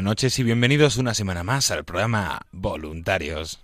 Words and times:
Buenas 0.00 0.12
noches 0.12 0.38
y 0.38 0.44
bienvenidos 0.44 0.96
una 0.96 1.12
semana 1.12 1.44
más 1.44 1.70
al 1.70 1.84
programa 1.84 2.40
Voluntarios. 2.52 3.60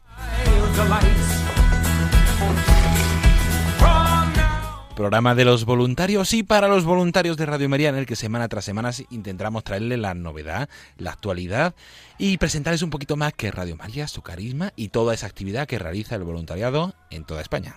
Programa 4.95 5.35
de 5.35 5.47
los 5.47 5.65
voluntarios 5.65 6.35
y 6.35 6.43
para 6.43 6.69
los 6.69 6.85
voluntarios 6.85 7.39
de 7.39 7.47
Radio 7.47 7.71
María 7.71 7.89
en 7.89 7.95
el 7.95 8.05
que 8.05 8.17
semana 8.17 8.49
tras 8.49 8.67
semana 8.67 8.91
intentamos 9.09 9.65
traerles 9.65 9.99
la 9.99 10.13
novedad, 10.13 10.69
la 10.99 11.13
actualidad 11.13 11.75
y 12.19 12.37
presentarles 12.37 12.83
un 12.83 12.91
poquito 12.91 13.17
más 13.17 13.33
que 13.33 13.51
Radio 13.51 13.77
María, 13.77 14.07
su 14.07 14.21
carisma 14.21 14.75
y 14.77 14.91
toda 14.91 15.15
esa 15.15 15.27
actividad 15.27 15.67
que 15.67 15.79
realiza 15.79 16.17
el 16.17 16.25
voluntariado 16.25 16.95
en 17.09 17.25
toda 17.25 17.41
España. 17.41 17.77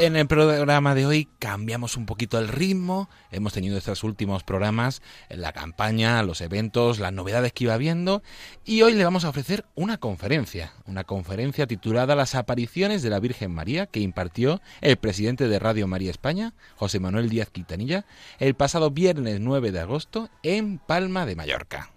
En 0.00 0.16
el 0.16 0.26
programa 0.26 0.94
de 0.94 1.04
hoy 1.04 1.28
cambiamos 1.38 1.98
un 1.98 2.06
poquito 2.06 2.38
el 2.38 2.48
ritmo. 2.48 3.10
Hemos 3.30 3.52
tenido 3.52 3.76
estos 3.76 4.02
últimos 4.02 4.44
programas, 4.44 5.02
la 5.28 5.52
campaña, 5.52 6.22
los 6.22 6.40
eventos, 6.40 6.98
las 6.98 7.12
novedades 7.12 7.52
que 7.52 7.64
iba 7.64 7.76
viendo. 7.76 8.22
Y 8.64 8.80
hoy 8.80 8.94
le 8.94 9.04
vamos 9.04 9.26
a 9.26 9.28
ofrecer 9.28 9.66
una 9.74 9.98
conferencia. 9.98 10.72
Una 10.86 11.04
conferencia 11.04 11.66
titulada 11.66 12.14
Las 12.14 12.34
apariciones 12.34 13.02
de 13.02 13.10
la 13.10 13.20
Virgen 13.20 13.52
María 13.52 13.84
que 13.84 14.00
impartió 14.00 14.62
el 14.80 14.96
presidente 14.96 15.48
de 15.48 15.58
Radio 15.58 15.86
María 15.86 16.10
España, 16.10 16.54
José 16.76 16.98
Manuel 16.98 17.28
Díaz 17.28 17.50
Quintanilla, 17.50 18.06
el 18.38 18.54
pasado 18.54 18.90
viernes 18.90 19.38
9 19.40 19.70
de 19.70 19.80
agosto 19.80 20.30
en 20.42 20.78
Palma 20.78 21.26
de 21.26 21.36
Mallorca. 21.36 21.90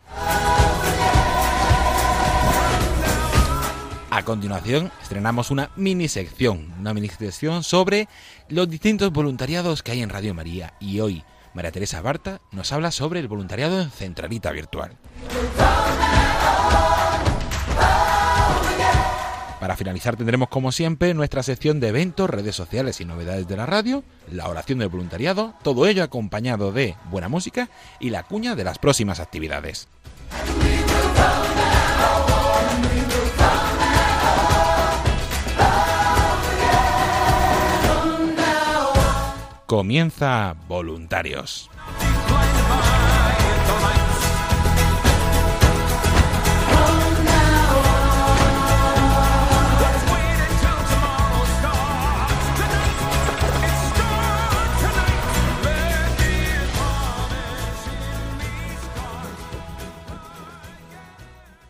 A 4.15 4.21
continuación, 4.21 4.91
estrenamos 5.01 5.49
una 5.49 5.71
mini 5.75 6.07
sección, 6.07 6.71
una 6.79 6.93
mini 6.93 7.09
sección 7.09 7.63
sobre 7.63 8.07
los 8.47 8.69
distintos 8.69 9.11
voluntariados 9.11 9.81
que 9.81 9.91
hay 9.91 10.03
en 10.03 10.09
Radio 10.09 10.35
María. 10.35 10.75
Y 10.79 10.99
hoy, 10.99 11.23
María 11.55 11.71
Teresa 11.71 11.99
Barta 11.99 12.39
nos 12.51 12.71
habla 12.71 12.91
sobre 12.91 13.21
el 13.21 13.27
voluntariado 13.27 13.81
en 13.81 13.89
Centralita 13.89 14.51
Virtual. 14.51 14.91
Para 19.59 19.75
finalizar 19.75 20.15
tendremos 20.15 20.49
como 20.49 20.71
siempre 20.71 21.15
nuestra 21.15 21.41
sección 21.41 21.79
de 21.79 21.87
eventos, 21.87 22.29
redes 22.29 22.55
sociales 22.55 23.01
y 23.01 23.05
novedades 23.05 23.47
de 23.47 23.57
la 23.57 23.65
radio, 23.65 24.03
la 24.31 24.47
oración 24.47 24.77
del 24.77 24.89
voluntariado, 24.89 25.55
todo 25.63 25.87
ello 25.87 26.03
acompañado 26.03 26.71
de 26.71 26.95
buena 27.09 27.29
música 27.29 27.67
y 27.99 28.11
la 28.11 28.21
cuña 28.21 28.53
de 28.55 28.63
las 28.63 28.77
próximas 28.77 29.19
actividades. 29.19 29.87
Comienza 39.73 40.55
Voluntarios. 40.67 41.67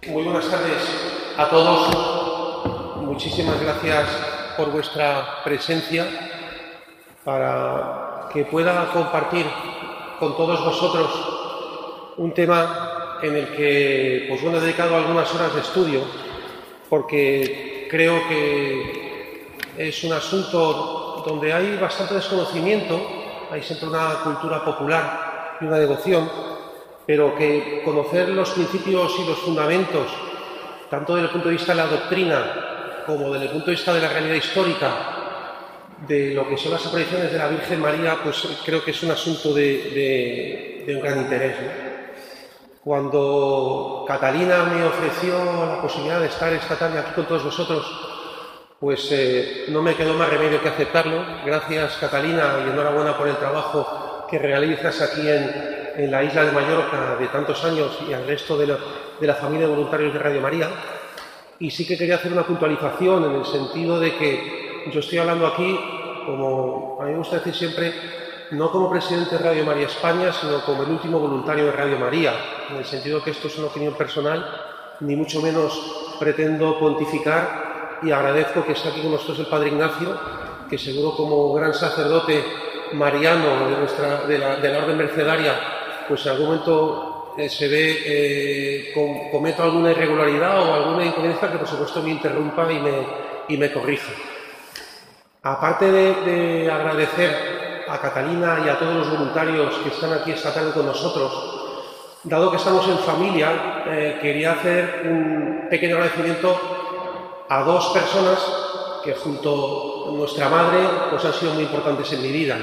Muy 0.10 0.24
buenas 0.24 0.50
tardes 0.50 0.84
a 1.38 1.50
todos. 1.50 2.98
Muchísimas 3.06 3.62
gracias 3.62 4.10
por 4.58 4.72
vuestra 4.74 5.42
presencia 5.46 6.33
para 7.24 8.30
que 8.34 8.46
pueda 8.46 8.90
compartir 8.92 9.46
con 10.20 10.36
todos 10.36 10.64
vosotros 10.64 11.10
un 12.18 12.34
tema 12.34 13.20
en 13.22 13.36
el 13.36 13.48
que 13.56 14.26
pues 14.30 14.42
bueno, 14.42 14.58
he 14.58 14.62
dedicado 14.62 14.96
algunas 14.96 15.34
horas 15.34 15.54
de 15.54 15.62
estudio 15.62 16.02
porque 16.90 17.88
creo 17.90 18.28
que 18.28 19.56
es 19.78 20.04
un 20.04 20.14
asunto 20.14 21.24
donde 21.26 21.54
hay 21.54 21.78
bastante 21.78 22.16
desconocimiento, 22.16 23.00
hay 23.50 23.64
siempre 23.64 23.88
una 23.88 24.16
cultura 24.24 24.64
popular 24.64 25.58
y 25.62 25.66
una 25.66 25.78
devoción, 25.78 26.30
pero 27.06 27.36
que 27.36 27.82
conocer 27.86 28.30
los 28.30 28.52
principios 28.52 29.14
y 29.20 29.28
los 29.28 29.40
fundamentos, 29.40 30.08
tanto 30.90 31.16
desde 31.16 31.28
el 31.28 31.32
punto 31.32 31.50
de 31.50 31.56
vista 31.56 31.74
de 31.74 31.78
la 31.78 31.88
doctrina 31.88 33.04
como 33.06 33.32
desde 33.32 33.46
el 33.46 33.52
punto 33.52 33.66
de 33.68 33.72
vista 33.72 33.94
de 33.94 34.02
la 34.02 34.10
realidad 34.10 34.36
histórica, 34.36 35.13
de 36.08 36.34
lo 36.34 36.48
que 36.48 36.58
son 36.58 36.72
las 36.72 36.86
apariciones 36.86 37.32
de 37.32 37.38
la 37.38 37.48
Virgen 37.48 37.80
María, 37.80 38.18
pues 38.24 38.48
creo 38.66 38.84
que 38.84 38.92
es 38.92 39.04
un 39.04 39.12
asunto 39.12 39.54
de, 39.54 40.86
un 40.88 41.02
gran 41.02 41.22
interés. 41.22 41.56
Cuando 42.84 44.04
Catalina 44.08 44.64
me 44.66 44.84
ofreció 44.84 45.38
la 45.66 45.82
posibilidad 45.82 46.20
de 46.20 46.28
estar 46.28 46.52
esta 46.52 46.76
tarde 46.76 47.00
aquí 47.00 47.14
con 47.14 47.26
todos 47.26 47.46
vosotros, 47.46 47.86
pues 48.80 49.08
eh, 49.12 49.66
no 49.70 49.82
me 49.82 49.96
quedó 49.96 50.14
más 50.16 50.30
remedio 50.30 50.62
que 50.62 50.68
aceptarlo. 50.68 51.24
Gracias 51.46 51.96
Catalina 51.98 52.60
y 52.66 52.70
enhorabuena 52.70 53.18
por 53.18 53.30
el 53.30 53.38
trabajo 53.38 54.28
que 54.30 54.38
realizas 54.38 55.02
aquí 55.02 55.30
en, 55.30 55.94
en 55.96 56.12
la 56.12 56.24
isla 56.24 56.44
de 56.44 56.52
Mallorca 56.52 57.16
de 57.18 57.28
tantos 57.28 57.64
años 57.64 57.98
y 58.10 58.14
al 58.14 58.28
resto 58.28 58.58
de 58.58 58.68
la, 58.68 58.78
de 59.20 59.28
la 59.28 59.36
familia 59.36 59.68
de 59.68 59.74
voluntarios 59.74 60.14
de 60.14 60.20
Radio 60.20 60.42
María. 60.42 60.70
Y 61.60 61.72
sí 61.72 61.88
que 61.88 61.98
quería 61.98 62.16
hacer 62.16 62.34
una 62.34 62.46
puntualización 62.46 63.24
en 63.24 63.36
el 63.36 63.46
sentido 63.46 64.00
de 64.00 64.18
que 64.18 64.63
yo 64.92 65.00
estoy 65.00 65.18
hablando 65.18 65.48
aquí, 65.48 65.80
como 66.26 66.98
a 67.02 67.06
mí 67.06 67.12
me 67.12 67.18
gusta 67.18 67.38
decir 67.38 67.54
siempre, 67.54 67.94
no 68.52 68.72
como 68.72 68.90
presidente 68.90 69.38
de 69.38 69.44
Radio 69.44 69.66
María 69.66 69.88
España, 69.88 70.32
sino 70.32 70.64
como 70.66 70.84
el 70.84 70.92
último 70.92 71.20
voluntario 71.20 71.66
de 71.66 71.72
Radio 71.72 71.98
María, 71.98 72.34
en 72.70 72.78
el 72.78 72.86
sentido 72.86 73.24
que 73.24 73.32
esto 73.32 73.48
es 73.48 73.58
una 73.58 73.68
opinión 73.68 73.94
personal 73.96 74.46
ni 75.00 75.16
mucho 75.16 75.42
menos 75.42 76.16
pretendo 76.20 76.80
pontificar 76.80 78.00
y 78.04 78.12
agradezco 78.12 78.64
que 78.64 78.74
esté 78.74 78.90
aquí 78.90 79.02
con 79.02 79.12
nosotros 79.12 79.40
el 79.40 79.48
Padre 79.48 79.70
Ignacio, 79.70 80.18
que 80.70 80.78
seguro 80.78 81.16
como 81.16 81.54
gran 81.54 81.74
sacerdote 81.74 82.44
mariano 82.94 83.70
de, 83.70 83.78
nuestra, 83.78 84.26
de, 84.26 84.38
la, 84.38 84.56
de 84.58 84.70
la 84.70 84.78
orden 84.80 84.98
mercedaria, 84.98 85.54
pues 86.08 86.26
en 86.26 86.32
algún 86.34 86.48
momento 86.48 87.34
eh, 87.38 87.50
se 87.50 87.68
ve, 87.68 88.04
eh, 88.06 89.30
cometo 89.32 89.64
alguna 89.64 89.92
irregularidad 89.92 90.62
o 90.62 90.74
alguna 90.74 91.06
incoherencia 91.06 91.52
que 91.52 91.58
por 91.58 91.68
supuesto 91.68 92.02
me 92.02 92.12
interrumpa 92.12 92.72
y 92.72 92.80
me, 92.80 93.08
y 93.48 93.58
me 93.58 93.72
corrija. 93.72 94.12
Aparte 95.44 95.92
de, 95.92 96.14
de 96.24 96.72
agradecer 96.72 97.86
a 97.88 98.00
Catalina 98.00 98.64
y 98.66 98.70
a 98.70 98.80
todos 98.80 98.96
los 98.96 99.12
voluntarios 99.12 99.76
que 99.84 99.90
están 99.90 100.14
aquí 100.14 100.32
esta 100.32 100.54
tarde 100.54 100.72
con 100.72 100.86
nosotros, 100.86 101.64
Dado 102.26 102.52
que 102.52 102.56
estamos 102.56 102.88
en 102.88 103.00
familia, 103.00 103.84
eh, 103.86 104.18
quería 104.22 104.54
hacer 104.54 105.02
un 105.04 105.68
pequeño 105.70 105.98
agradecimiento 105.98 106.58
a 107.50 107.64
dos 107.64 107.88
personas 107.88 108.40
que 109.04 109.14
junto 109.14 110.08
a 110.08 110.12
nuestra 110.14 110.48
madre 110.48 110.88
pues 111.10 111.26
han 111.26 111.34
sido 111.34 111.54
muy 111.54 111.64
importantes 111.64 112.14
en 112.14 112.22
mi 112.22 112.32
vida. 112.32 112.58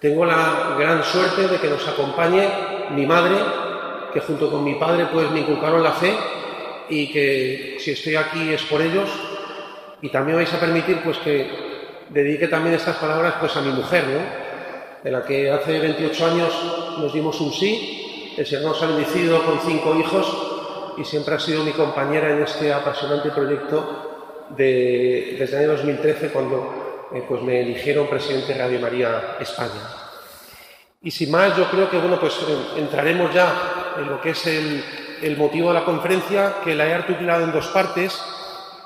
Tengo 0.00 0.24
la 0.24 0.74
gran 0.76 1.04
suerte 1.04 1.46
de 1.46 1.60
que 1.60 1.70
nos 1.70 1.86
acompañe 1.86 2.48
mi 2.90 3.06
madre, 3.06 3.36
que 4.12 4.18
junto 4.18 4.50
con 4.50 4.64
mi 4.64 4.74
padre 4.74 5.06
pues 5.12 5.30
me 5.30 5.40
inculcaron 5.40 5.84
la 5.84 5.92
fe 5.92 6.12
y 6.88 7.06
que 7.12 7.76
si 7.78 7.92
estoy 7.92 8.16
aquí 8.16 8.52
es 8.52 8.62
por 8.64 8.82
ellos. 8.82 9.08
Y 10.02 10.08
también 10.08 10.38
vais 10.38 10.52
a 10.52 10.60
permitir 10.60 11.00
pues 11.02 11.18
que 11.18 11.50
dedique 12.08 12.48
también 12.48 12.74
estas 12.74 12.96
palabras 12.96 13.34
pues 13.40 13.56
a 13.56 13.60
mi 13.60 13.70
mujer, 13.70 14.04
¿no? 14.06 14.50
de 15.04 15.10
la 15.10 15.24
que 15.24 15.50
hace 15.50 15.78
28 15.78 16.26
años 16.26 16.52
nos 16.98 17.12
dimos 17.12 17.40
un 17.40 17.52
sí 17.52 18.00
el 18.36 18.46
Señor 18.46 18.70
nos 18.70 18.82
ha 18.82 18.86
bendecido 18.86 19.44
con 19.44 19.60
cinco 19.60 19.94
hijos 19.96 20.94
y 20.96 21.04
siempre 21.04 21.34
ha 21.34 21.38
sido 21.38 21.62
mi 21.62 21.72
compañera 21.72 22.30
en 22.30 22.42
este 22.42 22.72
apasionante 22.72 23.30
proyecto 23.30 24.46
desde 24.50 25.44
el 25.44 25.54
año 25.56 25.68
2013 25.72 26.28
cuando 26.28 27.08
eh, 27.12 27.22
pues 27.28 27.42
me 27.42 27.60
eligieron 27.60 28.08
presidente 28.08 28.54
de 28.54 28.58
Radio 28.58 28.80
María 28.80 29.36
España. 29.40 29.82
Y 31.02 31.10
sin 31.10 31.30
más, 31.30 31.56
yo 31.56 31.70
creo 31.70 31.90
que 31.90 31.98
bueno, 31.98 32.18
pues 32.20 32.38
entraremos 32.76 33.32
ya 33.34 33.94
en 33.98 34.08
lo 34.08 34.20
que 34.20 34.30
es 34.30 34.46
el, 34.46 35.36
motivo 35.36 35.68
de 35.68 35.74
la 35.74 35.84
conferencia, 35.84 36.56
que 36.64 36.74
la 36.74 36.86
he 36.86 36.94
articulado 36.94 37.44
en 37.44 37.52
dos 37.52 37.68
partes. 37.68 38.22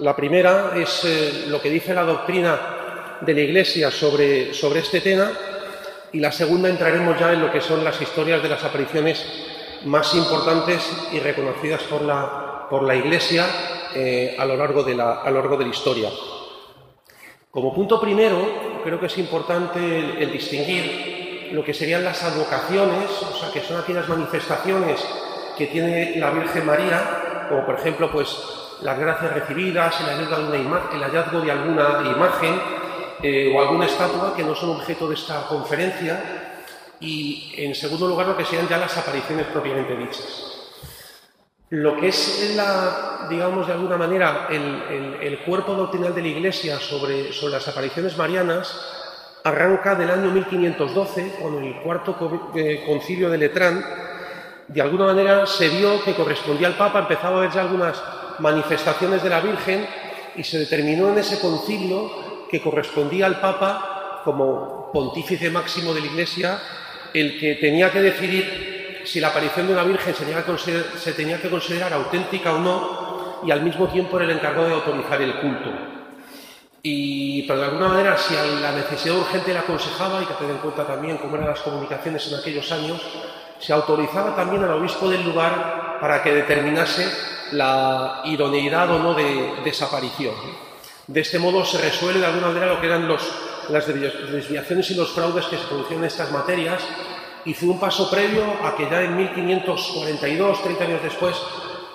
La 0.01 0.17
primera 0.17 0.73
es 0.75 1.05
eh, 1.05 1.45
lo 1.47 1.63
que 1.63 1.71
dice 1.71 1.95
la 1.95 2.03
doctrina 2.03 3.19
de 3.21 3.33
la 3.33 3.41
Iglesia 3.41 3.93
sobre, 3.93 4.53
sobre 4.53 4.81
este 4.81 5.01
tema 5.01 5.31
y 6.13 6.19
la 6.19 6.33
segunda 6.33 6.69
entraremos 6.69 7.19
ya 7.19 7.33
en 7.33 7.41
lo 7.41 7.53
que 7.53 7.61
son 7.61 7.85
las 7.85 8.01
historias 8.01 8.43
de 8.43 8.49
las 8.49 8.65
apariciones 8.65 9.25
más 9.85 10.13
importantes 10.15 10.91
y 11.13 11.21
reconocidas 11.21 11.83
por 11.85 12.03
la, 12.03 12.67
por 12.69 12.83
la 12.83 12.97
Iglesia 12.97 13.47
eh, 13.95 14.35
a, 14.37 14.45
lo 14.45 14.57
largo 14.57 14.83
de 14.83 14.97
la, 14.97 15.21
a 15.23 15.31
lo 15.31 15.39
largo 15.39 15.57
de 15.57 15.65
la 15.65 15.71
historia. 15.71 16.11
Como 17.53 17.73
punto 17.73 18.01
primero, 18.01 18.81
creo 18.83 18.99
que 18.99 19.07
es 19.07 19.19
importante 19.19 19.79
el, 20.21 20.33
distinguir 20.33 21.51
lo 21.53 21.65
que 21.65 21.73
serían 21.73 22.03
las 22.03 22.21
advocaciones, 22.25 23.11
o 23.23 23.37
sea, 23.39 23.53
que 23.53 23.61
son 23.61 23.81
aquellas 23.81 24.09
manifestaciones 24.09 25.07
que 25.57 25.69
tiene 25.69 26.17
la 26.17 26.31
Virgen 26.31 26.67
María, 26.67 27.47
como 27.49 27.65
por 27.65 27.77
ejemplo, 27.77 28.11
pues 28.11 28.37
las 28.83 28.99
gracias 28.99 29.33
recibidas, 29.33 30.01
el 30.01 30.07
hallazgo 30.07 30.51
de 30.51 30.59
alguna, 30.59 30.81
el 30.93 31.03
hallazgo 31.03 31.41
de 31.41 31.51
alguna 31.51 32.03
imagen, 32.05 32.61
eh, 33.23 33.53
o 33.55 33.61
alguna 33.61 33.87
estatua 33.87 34.35
que 34.37 34.43
no 34.43 34.55
son 34.55 34.71
objeto 34.71 35.09
de 35.09 35.15
esta 35.15 35.47
conferencia 35.47 36.53
y, 37.01 37.55
en 37.57 37.75
segundo 37.75 38.09
lugar, 38.09 38.27
lo 38.27 38.37
que 38.37 38.45
sean 38.45 38.69
ya 38.69 38.77
las 38.77 38.97
apariciones 38.99 39.47
propiamente 39.47 39.97
dichas. 39.97 40.55
Lo 41.71 41.97
que 41.97 42.09
es, 42.09 42.55
la, 42.55 43.27
digamos, 43.31 43.67
de 43.67 43.73
alguna 43.73 43.97
manera, 43.97 44.49
el, 44.51 45.39
cuerpo 45.47 45.75
doctrinal 45.75 46.15
de 46.15 46.23
la 46.23 46.29
Iglesia 46.29 46.79
sobre, 46.79 47.33
sobre, 47.33 47.55
las 47.55 47.67
apariciones 47.67 48.17
marianas 48.17 49.41
arranca 49.43 49.95
del 49.95 50.11
año 50.11 50.31
1512, 50.31 51.37
con 51.41 51.65
el 51.65 51.81
cuarto 51.81 52.53
eh, 52.55 52.85
concilio 52.87 53.31
de 53.31 53.39
Letrán. 53.39 53.85
De 54.69 54.83
alguna 54.83 55.07
manera 55.07 55.47
se 55.47 55.69
vio 55.69 56.03
que 56.05 56.15
correspondía 56.15 56.69
al 56.69 56.77
Papa, 56.77 57.01
empezaba 57.01 57.39
a 57.39 57.41
ver 57.41 57.51
ya 57.51 57.63
algunas 57.63 58.03
manifestaciones 58.39 59.23
de 59.23 59.31
la 59.31 59.41
Virgen 59.41 59.87
y 60.37 60.45
se 60.45 60.59
determinó 60.59 61.11
en 61.11 61.19
ese 61.19 61.41
concilio 61.41 62.47
que 62.51 62.61
correspondía 62.61 63.27
al 63.27 63.41
Papa 63.41 64.23
como 64.25 64.91
pontífice 64.93 65.51
máximo 65.51 65.93
de 65.93 66.01
la 66.01 66.07
Iglesia, 66.07 66.59
el 67.13 67.39
que 67.39 67.57
tenía 67.57 67.91
que 67.91 68.01
decidir 68.01 69.03
si 69.05 69.21
la 69.21 69.29
aparición 69.29 69.67
de 69.67 69.75
una 69.75 69.85
Virgen 69.85 70.15
se 70.15 71.13
tenía 71.13 71.41
que 71.41 71.51
considerar, 71.51 71.93
auténtica 71.93 72.55
o 72.55 72.59
no, 72.59 73.41
y 73.45 73.51
al 73.51 73.63
mismo 73.63 73.87
tiempo 73.89 74.17
era 74.17 74.31
el 74.31 74.39
encargado 74.39 74.69
de 74.69 74.75
autorizar 74.75 75.21
el 75.21 75.35
culto. 75.41 75.71
Y, 76.83 77.43
pero 77.47 77.61
de 77.61 77.67
alguna 77.67 77.89
manera, 77.89 78.17
si 78.17 78.37
a 78.37 78.45
la 78.45 78.73
necesidad 78.73 79.17
urgente 79.17 79.53
le 79.53 79.59
aconsejaba, 79.59 80.23
y 80.23 80.27
que 80.27 80.35
tener 80.35 80.53
en 80.53 80.59
cuenta 80.59 80.87
también 80.87 81.19
cómo 81.19 81.37
eran 81.37 81.49
las 81.49 81.61
comunicaciones 81.61 82.31
en 82.31 82.39
aquellos 82.39 82.71
años, 82.73 83.01
se 83.59 83.73
autorizaba 83.73 84.35
también 84.35 84.65
al 84.65 84.73
obispo 84.73 85.09
del 85.09 85.25
lugar 85.25 85.99
para 86.01 86.23
que 86.23 86.35
determinase 86.35 87.09
la 87.53 88.23
idoneidad 88.25 88.91
o 88.91 88.99
no 88.99 89.15
de, 89.15 89.55
de 89.63 89.71
esa 89.71 89.87
aparición. 89.87 90.35
De 91.07 91.21
este 91.21 91.39
modo 91.39 91.65
se 91.65 91.79
resuelve 91.79 92.21
de 92.21 92.27
alguna 92.27 92.49
manera 92.49 92.67
lo 92.67 92.81
que 92.81 92.87
eran 92.87 93.09
las 93.09 93.87
desviaciones 93.87 94.91
y 94.91 94.95
los 94.95 95.13
fraudes 95.13 95.47
que 95.47 95.59
se 95.59 95.65
producían 95.65 96.01
en 96.01 96.07
estas 96.07 96.31
materias 96.33 96.83
y 97.45 97.53
fue 97.53 97.69
un 97.69 97.79
paso 97.79 98.11
previo 98.11 98.43
a 98.65 98.75
que 98.75 98.89
ya 98.89 99.03
en 99.03 99.17
1542, 99.17 100.63
30 100.63 100.85
años 100.85 101.03
después, 101.03 101.37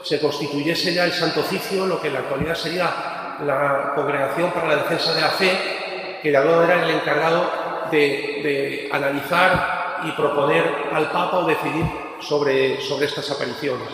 se 0.04 0.20
constituyese 0.20 0.94
ya 0.94 1.06
el 1.06 1.12
Santo 1.12 1.42
Oficio, 1.42 1.86
lo 1.86 2.00
que 2.00 2.08
en 2.08 2.14
la 2.14 2.20
actualidad 2.20 2.56
sería 2.56 3.38
la 3.46 3.94
Congregación 3.96 4.52
para 4.52 4.68
la 4.68 4.76
Defensa 4.84 5.14
de 5.14 5.22
la 5.22 5.30
Fe, 5.30 6.20
que 6.22 6.30
de 6.30 6.38
alguna 6.38 6.58
manera 6.58 6.76
era 6.76 6.90
el 6.90 6.96
encargado 6.96 7.52
de, 7.92 8.90
analizar 8.92 10.02
y 10.06 10.12
proponer 10.12 10.64
al 10.94 11.12
Papa 11.12 11.40
o 11.40 11.48
decidir 11.48 11.86
sobre 12.22 12.76
estas 12.76 13.32
apariciones. 13.32 13.88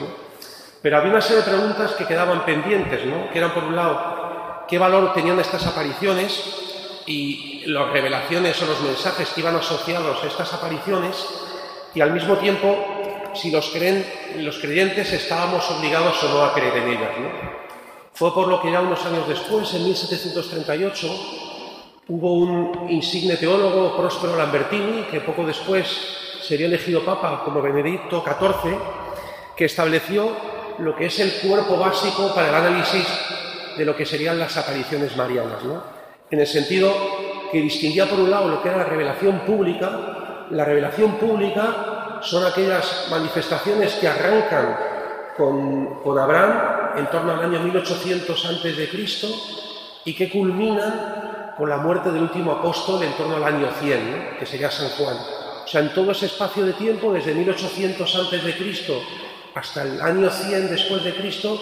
Pero 0.85 0.97
había 0.97 1.09
una 1.09 1.21
serie 1.21 1.37
de 1.37 1.49
preguntas 1.49 1.93
que 1.93 2.05
quedaban 2.05 2.45
pendientes, 2.45 3.03
¿no? 3.07 3.31
que 3.31 3.39
eran 3.39 3.55
por 3.55 3.63
un 3.63 3.75
lado 3.75 4.65
qué 4.67 4.77
valor 4.77 5.13
tenían 5.13 5.39
estas 5.39 5.65
apariciones 5.65 7.01
y 7.07 7.63
las 7.65 7.89
revelaciones 7.89 8.61
o 8.61 8.67
los 8.67 8.81
mensajes 8.81 9.29
que 9.29 9.41
iban 9.41 9.55
asociados 9.55 10.23
a 10.23 10.27
estas 10.27 10.53
apariciones 10.53 11.25
y 11.95 12.01
al 12.01 12.11
mismo 12.11 12.37
tiempo 12.37 12.77
si 13.33 13.49
los, 13.49 13.67
creen, 13.69 14.05
los 14.37 14.59
creyentes 14.59 15.11
estábamos 15.11 15.67
obligados 15.71 16.23
o 16.23 16.29
no 16.29 16.43
a 16.43 16.53
creer 16.53 16.77
en 16.77 16.89
ellas. 16.89 17.09
Fue 18.13 18.31
por 18.31 18.47
lo 18.47 18.61
que 18.61 18.71
ya 18.71 18.81
unos 18.81 19.03
años 19.07 19.27
después, 19.27 19.73
en 19.73 19.85
1738, 19.85 21.07
hubo 22.09 22.33
un 22.33 22.91
insigne 22.91 23.37
teólogo, 23.37 23.97
Próspero 23.97 24.37
Lambertini, 24.37 25.01
que 25.09 25.21
poco 25.21 25.47
después 25.47 25.87
sería 26.43 26.67
elegido 26.67 27.03
papa 27.03 27.41
como 27.43 27.59
Benedicto 27.59 28.23
XIV, 28.23 28.77
que 29.57 29.65
estableció 29.65 30.53
lo 30.79 30.95
que 30.95 31.05
es 31.07 31.19
el 31.19 31.33
cuerpo 31.47 31.77
básico 31.77 32.33
para 32.33 32.49
el 32.49 32.55
análisis 32.55 33.07
de 33.77 33.85
lo 33.85 33.95
que 33.95 34.05
serían 34.05 34.39
las 34.39 34.57
apariciones 34.57 35.15
marianas, 35.17 35.63
¿no? 35.63 35.95
en 36.29 36.39
el 36.39 36.47
sentido 36.47 36.91
que 37.51 37.61
distinguía 37.61 38.09
por 38.09 38.19
un 38.19 38.31
lado 38.31 38.49
lo 38.49 38.61
que 38.61 38.69
era 38.69 38.79
la 38.79 38.85
revelación 38.85 39.39
pública. 39.41 40.47
La 40.51 40.65
revelación 40.65 41.13
pública 41.13 42.19
son 42.21 42.45
aquellas 42.45 43.07
manifestaciones 43.09 43.93
que 43.95 44.07
arrancan 44.07 44.77
con, 45.37 46.01
con 46.01 46.17
Abraham 46.17 46.97
en 46.97 47.05
torno 47.07 47.33
al 47.33 47.41
año 47.41 47.59
1800 47.59 48.45
antes 48.45 48.77
de 48.77 48.89
Cristo 48.89 49.27
y 50.03 50.13
que 50.13 50.29
culminan 50.29 51.53
con 51.57 51.69
la 51.69 51.77
muerte 51.77 52.11
del 52.11 52.23
último 52.23 52.51
apóstol 52.51 53.01
en 53.03 53.13
torno 53.13 53.37
al 53.37 53.43
año 53.43 53.69
100, 53.79 54.37
que 54.39 54.45
sería 54.45 54.69
San 54.69 54.89
Juan. 54.89 55.15
O 55.63 55.67
sea, 55.67 55.81
en 55.81 55.93
todo 55.93 56.11
ese 56.11 56.27
espacio 56.27 56.65
de 56.65 56.73
tiempo, 56.73 57.11
desde 57.13 57.33
1800 57.33 58.15
antes 58.15 58.43
de 58.43 58.55
Cristo 58.55 59.01
hasta 59.55 59.83
el 59.83 60.01
año 60.01 60.29
100 60.29 60.69
después 60.69 61.03
de 61.03 61.15
Cristo, 61.15 61.57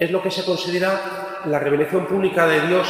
es 0.00 0.10
lo 0.10 0.22
que 0.22 0.30
se 0.30 0.44
considera 0.44 1.42
la 1.44 1.58
revelación 1.58 2.06
pública 2.06 2.46
de 2.46 2.66
Dios 2.66 2.88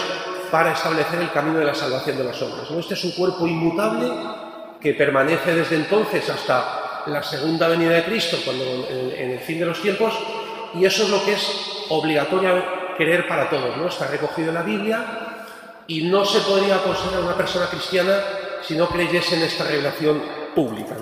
para 0.51 0.73
establecer 0.73 1.21
el 1.21 1.31
camino 1.33 1.59
de 1.59 1.65
la 1.65 1.75
salvación 1.75 2.17
de 2.17 2.25
los 2.25 2.41
hombres. 2.41 2.71
Este 2.71 2.95
es 2.95 3.05
un 3.05 3.11
cuerpo 3.13 3.47
inmutable 3.47 4.09
que 4.81 4.95
permanece 4.95 5.55
desde 5.55 5.77
entonces 5.77 6.29
hasta 6.31 7.03
la 7.07 7.23
segunda 7.23 7.69
venida 7.69 7.91
de 7.91 8.05
Cristo, 8.05 8.39
cuando 8.45 8.65
en, 8.89 9.31
el 9.31 9.41
fin 9.41 9.59
de 9.59 9.67
los 9.67 9.83
tiempos, 9.83 10.15
y 10.75 10.85
eso 10.85 11.05
es 11.05 11.11
lo 11.11 11.25
que 11.25 11.33
es 11.33 11.85
obligatorio 11.89 12.65
querer 12.97 13.27
para 13.27 13.51
todos. 13.51 13.77
¿no? 13.77 13.89
Está 13.89 14.07
recogido 14.07 14.49
en 14.49 14.55
la 14.55 14.63
Biblia 14.63 15.05
y 15.89 16.03
no 16.05 16.25
se 16.25 16.41
podría 16.41 16.79
considerar 16.79 17.23
una 17.23 17.37
persona 17.37 17.67
cristiana 17.67 18.21
si 18.63 18.77
no 18.77 18.89
creyese 18.89 19.37
en 19.37 19.43
esta 19.43 19.65
revelación 19.65 20.23
pública. 20.55 20.97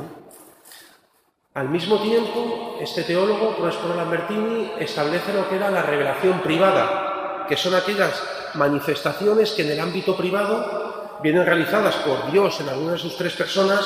Al 1.55 1.69
mismo 1.69 2.01
tiempo, 2.01 2.79
este 2.81 3.05
teólogo, 3.05 3.55
Prospero 3.55 3.95
Lambertini, 3.95 4.73
establece 4.81 5.33
lo 5.33 5.49
que 5.49 5.55
era 5.55 5.71
la 5.71 5.83
revelación 5.83 6.41
privada, 6.41 7.47
que 7.49 7.57
son 7.57 7.77
aquellas 7.77 8.21
manifestaciones 8.55 9.53
que 9.53 9.63
en 9.63 9.71
el 9.71 9.79
ámbito 9.79 10.17
privado 10.17 11.21
vienen 11.23 11.47
realizadas 11.47 11.95
por 11.99 12.33
Dios 12.33 12.61
en 12.61 12.71
alguna 12.71 12.95
de 12.95 12.99
sus 12.99 13.17
tres 13.17 13.35
personas, 13.35 13.81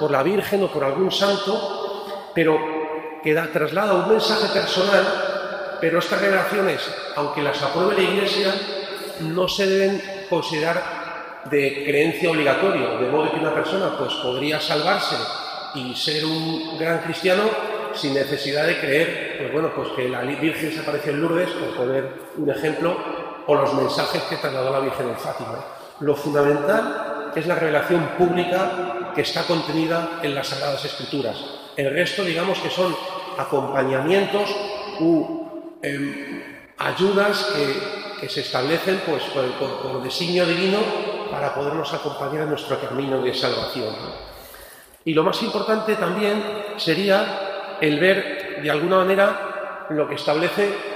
por 0.00 0.10
la 0.10 0.22
Virgen 0.22 0.64
o 0.64 0.68
por 0.68 0.84
algún 0.84 1.10
santo, 1.10 2.30
pero 2.34 2.58
que 3.22 3.34
da, 3.34 3.46
traslada 3.52 3.92
un 3.92 4.08
mensaje 4.08 4.46
personal 4.46 5.04
pero 5.82 5.98
estas 5.98 6.18
revelaciones, 6.18 6.80
aunque 7.16 7.42
las 7.42 7.60
apruebe 7.60 7.94
la 7.94 8.08
Iglesia, 8.08 8.54
no 9.20 9.48
se 9.48 9.66
deben 9.66 10.02
considerar 10.30 11.42
de 11.44 11.84
creencia 11.84 12.30
obligatoria, 12.30 12.88
de 12.88 13.10
modo 13.10 13.32
que 13.32 13.40
una 13.40 13.52
persona 13.52 13.98
pues, 13.98 14.14
podría 14.14 14.58
salvarse 14.60 15.41
y 15.74 15.94
ser 15.94 16.24
un 16.24 16.78
gran 16.78 17.00
cristiano 17.00 17.44
sin 17.94 18.14
necesidad 18.14 18.66
de 18.66 18.80
creer, 18.80 19.36
pues 19.38 19.52
bueno, 19.52 19.70
pues 19.74 19.88
que 19.90 20.08
la 20.08 20.22
Virgen 20.22 20.72
se 20.72 20.80
apareció 20.80 21.12
en 21.12 21.20
Lourdes, 21.20 21.50
por 21.50 21.76
poner 21.76 22.12
un 22.36 22.50
ejemplo, 22.50 22.96
o 23.46 23.54
los 23.54 23.74
mensajes 23.74 24.22
que 24.22 24.36
trasladó 24.36 24.70
la 24.70 24.80
Virgen 24.80 25.08
en 25.08 25.16
Fátima. 25.16 25.58
Lo 26.00 26.14
fundamental 26.14 27.32
es 27.34 27.46
la 27.46 27.54
revelación 27.54 28.08
pública 28.18 29.12
que 29.14 29.22
está 29.22 29.44
contenida 29.44 30.20
en 30.22 30.34
las 30.34 30.48
Sagradas 30.48 30.84
Escrituras. 30.84 31.36
El 31.76 31.92
resto, 31.92 32.24
digamos 32.24 32.58
que 32.58 32.70
son 32.70 32.94
acompañamientos 33.38 34.50
u 35.00 35.78
em, 35.82 36.42
ayudas 36.78 37.52
que, 37.54 38.28
se 38.28 38.40
establecen 38.40 39.02
pues, 39.04 39.24
por, 39.58 40.00
designio 40.02 40.46
divino 40.46 40.78
para 41.28 41.52
podernos 41.52 41.92
acompañar 41.92 42.42
en 42.42 42.50
nuestro 42.50 42.78
camino 42.78 43.20
de 43.20 43.34
salvación. 43.34 43.92
Y 45.04 45.14
lo 45.14 45.24
más 45.24 45.42
importante 45.42 45.96
también 45.96 46.42
sería 46.76 47.76
el 47.80 47.98
ver 47.98 48.60
de 48.62 48.70
alguna 48.70 48.98
manera 48.98 49.86
lo 49.90 50.08
que 50.08 50.14
establece 50.14 50.92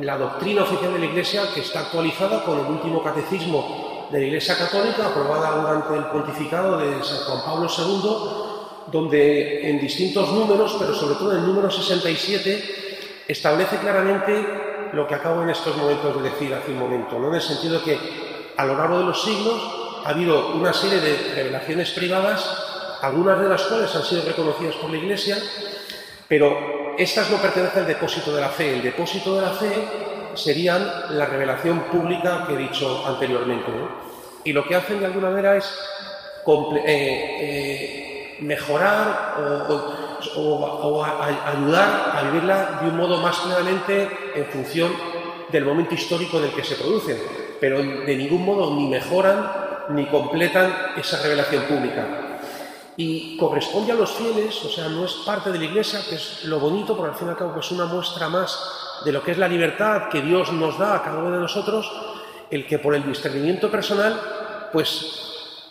la 0.00 0.18
doctrina 0.18 0.62
oficial 0.62 0.92
de 0.92 0.98
la 0.98 1.06
Iglesia 1.06 1.42
que 1.54 1.60
está 1.60 1.80
actualizada 1.80 2.44
con 2.44 2.58
el 2.60 2.66
último 2.66 3.02
catecismo 3.02 4.08
de 4.10 4.20
la 4.20 4.26
Iglesia 4.26 4.56
Católica 4.56 5.06
aprobada 5.06 5.56
durante 5.56 5.96
el 5.96 6.04
pontificado 6.12 6.78
de 6.78 7.02
San 7.02 7.18
Juan 7.24 7.44
Pablo 7.44 7.68
II, 7.68 8.90
donde 8.92 9.70
en 9.70 9.80
distintos 9.80 10.30
números, 10.32 10.76
pero 10.78 10.94
sobre 10.94 11.16
todo 11.16 11.32
en 11.32 11.38
el 11.38 11.46
número 11.46 11.70
67, 11.70 13.24
establece 13.26 13.78
claramente 13.78 14.90
lo 14.92 15.06
que 15.06 15.14
acabo 15.14 15.42
en 15.42 15.50
estos 15.50 15.76
momentos 15.76 16.22
de 16.22 16.30
decir 16.30 16.54
hace 16.54 16.70
un 16.70 16.78
momento, 16.78 17.18
¿no? 17.18 17.28
en 17.28 17.34
el 17.34 17.40
sentido 17.40 17.82
que 17.82 17.98
a 18.56 18.64
lo 18.64 18.76
largo 18.76 18.98
de 18.98 19.04
los 19.04 19.22
siglos 19.22 19.60
ha 20.04 20.10
habido 20.10 20.54
una 20.54 20.72
serie 20.72 21.00
de 21.00 21.34
revelaciones 21.34 21.90
privadas, 21.90 22.65
algunas 23.02 23.40
de 23.40 23.48
las 23.48 23.62
cuales 23.62 23.94
han 23.94 24.02
sido 24.02 24.22
reconocidas 24.24 24.74
por 24.76 24.90
la 24.90 24.96
Iglesia, 24.96 25.38
pero 26.28 26.94
estas 26.98 27.30
no 27.30 27.36
pertenecen 27.36 27.80
al 27.80 27.86
depósito 27.86 28.34
de 28.34 28.40
la 28.40 28.48
fe. 28.48 28.74
El 28.74 28.82
depósito 28.82 29.36
de 29.36 29.42
la 29.42 29.50
fe 29.50 29.72
serían 30.34 31.16
la 31.16 31.26
revelación 31.26 31.80
pública 31.84 32.44
que 32.46 32.54
he 32.54 32.58
dicho 32.58 33.06
anteriormente. 33.06 33.70
Y 34.44 34.52
lo 34.52 34.66
que 34.66 34.76
hacen 34.76 35.00
de 35.00 35.06
alguna 35.06 35.30
manera 35.30 35.56
es 35.56 35.78
eh, 36.46 36.86
eh, 36.86 38.36
mejorar 38.40 39.34
o, 40.36 41.04
ayudar 41.04 42.12
a 42.14 42.22
vivirla 42.30 42.80
de 42.82 42.88
un 42.88 42.96
modo 42.96 43.18
más 43.18 43.38
claramente 43.38 44.08
en 44.34 44.44
función 44.46 44.92
del 45.50 45.64
momento 45.64 45.94
histórico 45.94 46.38
en 46.38 46.44
el 46.44 46.50
que 46.50 46.64
se 46.64 46.76
producen, 46.76 47.18
pero 47.60 47.78
de 47.78 48.16
ningún 48.16 48.44
modo 48.44 48.74
ni 48.74 48.88
mejoran 48.88 49.66
ni 49.90 50.06
completan 50.06 50.74
esa 50.96 51.22
revelación 51.22 51.64
pública 51.64 52.25
y 52.96 53.36
corresponde 53.36 53.92
a 53.92 53.94
los 53.94 54.12
fieles, 54.12 54.64
o 54.64 54.70
sea, 54.70 54.88
no 54.88 55.04
es 55.04 55.12
parte 55.26 55.52
de 55.52 55.58
la 55.58 55.64
Iglesia, 55.64 56.00
que 56.08 56.14
es 56.14 56.44
lo 56.44 56.58
bonito, 56.58 56.96
porque 56.96 57.12
al 57.12 57.18
fin 57.18 57.28
y 57.28 57.30
al 57.30 57.36
cabo 57.36 57.60
es 57.60 57.70
una 57.70 57.84
muestra 57.84 58.28
más 58.28 58.58
de 59.04 59.12
lo 59.12 59.22
que 59.22 59.32
es 59.32 59.38
la 59.38 59.48
libertad 59.48 60.08
que 60.08 60.22
Dios 60.22 60.52
nos 60.52 60.78
da 60.78 60.96
a 60.96 61.02
cada 61.02 61.18
uno 61.18 61.32
de 61.32 61.40
nosotros, 61.40 61.90
el 62.50 62.66
que 62.66 62.78
por 62.78 62.94
el 62.94 63.04
discernimiento 63.04 63.70
personal, 63.70 64.18
pues 64.72 65.26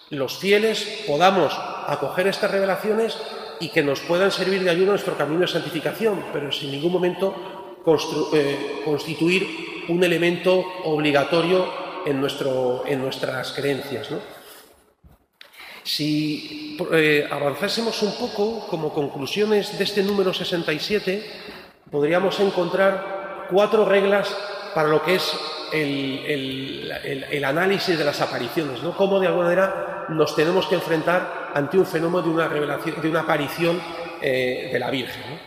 los 0.10 0.38
fieles 0.38 1.04
podamos 1.08 1.54
acoger 1.88 2.28
estas 2.28 2.52
revelaciones 2.52 3.18
y 3.60 3.70
que 3.70 3.82
nos 3.82 4.02
puedan 4.02 4.32
servir 4.32 4.64
de 4.64 4.70
ayuda 4.70 4.84
en 4.84 4.90
nuestro 4.92 5.18
camino 5.18 5.42
de 5.42 5.48
santificación, 5.48 6.26
pero 6.32 6.52
sin 6.52 6.72
ningún 6.72 6.92
momento 6.92 7.34
eh, 8.34 8.82
constituir 8.84 9.86
un 9.90 10.04
elemento 10.04 10.64
obligatorio 10.84 11.66
en, 12.06 12.20
nuestro, 12.20 12.84
en 12.86 13.02
nuestras 13.02 13.52
creencias. 13.54 14.12
¿no? 14.12 14.35
Si 15.86 16.76
eh, 16.94 17.28
avanzásemos 17.30 18.02
un 18.02 18.18
poco, 18.18 18.66
como 18.68 18.92
conclusiones 18.92 19.78
de 19.78 19.84
este 19.84 20.02
número 20.02 20.34
67, 20.34 21.24
podríamos 21.92 22.40
encontrar 22.40 23.46
cuatro 23.52 23.86
reglas 23.86 24.36
para 24.74 24.90
lo 24.90 25.04
que 25.04 25.14
es 25.14 25.32
el, 25.72 27.44
análisis 27.46 28.00
de 28.00 28.04
las 28.04 28.20
apariciones, 28.20 28.82
¿no? 28.82 28.98
Cómo 28.98 29.20
de 29.20 29.28
alguna 29.28 29.46
manera 29.46 30.06
nos 30.10 30.36
tenemos 30.36 30.66
que 30.66 30.74
enfrentar 30.74 31.52
ante 31.54 31.78
un 31.78 31.86
fenómeno 31.86 32.24
de 32.24 32.30
una, 32.30 32.48
revelación, 32.48 33.00
de 33.00 33.08
una 33.08 33.20
aparición 33.20 33.80
eh, 34.24 34.72
de 34.74 34.80
la 34.80 34.90
Virgen. 34.90 35.40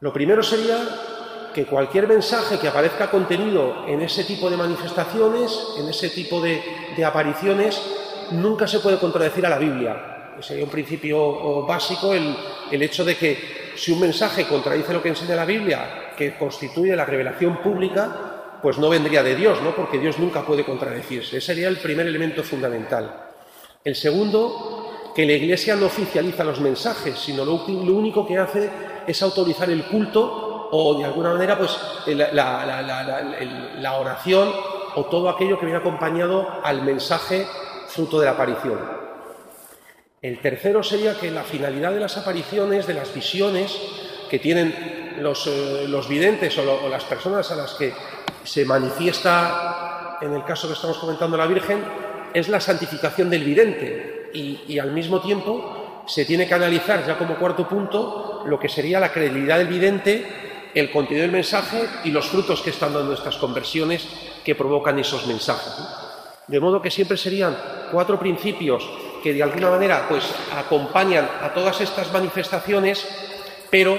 Lo 0.00 0.12
primero 0.12 0.42
sería 0.42 0.76
que 1.54 1.64
cualquier 1.64 2.06
mensaje 2.06 2.58
que 2.58 2.68
aparezca 2.68 3.10
contenido 3.10 3.86
en 3.88 4.02
ese 4.02 4.24
tipo 4.24 4.50
de 4.50 4.58
manifestaciones, 4.58 5.58
en 5.78 5.88
ese 5.88 6.10
tipo 6.10 6.42
de 6.42 7.02
apariciones, 7.02 7.97
nunca 8.32 8.66
se 8.66 8.80
puede 8.80 8.98
contradecir 8.98 9.44
a 9.46 9.50
la 9.50 9.58
Biblia. 9.58 10.34
Sería 10.40 10.64
un 10.64 10.70
principio 10.70 11.64
básico 11.66 12.14
el, 12.14 12.82
hecho 12.82 13.04
de 13.04 13.16
que 13.16 13.72
si 13.74 13.92
un 13.92 14.00
mensaje 14.00 14.46
contradice 14.46 14.92
lo 14.92 15.02
que 15.02 15.08
enseña 15.08 15.34
la 15.34 15.44
Biblia, 15.44 16.12
que 16.16 16.36
constituye 16.36 16.94
la 16.94 17.04
revelación 17.04 17.58
pública, 17.58 18.58
pues 18.62 18.78
no 18.78 18.88
vendría 18.88 19.22
de 19.22 19.34
Dios, 19.34 19.60
¿no? 19.62 19.74
Porque 19.74 19.98
Dios 19.98 20.18
nunca 20.18 20.44
puede 20.44 20.64
contradecirse. 20.64 21.38
Ese 21.38 21.46
sería 21.46 21.68
el 21.68 21.78
primer 21.78 22.06
elemento 22.06 22.42
fundamental. 22.42 23.30
El 23.84 23.94
segundo, 23.94 25.12
que 25.14 25.26
la 25.26 25.32
Iglesia 25.32 25.76
no 25.76 25.86
oficializa 25.86 26.44
los 26.44 26.60
mensajes, 26.60 27.18
sino 27.18 27.44
lo, 27.44 27.54
único 27.54 28.26
que 28.26 28.38
hace 28.38 28.70
es 29.06 29.22
autorizar 29.22 29.70
el 29.70 29.84
culto 29.84 30.68
o, 30.70 30.98
de 30.98 31.04
alguna 31.04 31.32
manera, 31.32 31.56
pues 31.56 31.76
la 32.06 33.96
oración 33.98 34.52
o 34.94 35.04
todo 35.06 35.28
aquello 35.28 35.58
que 35.58 35.66
viene 35.66 35.78
acompañado 35.78 36.46
al 36.62 36.82
mensaje 36.82 37.46
fruto 37.88 38.20
de 38.20 38.26
la 38.26 38.32
aparición. 38.32 38.78
El 40.20 40.40
tercero 40.40 40.82
sería 40.82 41.18
que 41.18 41.30
la 41.30 41.44
finalidad 41.44 41.92
de 41.92 42.00
las 42.00 42.16
apariciones, 42.16 42.86
de 42.86 42.94
las 42.94 43.14
visiones 43.14 43.78
que 44.28 44.38
tienen 44.38 45.16
los, 45.20 45.46
eh, 45.46 45.86
videntes 46.08 46.58
o, 46.58 46.88
las 46.88 47.04
personas 47.04 47.50
a 47.50 47.56
las 47.56 47.74
que 47.74 47.92
se 48.44 48.64
manifiesta, 48.64 50.18
en 50.20 50.34
el 50.34 50.44
caso 50.44 50.66
que 50.66 50.74
estamos 50.74 50.98
comentando 50.98 51.36
la 51.36 51.46
Virgen, 51.46 51.84
es 52.34 52.48
la 52.48 52.60
santificación 52.60 53.30
del 53.30 53.44
vidente 53.44 54.30
y, 54.34 54.78
al 54.78 54.92
mismo 54.92 55.20
tiempo 55.20 56.04
se 56.06 56.24
tiene 56.24 56.46
que 56.46 56.54
analizar 56.54 57.06
ya 57.06 57.18
como 57.18 57.36
cuarto 57.36 57.68
punto 57.68 58.42
lo 58.46 58.58
que 58.58 58.68
sería 58.68 58.98
la 58.98 59.12
credibilidad 59.12 59.58
del 59.58 59.68
vidente, 59.68 60.70
el 60.74 60.90
contenido 60.90 61.22
del 61.22 61.32
mensaje 61.32 61.86
y 62.04 62.10
los 62.10 62.28
frutos 62.28 62.62
que 62.62 62.70
están 62.70 62.94
dando 62.94 63.12
estas 63.12 63.36
conversiones 63.36 64.08
que 64.44 64.54
provocan 64.54 64.98
esos 64.98 65.26
mensajes. 65.26 66.07
De 66.48 66.60
modo 66.60 66.80
que 66.80 66.90
siempre 66.90 67.16
serían 67.16 67.56
cuatro 67.92 68.18
principios 68.18 68.88
que 69.22 69.34
de 69.34 69.42
alguna 69.42 69.70
manera 69.70 70.06
pues 70.08 70.24
acompañan 70.56 71.28
a 71.42 71.52
todas 71.52 71.80
estas 71.80 72.10
manifestaciones, 72.12 73.06
pero 73.70 73.98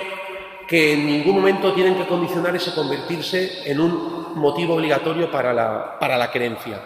que 0.68 0.94
en 0.94 1.06
ningún 1.06 1.36
momento 1.36 1.74
tienen 1.74 1.96
que 1.96 2.08
condicionar 2.08 2.56
ese 2.56 2.74
convertirse 2.74 3.70
en 3.70 3.80
un 3.80 4.34
motivo 4.36 4.76
obligatorio 4.76 5.30
para 5.32 5.54
la, 5.54 5.98
para 6.00 6.18
la 6.18 6.32
creencia. 6.32 6.80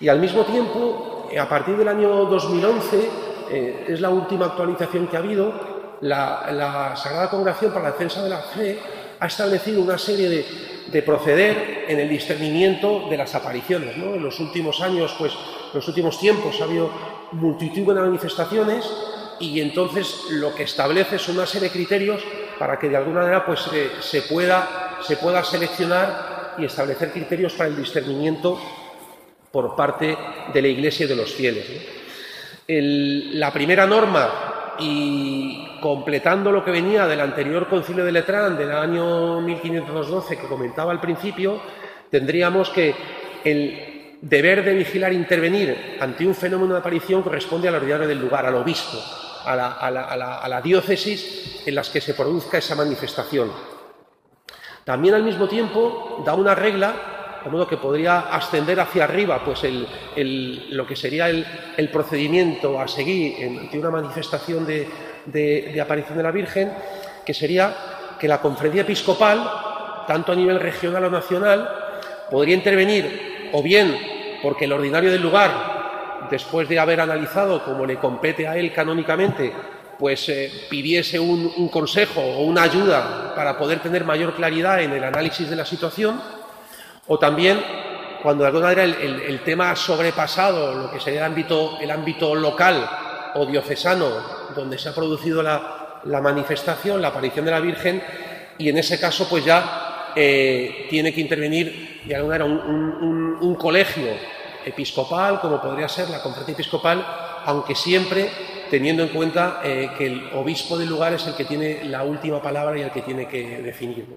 Y 0.00 0.08
al 0.08 0.20
mismo 0.20 0.44
tiempo, 0.44 1.28
a 1.38 1.48
partir 1.48 1.76
del 1.76 1.88
año 1.88 2.26
2011, 2.26 3.10
eh, 3.50 3.84
es 3.88 4.00
la 4.00 4.10
última 4.10 4.46
actualización 4.46 5.08
que 5.08 5.16
ha 5.16 5.20
habido, 5.20 5.98
la 6.02 6.94
Sagrada 6.96 7.30
Congregación 7.30 7.72
para 7.72 7.86
la 7.86 7.92
Defensa 7.92 8.22
de 8.22 8.28
la 8.28 8.38
Fe 8.40 8.78
ha 9.18 9.26
establecido 9.26 9.80
una 9.80 9.96
serie 9.96 10.28
de 10.28 10.75
de 10.86 11.02
proceder 11.02 11.84
en 11.88 11.98
el 11.98 12.08
discernimiento 12.08 13.06
de 13.10 13.16
las 13.16 13.34
apariciones. 13.34 13.96
En 13.96 14.22
los 14.22 14.38
últimos 14.40 14.80
años, 14.80 15.14
pues, 15.18 15.32
en 15.32 15.74
los 15.74 15.88
últimos 15.88 16.18
tiempos 16.18 16.60
ha 16.60 16.64
habido 16.64 16.90
multitud 17.32 17.94
de 17.94 18.00
manifestaciones 18.00 18.88
y 19.40 19.60
entonces 19.60 20.26
lo 20.30 20.54
que 20.54 20.62
establece 20.62 21.16
es 21.16 21.28
una 21.28 21.46
serie 21.46 21.68
de 21.68 21.74
criterios 21.74 22.22
para 22.58 22.78
que 22.78 22.88
de 22.88 22.96
alguna 22.96 23.20
manera 23.20 23.44
pues, 23.44 23.68
se, 24.00 24.22
pueda, 24.22 24.98
se 25.02 25.16
pueda 25.16 25.44
seleccionar 25.44 26.54
y 26.58 26.64
establecer 26.64 27.12
criterios 27.12 27.52
para 27.54 27.68
el 27.68 27.76
discernimiento 27.76 28.58
por 29.50 29.76
parte 29.76 30.16
de 30.52 30.62
la 30.62 30.68
Iglesia 30.68 31.04
y 31.04 31.08
de 31.08 31.16
los 31.16 31.32
fieles. 31.32 31.66
la 32.68 33.52
primera 33.52 33.86
norma 33.86 34.55
y 34.78 35.78
completando 35.80 36.50
lo 36.52 36.64
que 36.64 36.70
venía 36.70 37.06
del 37.06 37.20
anterior 37.20 37.68
concilio 37.68 38.04
de 38.04 38.12
Letrán 38.12 38.56
del 38.56 38.72
año 38.72 39.40
1512 39.40 40.38
que 40.38 40.46
comentaba 40.46 40.92
al 40.92 41.00
principio, 41.00 41.60
tendríamos 42.10 42.70
que 42.70 42.94
el 43.44 44.18
deber 44.20 44.64
de 44.64 44.74
vigilar 44.74 45.12
e 45.12 45.14
intervenir 45.14 45.98
ante 46.00 46.26
un 46.26 46.34
fenómeno 46.34 46.74
de 46.74 46.80
aparición 46.80 47.22
corresponde 47.22 47.68
a 47.68 47.70
la 47.70 47.78
autoridad 47.78 48.06
del 48.06 48.20
lugar, 48.20 48.46
al 48.46 48.56
obispo, 48.56 48.98
a 49.44 49.54
la, 49.54 49.72
a 49.72 50.48
la 50.48 50.60
diócesis 50.60 51.62
en 51.66 51.74
las 51.74 51.90
que 51.90 52.00
se 52.00 52.14
produzca 52.14 52.58
esa 52.58 52.74
manifestación. 52.74 53.52
También 54.84 55.14
al 55.14 55.22
mismo 55.22 55.48
tiempo 55.48 56.22
da 56.24 56.34
una 56.34 56.54
regla 56.54 57.15
de 57.46 57.52
modo 57.52 57.68
que 57.68 57.76
podría 57.76 58.18
ascender 58.34 58.80
hacia 58.80 59.04
arriba 59.04 59.40
pues 59.44 59.62
lo 59.62 60.84
que 60.84 60.96
sería 60.96 61.28
el, 61.28 61.88
procedimiento 61.92 62.80
a 62.80 62.88
seguir 62.88 63.60
ante 63.60 63.78
una 63.78 63.90
manifestación 63.90 64.66
de, 64.66 65.80
aparición 65.80 66.16
de 66.16 66.24
la 66.24 66.32
Virgen, 66.32 66.72
que 67.24 67.32
sería 67.32 67.72
que 68.18 68.26
la 68.26 68.40
conferencia 68.40 68.82
episcopal 68.82 69.48
tanto 70.08 70.32
a 70.32 70.34
nivel 70.34 70.58
regional 70.58 71.04
o 71.04 71.10
nacional, 71.10 71.70
podría 72.28 72.56
intervenir 72.56 73.50
o 73.52 73.62
bien 73.62 73.96
porque 74.42 74.64
el 74.64 74.72
ordinario 74.72 75.12
del 75.12 75.22
lugar, 75.22 76.26
después 76.28 76.68
de 76.68 76.80
haber 76.80 77.00
analizado 77.00 77.64
como 77.64 77.86
le 77.86 77.96
compete 77.96 78.48
a 78.48 78.56
él 78.56 78.72
canónicamente, 78.72 79.52
pues 80.00 80.28
eh, 80.30 80.50
pidiese 80.68 81.20
un, 81.20 81.68
consejo 81.68 82.20
o 82.20 82.42
una 82.42 82.62
ayuda 82.62 83.34
para 83.36 83.56
poder 83.56 83.78
tener 83.78 84.04
mayor 84.04 84.34
claridad 84.34 84.82
en 84.82 84.92
el 84.92 85.04
análisis 85.04 85.48
de 85.48 85.56
la 85.56 85.64
situación, 85.64 86.20
o 87.08 87.18
también 87.18 87.62
cuando 88.22 88.42
de 88.42 88.48
alguna 88.48 88.66
manera 88.66 88.84
el, 88.84 89.40
tema 89.44 89.70
ha 89.70 89.76
sobrepasado 89.76 90.74
lo 90.74 90.90
que 90.90 90.98
sería 90.98 91.20
el 91.20 91.26
ámbito, 91.26 91.78
el 91.80 91.90
ámbito 91.90 92.34
local 92.34 92.88
o 93.34 93.46
diocesano 93.46 94.08
donde 94.54 94.78
se 94.78 94.88
ha 94.88 94.94
producido 94.94 95.42
la, 95.42 96.00
manifestación, 96.20 97.00
la 97.02 97.08
aparición 97.08 97.44
de 97.44 97.50
la 97.50 97.60
Virgen, 97.60 98.02
y 98.58 98.68
en 98.68 98.78
ese 98.78 98.98
caso 98.98 99.28
pues 99.28 99.44
ya 99.44 100.12
eh, 100.16 100.86
tiene 100.88 101.12
que 101.12 101.20
intervenir 101.20 102.02
de 102.04 102.16
alguna 102.16 102.38
manera 102.38 102.44
un 102.46 103.56
colegio 103.58 104.08
episcopal, 104.64 105.40
como 105.40 105.60
podría 105.60 105.88
ser 105.88 106.10
la 106.10 106.20
conferencia 106.20 106.54
episcopal, 106.54 107.06
aunque 107.44 107.74
siempre 107.74 108.30
teniendo 108.68 109.04
en 109.04 109.10
cuenta 109.10 109.60
eh, 109.62 109.90
que 109.96 110.06
el 110.06 110.30
obispo 110.34 110.76
del 110.76 110.88
lugar 110.88 111.12
es 111.12 111.26
el 111.26 111.34
que 111.34 111.44
tiene 111.44 111.84
la 111.84 112.02
última 112.02 112.42
palabra 112.42 112.78
y 112.78 112.82
el 112.82 112.90
que 112.90 113.02
tiene 113.02 113.28
que 113.28 113.62
definirlo. 113.62 114.16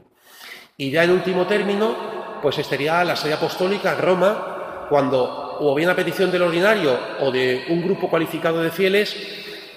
Y 0.76 0.92
ya 0.92 1.04
en 1.04 1.12
último 1.12 1.46
término, 1.46 1.96
pues 2.42 2.58
estaría 2.58 3.04
la 3.04 3.16
sede 3.16 3.34
apostólica 3.34 3.94
en 3.94 4.00
Roma, 4.00 4.88
cuando, 4.90 5.58
o 5.60 5.76
bien 5.76 5.90
a 5.90 5.96
petición 5.96 6.32
del 6.32 6.42
ordinario 6.42 6.98
o 7.22 7.32
de 7.32 7.66
un 7.70 7.84
grupo 7.84 8.10
cualificado 8.10 8.62
de 8.62 8.72
fieles, 8.72 9.16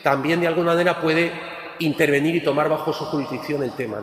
también 0.03 0.41
de 0.41 0.47
alguna 0.47 0.73
manera 0.73 1.01
puede 1.01 1.33
intervenir 1.79 2.35
y 2.35 2.43
tomar 2.43 2.69
bajo 2.69 2.93
su 2.93 3.05
jurisdicción 3.05 3.63
el 3.63 3.73
tema. 3.73 4.03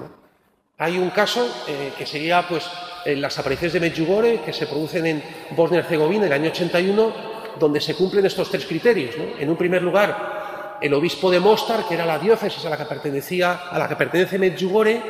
Hay 0.77 0.97
un 0.97 1.09
caso 1.09 1.45
eh, 1.67 1.91
que 1.97 2.05
sería 2.05 2.47
pues 2.47 2.69
en 3.05 3.21
las 3.21 3.37
apariciones 3.37 3.73
de 3.73 3.79
Medjugorje 3.79 4.41
que 4.45 4.53
se 4.53 4.67
producen 4.67 5.05
en 5.05 5.23
Bosnia 5.51 5.79
y 5.79 5.81
Herzegovina 5.81 6.25
en 6.25 6.31
el 6.31 6.41
año 6.41 6.51
81, 6.51 7.13
donde 7.59 7.81
se 7.81 7.95
cumplen 7.95 8.25
estos 8.25 8.49
tres 8.49 8.65
criterios. 8.65 9.15
En 9.39 9.49
un 9.49 9.57
primer 9.57 9.81
lugar, 9.81 10.77
el 10.81 10.93
obispo 10.93 11.29
de 11.29 11.39
Mostar, 11.39 11.85
que 11.87 11.95
era 11.95 12.05
la 12.05 12.19
diócesis 12.19 12.63
a 12.65 12.69
la 12.69 12.77
que 12.77 12.85
pertenecía, 12.85 13.53
a 13.69 13.77
la 13.77 13.87
que 13.89 13.95
pertenece 13.95 14.39
Medjugorje, 14.39 15.01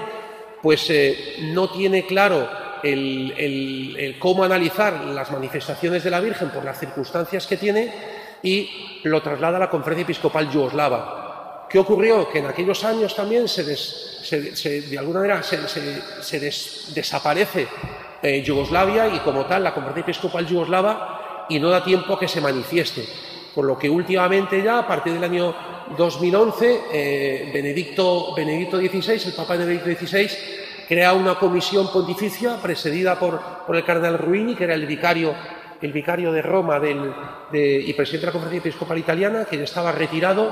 pues 0.61 0.89
eh, 0.89 1.35
no 1.53 1.69
tiene 1.69 2.05
claro 2.05 2.49
el, 2.83 4.15
cómo 4.19 4.43
analizar 4.43 5.05
las 5.05 5.31
manifestaciones 5.31 6.03
de 6.03 6.09
la 6.09 6.19
Virgen 6.19 6.49
por 6.49 6.63
las 6.63 6.79
circunstancias 6.79 7.47
que 7.47 7.57
tiene 7.57 7.93
y 8.41 9.01
lo 9.03 9.21
traslada 9.21 9.57
a 9.57 9.59
la 9.59 9.69
conferencia 9.69 10.03
episcopal 10.03 10.49
yugoslava. 10.49 11.67
¿Qué 11.69 11.77
ocurrió? 11.77 12.29
Que 12.29 12.39
en 12.39 12.47
aquellos 12.47 12.83
años 12.83 13.15
también 13.15 13.47
se, 13.47 13.63
de 13.63 14.97
alguna 14.97 15.19
manera 15.19 15.43
se, 15.43 16.39
desaparece 16.93 17.67
eh, 18.21 18.41
Yugoslavia 18.41 19.07
y 19.07 19.19
como 19.19 19.45
tal 19.45 19.63
la 19.63 19.73
conferencia 19.73 20.11
episcopal 20.11 20.47
yugoslava 20.47 21.45
y 21.49 21.59
no 21.59 21.69
da 21.69 21.83
tiempo 21.83 22.13
a 22.13 22.19
que 22.19 22.27
se 22.27 22.41
manifieste. 22.41 23.05
Por 23.53 23.65
lo 23.65 23.77
que 23.77 23.89
últimamente 23.89 24.61
ya, 24.63 24.79
a 24.79 24.87
partir 24.87 25.13
del 25.13 25.23
año 25.23 25.53
2011, 25.97 26.81
eh, 26.91 27.51
Benedicto, 27.53 28.33
Benedicto 28.35 28.77
XVI, 28.77 29.27
el 29.27 29.33
Papa 29.33 29.55
Benedicto 29.55 30.05
XVI, 30.05 30.29
crea 30.89 31.13
una 31.13 31.37
comisión 31.37 31.91
pontificia 31.93 32.55
presidida 32.59 33.19
por, 33.19 33.39
el 33.71 33.85
cardenal 33.85 34.17
Ruini, 34.17 34.55
que 34.55 34.63
era 34.63 34.73
el 34.73 34.87
vicario, 34.87 35.35
el 35.79 35.93
vicario 35.93 36.31
de 36.31 36.41
Roma 36.41 36.81
y 37.53 37.93
presidente 37.93 38.25
de 38.25 38.25
la 38.25 38.31
Conferencia 38.31 38.57
Episcopal 38.67 38.97
Italiana, 38.97 39.45
que 39.45 39.55
ya 39.55 39.65
estaba 39.65 39.91
retirado 39.91 40.51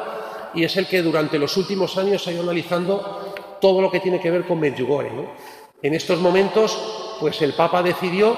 y 0.54 0.64
es 0.64 0.78
el 0.78 0.86
que 0.86 1.02
durante 1.02 1.40
los 1.40 1.58
últimos 1.58 1.98
años 1.98 2.28
ha 2.28 2.32
ido 2.32 2.44
analizando 2.44 3.58
todo 3.60 3.82
lo 3.82 3.90
que 3.90 4.00
tiene 4.00 4.22
que 4.22 4.30
ver 4.30 4.44
con 4.44 4.60
Medjugorje. 4.60 5.28
En 5.82 5.96
estos 5.96 6.20
momentos, 6.20 7.18
pues 7.20 7.42
el 7.42 7.54
Papa 7.54 7.82
decidió, 7.82 8.38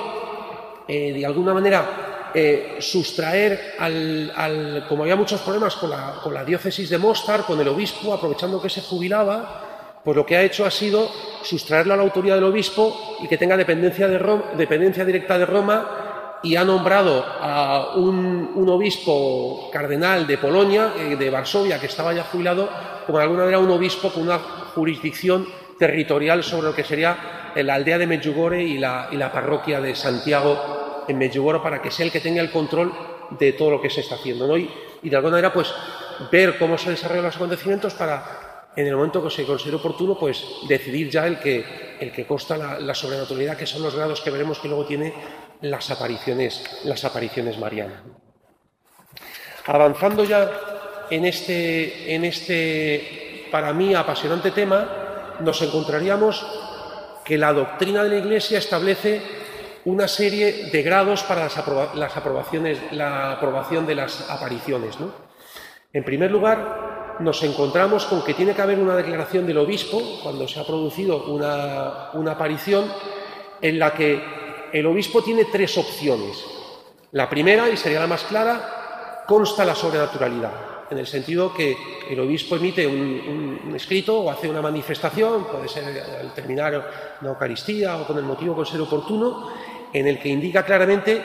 eh, 0.88 1.12
de 1.12 1.26
alguna 1.26 1.54
manera, 1.54 2.32
eh, 2.34 2.78
sustraer 2.80 3.76
al, 3.78 4.86
como 4.88 5.04
había 5.04 5.18
muchos 5.18 5.42
problemas 5.42 5.76
con 5.76 5.90
la, 6.34 6.46
diócesis 6.46 6.90
de 6.90 6.98
Mostar, 6.98 7.44
con 7.44 7.60
el 7.60 7.68
obispo, 7.68 8.14
aprovechando 8.14 8.62
que 8.62 8.70
se 8.70 8.82
jubilaba, 8.82 9.69
pues 10.10 10.18
lo 10.18 10.26
que 10.26 10.38
ha 10.38 10.42
hecho 10.42 10.66
ha 10.66 10.72
sido 10.72 11.08
sustraerlo 11.44 11.94
a 11.94 11.98
la 11.98 12.02
autoridad 12.02 12.34
del 12.34 12.46
obispo 12.46 13.20
y 13.22 13.28
que 13.28 13.38
tenga 13.38 13.56
dependencia, 13.56 14.08
de 14.08 14.18
dependencia 14.58 15.06
directa 15.06 15.38
de 15.38 15.46
Roma 15.46 16.40
y 16.42 16.56
ha 16.56 16.64
nombrado 16.64 17.24
a 17.24 17.94
un, 17.96 18.68
obispo 18.68 19.70
cardenal 19.72 20.26
de 20.26 20.40
Polonia, 20.40 20.94
eh, 20.98 21.16
de 21.16 21.30
Varsovia, 21.30 21.80
que 21.80 21.86
estaba 21.86 22.12
ya 22.12 22.24
jubilado, 22.24 22.68
como 23.06 23.20
de 23.20 23.24
alguna 23.26 23.42
manera 23.42 23.60
un 23.60 23.70
obispo 23.70 24.10
con 24.10 24.24
una 24.24 24.40
jurisdicción 24.40 25.46
territorial 25.78 26.44
sobre 26.44 26.70
lo 26.70 26.74
que 26.74 26.84
sería 26.84 27.52
la 27.56 27.76
aldea 27.76 28.00
de 28.00 28.08
Medjugorje 28.08 28.64
y 28.64 28.80
la, 28.80 29.30
parroquia 29.32 29.80
de 29.80 29.94
Santiago 29.94 31.06
en 31.08 31.20
Medjugorje 31.20 31.62
para 31.62 31.84
que 31.84 31.92
sea 31.92 32.08
el 32.08 32.12
que 32.12 32.20
tenga 32.20 32.42
el 32.42 32.50
control 32.50 32.92
de 33.30 33.54
todo 33.54 33.70
lo 33.70 33.80
que 33.80 33.92
se 33.92 34.02
está 34.02 34.16
haciendo. 34.16 34.58
Y, 34.58 34.72
de 35.04 35.16
alguna 35.16 35.34
manera, 35.34 35.54
pues, 35.54 35.72
ver 36.32 36.58
cómo 36.58 36.80
se 36.80 36.90
desarrollan 36.90 37.26
los 37.26 37.36
acontecimientos 37.36 37.94
para, 37.94 38.49
en 38.80 38.88
el 38.88 38.96
momento 38.96 39.22
que 39.22 39.30
se 39.30 39.46
considere 39.46 39.76
oportuno, 39.76 40.18
pues, 40.18 40.42
decidir 40.70 41.10
ya 41.10 41.28
el 41.28 41.38
que, 41.38 41.98
el 42.00 42.14
que 42.14 42.26
consta 42.26 42.56
la, 42.80 42.96
sobrenaturalidad, 42.96 43.58
que 43.58 43.66
son 43.66 43.84
los 43.84 43.94
grados 43.94 44.22
que 44.22 44.32
veremos 44.32 44.60
que 44.60 44.70
luego 44.70 44.86
tiene 44.86 45.14
las 45.62 45.92
apariciones, 45.92 46.64
las 46.86 47.04
apariciones 47.04 47.60
marianas. 47.60 48.02
Avanzando 49.66 50.24
ya 50.24 50.50
en 51.10 51.26
este, 51.26 52.16
en 52.16 52.24
este, 52.24 53.48
para 53.52 53.74
mí, 53.74 53.94
apasionante 53.94 54.52
tema, 54.52 55.36
nos 55.42 55.62
encontraríamos 55.62 56.46
que 57.26 57.38
la 57.38 57.52
doctrina 57.52 58.02
de 58.04 58.10
la 58.12 58.18
Iglesia 58.18 58.60
establece 58.60 59.22
una 59.84 60.08
serie 60.08 60.70
de 60.72 60.82
grados 60.84 61.24
para 61.24 61.44
las, 61.44 62.18
aprobaciones, 62.18 62.80
la 62.92 63.34
aprobación 63.34 63.86
de 63.86 63.96
las 63.96 64.30
apariciones. 64.30 64.98
En 65.92 66.06
primer 66.06 66.32
lugar, 66.32 66.89
nos 67.20 67.44
encontramos 67.44 68.06
con 68.06 68.24
que 68.24 68.34
tiene 68.34 68.54
que 68.54 68.62
haber 68.62 68.80
una 68.80 68.96
declaración 68.96 69.46
del 69.46 69.58
obispo 69.58 70.02
cuando 70.24 70.48
se 70.48 70.60
ha 70.60 70.66
producido 70.66 71.26
una, 71.26 72.32
aparición 72.32 72.92
en 73.62 73.80
la 73.80 73.94
que 73.94 74.22
el 74.72 74.86
obispo 74.86 75.22
tiene 75.22 75.46
tres 75.46 75.78
opciones. 75.78 76.44
La 77.12 77.30
primera, 77.30 77.70
y 77.70 77.78
sería 77.78 78.00
la 78.00 78.08
más 78.08 78.24
clara, 78.24 79.24
consta 79.28 79.66
la 79.66 79.76
sobrenaturalidad, 79.76 80.52
en 80.90 80.98
el 80.98 81.08
sentido 81.08 81.54
que 81.54 81.76
el 82.10 82.20
obispo 82.20 82.56
emite 82.56 82.88
un, 82.88 83.74
escrito 83.76 84.22
o 84.22 84.32
hace 84.32 84.50
una 84.50 84.62
manifestación, 84.62 85.46
puede 85.46 85.68
ser 85.68 85.86
al 85.86 86.34
terminar 86.34 87.18
una 87.22 87.30
Eucaristía 87.32 87.98
o 87.98 88.08
con 88.08 88.18
el 88.18 88.24
motivo 88.24 88.56
con 88.56 88.66
ser 88.66 88.82
oportuno, 88.82 89.50
en 89.92 90.08
el 90.08 90.20
que 90.20 90.30
indica 90.30 90.64
claramente 90.64 91.22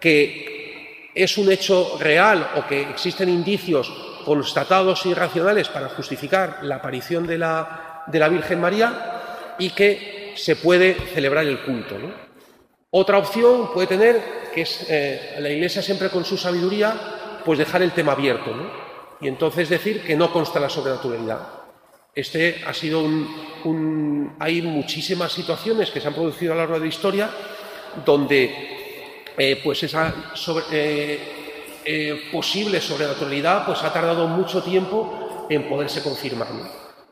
que 0.00 1.10
es 1.14 1.38
un 1.38 1.52
hecho 1.52 1.96
real 2.00 2.50
o 2.56 2.66
que 2.66 2.82
existen 2.90 3.28
indicios 3.28 4.11
constatados 4.24 5.06
y 5.06 5.14
racionales 5.14 5.68
para 5.68 5.88
justificar 5.88 6.58
la 6.62 6.76
aparición 6.76 7.26
de 7.26 7.38
la, 7.38 8.04
de 8.06 8.18
la 8.18 8.28
Virgen 8.28 8.60
María 8.60 9.54
y 9.58 9.70
que 9.70 10.32
se 10.36 10.56
puede 10.56 10.94
celebrar 10.94 11.46
el 11.46 11.60
culto. 11.60 11.96
Otra 12.90 13.18
opción 13.18 13.72
puede 13.72 13.86
tener, 13.86 14.22
que 14.54 14.62
es 14.62 14.86
eh, 14.88 15.36
la 15.38 15.48
Iglesia 15.48 15.82
siempre 15.82 16.10
con 16.10 16.24
su 16.24 16.36
sabiduría, 16.36 17.40
pues 17.44 17.58
dejar 17.58 17.82
el 17.82 17.92
tema 17.92 18.12
abierto 18.12 18.52
y 19.20 19.28
entonces 19.28 19.68
decir 19.68 20.02
que 20.02 20.16
no 20.16 20.32
consta 20.32 20.60
la 20.60 20.68
sobrenaturalidad. 20.68 21.40
Este 22.14 22.62
ha 22.66 22.74
sido 22.74 23.00
un, 23.00 24.36
Hay 24.38 24.60
muchísimas 24.60 25.32
situaciones 25.32 25.90
que 25.90 26.00
se 26.00 26.08
han 26.08 26.14
producido 26.14 26.52
a 26.52 26.56
lo 26.56 26.60
largo 26.62 26.74
de 26.74 26.80
la 26.80 26.86
historia 26.86 27.30
donde 28.04 29.24
eh, 29.38 29.60
pues 29.64 29.82
esa 29.82 30.14
eh, 30.70 31.41
eh, 31.84 32.28
posible 32.30 32.80
sobrenaturalidad 32.80 33.66
pues 33.66 33.82
ha 33.82 33.92
tardado 33.92 34.28
mucho 34.28 34.62
tiempo 34.62 35.46
en 35.48 35.68
poderse 35.68 36.02
confirmar. 36.02 36.48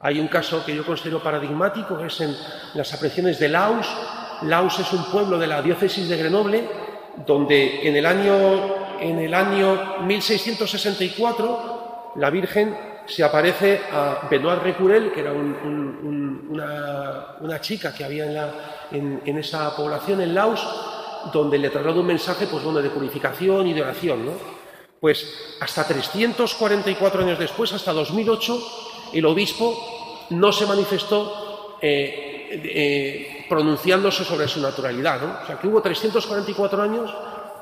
Hay 0.00 0.18
un 0.18 0.28
caso 0.28 0.64
que 0.64 0.74
yo 0.74 0.84
considero 0.84 1.22
paradigmático, 1.22 1.98
que 1.98 2.06
es 2.06 2.20
en 2.20 2.34
las 2.74 2.92
apariciones 2.94 3.38
de 3.38 3.48
Laos. 3.48 3.86
Laos 4.42 4.78
es 4.78 4.92
un 4.92 5.04
pueblo 5.04 5.38
de 5.38 5.46
la 5.46 5.60
diócesis 5.60 6.08
de 6.08 6.16
Grenoble, 6.16 6.64
donde 7.26 7.86
en 7.86 7.96
el 7.96 8.06
año, 8.06 8.98
en 8.98 9.18
el 9.18 9.34
año 9.34 9.98
1664 10.00 12.12
la 12.16 12.30
Virgen 12.30 12.74
se 13.06 13.22
aparece 13.22 13.82
a 13.92 14.26
Benoit 14.30 14.62
Recurel, 14.62 15.12
que 15.12 15.20
era 15.20 15.32
una, 15.32 17.60
chica 17.60 17.92
que 17.92 18.04
había 18.04 18.24
en 18.24 18.34
la, 18.34 18.50
en, 18.90 19.38
esa 19.38 19.76
población, 19.76 20.22
en 20.22 20.34
Laos, 20.34 20.66
donde 21.32 21.58
le 21.58 21.68
trasladó 21.68 22.00
un 22.00 22.06
mensaje 22.06 22.46
pues, 22.46 22.64
de 22.64 22.90
purificación 22.90 23.66
y 23.66 23.74
de 23.74 23.82
oración. 23.82 24.24
¿no? 24.24 24.59
Pues 25.00 25.26
hasta 25.60 25.86
344 25.86 27.22
años 27.22 27.38
después, 27.38 27.72
hasta 27.72 27.92
2008, 27.92 29.10
el 29.14 29.24
obispo 29.24 30.26
no 30.30 30.52
se 30.52 30.66
manifestó 30.66 31.78
eh, 31.80 32.50
eh, 32.52 33.46
pronunciándose 33.48 34.24
sobre 34.24 34.46
su 34.46 34.60
naturalidad. 34.60 35.42
O 35.42 35.46
sea, 35.46 35.58
que 35.58 35.68
hubo 35.68 35.80
344 35.80 36.82
años 36.82 37.10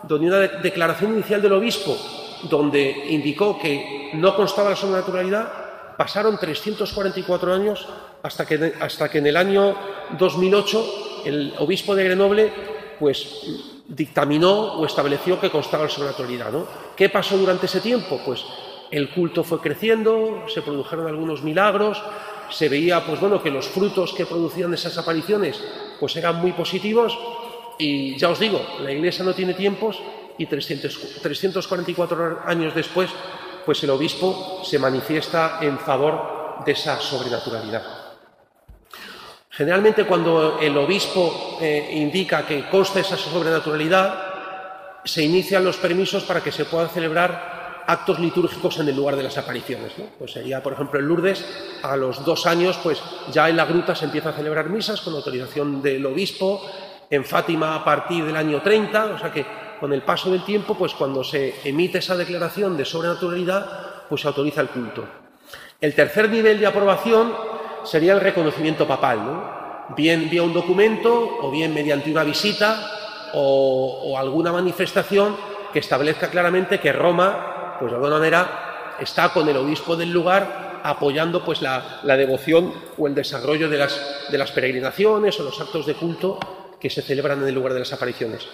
donde 0.02 0.26
una 0.26 0.38
declaración 0.38 1.14
inicial 1.14 1.40
del 1.40 1.52
obispo, 1.52 1.96
donde 2.42 3.06
indicó 3.10 3.58
que 3.58 4.10
no 4.14 4.34
constaba 4.34 4.70
la 4.70 4.76
sobrenaturalidad, 4.76 5.96
pasaron 5.96 6.38
344 6.38 7.54
años 7.54 7.86
hasta 8.22 8.46
que, 8.46 8.74
hasta 8.80 9.08
que 9.08 9.18
en 9.18 9.26
el 9.26 9.36
año 9.36 9.76
2008 10.18 11.22
el 11.24 11.54
obispo 11.58 11.94
de 11.94 12.04
Grenoble 12.04 12.52
pues 12.98 13.77
dictaminó 13.88 14.74
o 14.74 14.84
estableció 14.84 15.40
que 15.40 15.50
constaba 15.50 15.84
el 15.84 15.90
sobrenaturalidad. 15.90 16.52
¿no? 16.52 16.66
¿Qué 16.94 17.08
pasó 17.08 17.36
durante 17.36 17.66
ese 17.66 17.80
tiempo? 17.80 18.20
Pues 18.24 18.44
el 18.90 19.10
culto 19.10 19.42
fue 19.42 19.60
creciendo, 19.60 20.44
se 20.46 20.62
produjeron 20.62 21.06
algunos 21.06 21.42
milagros, 21.42 22.02
se 22.50 22.68
veía 22.68 23.04
pues 23.04 23.20
bueno 23.20 23.42
que 23.42 23.50
los 23.50 23.66
frutos 23.66 24.12
que 24.12 24.26
producían 24.26 24.72
esas 24.72 24.96
apariciones 24.98 25.62
pues 26.00 26.16
eran 26.16 26.36
muy 26.36 26.52
positivos 26.52 27.18
y 27.78 28.16
ya 28.16 28.30
os 28.30 28.38
digo, 28.38 28.60
la 28.80 28.92
Iglesia 28.92 29.24
no 29.24 29.34
tiene 29.34 29.54
tiempos 29.54 30.00
y 30.38 30.46
344 30.46 32.40
años 32.46 32.74
después 32.74 33.10
pues 33.66 33.82
el 33.82 33.90
obispo 33.90 34.62
se 34.64 34.78
manifiesta 34.78 35.58
en 35.60 35.78
favor 35.78 36.64
de 36.64 36.72
esa 36.72 36.98
sobrenaturalidad. 37.00 37.97
Generalmente 39.58 40.04
cuando 40.04 40.60
el 40.60 40.78
obispo 40.78 41.58
eh, 41.60 41.90
indica 41.94 42.46
que 42.46 42.68
consta 42.68 43.00
esa 43.00 43.16
sobrenaturalidad, 43.16 45.02
se 45.04 45.24
inician 45.24 45.64
los 45.64 45.78
permisos 45.78 46.22
para 46.22 46.40
que 46.40 46.52
se 46.52 46.64
puedan 46.64 46.88
celebrar 46.90 47.82
actos 47.84 48.20
litúrgicos 48.20 48.78
en 48.78 48.88
el 48.88 48.94
lugar 48.94 49.16
de 49.16 49.24
las 49.24 49.36
apariciones. 49.36 49.94
Pues 50.16 50.30
sería, 50.30 50.62
por 50.62 50.74
ejemplo, 50.74 51.00
en 51.00 51.08
Lourdes, 51.08 51.44
a 51.82 51.96
los 51.96 52.24
dos 52.24 52.46
años, 52.46 52.78
pues 52.84 53.02
ya 53.32 53.48
en 53.48 53.56
la 53.56 53.64
gruta 53.64 53.96
se 53.96 54.04
empieza 54.04 54.28
a 54.28 54.34
celebrar 54.34 54.70
misas 54.70 55.00
con 55.00 55.14
autorización 55.14 55.82
del 55.82 56.06
obispo, 56.06 56.64
en 57.10 57.24
Fátima 57.24 57.74
a 57.74 57.84
partir 57.84 58.24
del 58.24 58.36
año 58.36 58.62
30, 58.62 59.06
o 59.06 59.18
sea 59.18 59.32
que 59.32 59.44
con 59.80 59.92
el 59.92 60.02
paso 60.02 60.30
del 60.30 60.44
tiempo, 60.44 60.76
pues 60.76 60.94
cuando 60.94 61.24
se 61.24 61.56
emite 61.64 61.98
esa 61.98 62.16
declaración 62.16 62.76
de 62.76 62.84
sobrenaturalidad, 62.84 64.06
pues 64.08 64.20
se 64.20 64.28
autoriza 64.28 64.60
el 64.60 64.68
culto. 64.68 65.04
El 65.80 65.94
tercer 65.94 66.30
nivel 66.30 66.60
de 66.60 66.66
aprobación 66.66 67.47
sería 67.88 68.12
el 68.12 68.20
reconocimiento 68.20 68.86
papal, 68.86 69.88
bien 69.96 70.28
vía 70.28 70.42
un 70.42 70.52
documento 70.52 71.38
o 71.40 71.50
bien 71.50 71.72
mediante 71.72 72.10
una 72.10 72.24
visita 72.24 73.30
o, 73.32 74.16
alguna 74.18 74.52
manifestación 74.52 75.36
que 75.72 75.78
establezca 75.78 76.28
claramente 76.28 76.80
que 76.80 76.92
Roma, 76.92 77.76
pues 77.78 77.90
de 77.90 77.96
alguna 77.96 78.18
manera, 78.18 78.96
está 79.00 79.32
con 79.32 79.48
el 79.48 79.56
obispo 79.56 79.96
del 79.96 80.12
lugar 80.12 80.80
apoyando 80.82 81.44
pues 81.44 81.60
la, 81.62 82.00
devoción 82.04 82.72
o 82.96 83.06
el 83.06 83.14
desarrollo 83.14 83.68
de 83.68 83.78
las, 83.78 84.00
de 84.30 84.38
las 84.38 84.52
peregrinaciones 84.52 85.38
o 85.40 85.42
los 85.42 85.60
actos 85.60 85.86
de 85.86 85.94
culto 85.94 86.38
que 86.80 86.90
se 86.90 87.02
celebran 87.02 87.42
en 87.42 87.48
el 87.48 87.54
lugar 87.54 87.72
de 87.72 87.80
las 87.80 87.92
apariciones. 87.92 88.46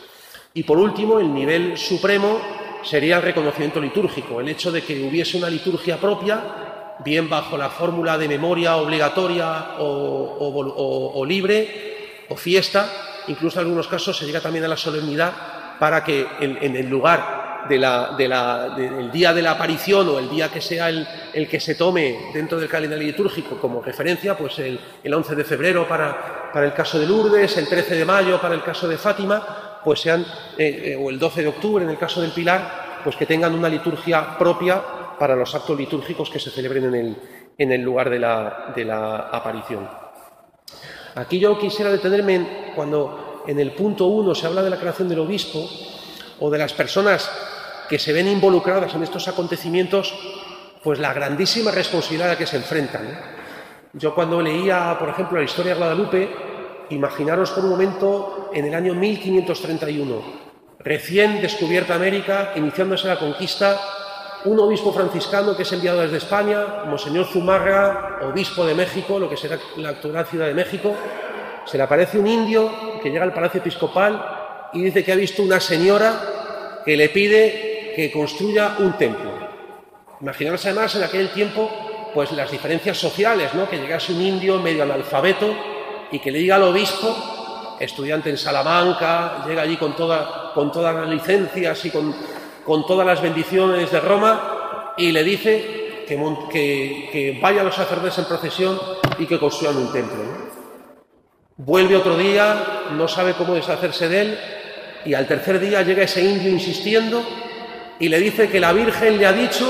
Y 0.55 0.62
por 0.62 0.79
último, 0.79 1.18
el 1.18 1.33
nivel 1.33 1.77
supremo 1.77 2.40
sería 2.83 3.16
el 3.16 3.23
reconocimiento 3.23 3.81
litúrgico, 3.81 4.40
el 4.40 4.49
hecho 4.49 4.70
de 4.70 4.83
que 4.83 5.03
hubiese 5.07 5.37
una 5.37 5.51
liturgia 5.51 5.97
propia, 5.97 6.74
bien 7.00 7.28
bajo 7.28 7.57
la 7.57 7.70
fórmula 7.70 8.16
de 8.18 8.28
memoria 8.28 8.76
obligatoria 8.76 9.76
o, 9.78 11.24
libre, 11.26 12.26
o 12.28 12.37
fiesta, 12.37 13.22
incluso 13.28 13.59
en 13.59 13.66
algunos 13.66 13.88
casos 13.88 14.16
se 14.16 14.26
llega 14.26 14.40
también 14.40 14.64
a 14.64 14.68
la 14.68 14.76
solemnidad 14.76 15.33
para 15.78 16.04
que 16.04 16.26
en, 16.40 16.76
el 16.76 16.88
lugar 16.88 17.66
del 17.68 19.11
día 19.11 19.33
de 19.35 19.42
la 19.42 19.50
aparición 19.52 20.09
o 20.09 20.18
el 20.18 20.28
día 20.30 20.50
que 20.50 20.61
sea 20.61 20.88
el, 20.88 21.48
que 21.48 21.59
se 21.59 21.74
tome 21.74 22.30
dentro 22.33 22.61
del 22.61 22.68
calendario 22.68 23.07
litúrgico 23.07 23.59
como 23.59 23.83
referencia, 23.83 24.37
pues 24.37 24.59
el, 24.61 24.78
11 25.12 25.35
de 25.35 25.44
febrero 25.44 25.88
para, 25.88 26.50
para, 26.52 26.66
el 26.66 26.72
caso 26.72 26.98
de 26.98 27.07
Lourdes, 27.07 27.57
el 27.57 27.68
13 27.68 27.96
de 27.96 28.04
mayo 28.04 28.40
para 28.40 28.54
el 28.54 28.62
caso 28.62 28.87
de 28.87 28.98
Fátima, 28.98 29.80
pues 29.83 30.00
sean, 30.00 30.22
eh, 30.57 30.92
eh, 30.92 30.96
o 30.98 31.11
el 31.11 31.18
12 31.18 31.42
de 31.42 31.48
octubre 31.48 31.85
en 31.85 31.90
el 31.90 31.98
caso 31.98 32.22
del 32.22 32.30
Pilar, 32.30 33.02
pues 33.02 33.16
que 33.16 33.26
tengan 33.26 33.54
una 33.54 33.68
liturgia 33.68 34.38
propia 34.38 34.83
para 35.18 35.37
los 35.37 35.55
actos 35.55 35.79
litúrgicos 35.79 36.31
que 36.31 36.40
se 36.40 36.50
celebren 36.50 36.85
en 36.87 36.94
el, 36.94 37.16
en 37.59 37.72
el 37.72 37.81
lugar 37.83 38.11
de 38.11 38.18
la, 38.18 38.72
de 38.74 38.85
la, 38.85 39.16
aparición. 39.31 39.88
Aquí 41.14 41.38
yo 41.38 41.59
quisiera 41.59 41.90
detenerme 41.90 42.72
cuando 42.74 43.42
en 43.46 43.61
el 43.61 43.72
punto 43.72 44.07
1 44.07 44.35
se 44.35 44.46
habla 44.46 44.62
de 44.62 44.70
la 44.70 44.79
creación 44.79 45.09
del 45.09 45.20
obispo 45.20 45.68
o 46.40 46.50
de 46.50 46.59
las 46.59 46.72
personas 46.72 47.31
que 47.88 47.98
se 47.98 48.12
ven 48.12 48.29
involucradas 48.29 48.94
en 48.94 49.03
estos 49.03 49.29
acontecimientos, 49.29 50.14
pues 50.83 50.98
la 50.98 51.12
grandísima 51.12 51.70
responsabilidad 51.70 52.31
a 52.31 52.38
que 52.38 52.46
se 52.46 52.57
enfrentan. 52.57 53.20
Yo 53.92 54.14
cuando 54.14 54.42
leía, 54.42 54.96
por 54.98 55.09
ejemplo, 55.09 55.38
la 55.38 55.44
historia 55.44 55.74
de 55.74 55.79
Guadalupe, 55.79 56.29
imaginaros 56.90 57.50
por 57.50 57.64
un 57.64 57.70
momento 57.70 58.50
en 58.53 58.64
el 58.66 58.74
año 58.74 58.94
1531, 58.94 60.22
recién 60.81 61.40
descubierta 61.40 61.94
América, 61.94 62.53
iniciándose 62.57 63.07
la 63.07 63.18
conquista, 63.18 63.81
un 64.44 64.61
obispo 64.61 64.92
franciscano 64.92 65.57
que 65.57 65.62
es 65.62 65.72
enviado 65.72 66.00
desde 66.00 66.18
España, 66.18 66.85
Monseñor 66.87 67.26
Zumarra, 67.26 68.18
obispo 68.22 68.66
de 68.66 68.74
México, 68.74 69.18
lo 69.18 69.28
que 69.28 69.37
será 69.37 69.59
la 69.76 69.90
actual 69.90 70.26
Ciudad 70.26 70.46
de 70.46 70.54
México, 70.54 70.94
se 71.64 71.78
le 71.78 71.83
aparece 71.83 72.18
un 72.18 72.26
indio 72.26 73.00
que 73.02 73.11
llega 73.11 73.24
al 73.24 73.33
Palacio 73.33 73.61
Episcopal 73.61 74.70
y 74.74 74.83
dice 74.83 75.02
que 75.02 75.12
ha 75.12 75.16
visto 75.16 75.42
una 75.42 75.61
señora 75.61 76.83
que 76.85 76.96
le 76.96 77.09
pide 77.09 77.92
que 77.96 78.12
construya 78.12 78.76
un 78.80 78.92
templo. 78.98 79.33
Imaginaros 80.20 80.64
además 80.66 80.94
en 80.96 81.04
aquel 81.04 81.30
tiempo 81.30 81.70
pues 82.12 82.30
las 82.33 82.50
diferencias 82.50 82.98
sociales, 82.98 83.54
¿no? 83.54 83.68
que 83.68 83.78
llegase 83.78 84.12
un 84.12 84.20
indio 84.20 84.61
medio 84.61 84.83
analfabeto 84.83 85.57
y 86.12 86.18
que 86.18 86.30
le 86.30 86.38
diga 86.38 86.57
al 86.57 86.64
obispo, 86.64 87.76
estudiante 87.80 88.30
en 88.30 88.37
Salamanca, 88.37 89.42
llega 89.48 89.62
allí 89.62 89.76
con, 89.78 89.94
con 89.94 90.70
todas 90.70 90.94
las 90.94 91.09
licencias 91.09 91.85
y 91.87 91.90
con, 91.90 92.14
con, 92.64 92.87
todas 92.87 93.07
las 93.07 93.22
bendiciones 93.22 93.90
de 93.90 94.00
Roma, 94.00 94.94
y 94.96 95.12
le 95.12 95.24
dice 95.24 96.05
que, 96.07 97.09
que, 97.12 97.62
los 97.62 97.74
sacerdotes 97.74 98.18
en 98.18 98.24
procesión 98.27 98.81
y 99.18 99.27
que 99.27 99.38
construyan 99.38 99.77
un 99.77 99.92
templo. 99.92 100.22
Vuelve 101.57 101.96
otro 101.96 102.16
día, 102.16 102.90
no 102.92 103.07
sabe 103.07 103.35
cómo 103.35 103.55
deshacerse 103.55 104.09
de 104.09 104.20
él, 104.20 104.38
y 105.05 105.14
al 105.14 105.27
tercer 105.27 105.61
día 105.61 105.83
llega 105.83 106.05
ese 106.05 106.22
indio 106.22 106.50
insistiendo 106.50 107.22
y 107.98 108.09
le 108.09 108.18
dice 108.18 108.48
que 108.48 108.59
la 108.59 108.72
Virgen 108.72 109.18
le 109.18 109.27
ha 109.27 109.33
dicho 109.33 109.66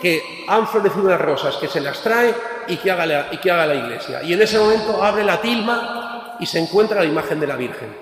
que 0.00 0.44
han 0.48 0.66
florecido 0.66 1.04
unas 1.04 1.20
rosas, 1.20 1.56
que 1.56 1.68
se 1.68 1.80
las 1.80 2.00
trae 2.00 2.34
y 2.66 2.76
que, 2.76 2.90
haga 2.90 3.06
la, 3.06 3.28
y 3.30 3.36
que 3.36 3.50
haga 3.50 3.66
la 3.66 3.74
iglesia. 3.74 4.22
Y 4.22 4.32
en 4.32 4.42
ese 4.42 4.58
momento 4.58 5.02
abre 5.02 5.22
la 5.24 5.40
tilma 5.40 6.36
y 6.40 6.46
se 6.46 6.58
encuentra 6.58 7.00
la 7.00 7.06
imagen 7.06 7.38
de 7.38 7.46
la 7.46 7.56
Virgen. 7.56 7.94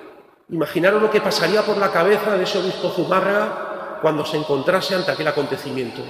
Imaginaros 0.51 1.03
lo 1.03 1.11
que 1.11 1.21
pasaría 1.21 1.63
por 1.63 1.77
la 1.77 1.91
cabeza 1.91 2.37
de 2.37 2.45
ese 2.45 2.59
obispo 2.59 2.91
Zumárraga 2.91 3.68
cuando 4.01 4.25
se 4.25 4.37
encontrase 4.37 4.95
ante 4.95 5.11
aquel 5.11 5.29
acontecimiento. 5.29 6.03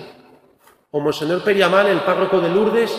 O 0.91 1.01
Monseñor 1.01 1.43
Periamal, 1.43 1.87
el 1.87 2.01
párroco 2.01 2.41
de 2.41 2.49
Lourdes, 2.49 2.91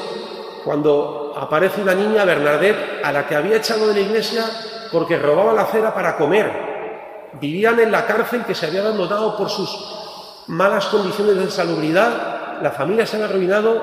cuando 0.63 1.33
aparece 1.35 1.81
una 1.81 1.95
niña, 1.95 2.25
Bernadette, 2.25 3.03
a 3.03 3.11
la 3.11 3.25
que 3.27 3.35
había 3.35 3.57
echado 3.57 3.87
de 3.87 3.93
la 3.93 3.99
iglesia 4.01 4.45
porque 4.91 5.17
robaba 5.17 5.53
la 5.53 5.65
cera 5.65 5.93
para 5.93 6.17
comer. 6.17 7.29
Vivían 7.39 7.79
en 7.79 7.91
la 7.91 8.05
cárcel 8.05 8.43
que 8.45 8.55
se 8.55 8.67
había 8.67 8.81
abandonado 8.81 9.37
por 9.37 9.49
sus 9.49 10.45
malas 10.47 10.85
condiciones 10.87 11.35
de 11.37 11.49
salubridad. 11.49 12.61
La 12.61 12.71
familia 12.71 13.05
se 13.05 13.15
había 13.15 13.27
arruinado 13.27 13.81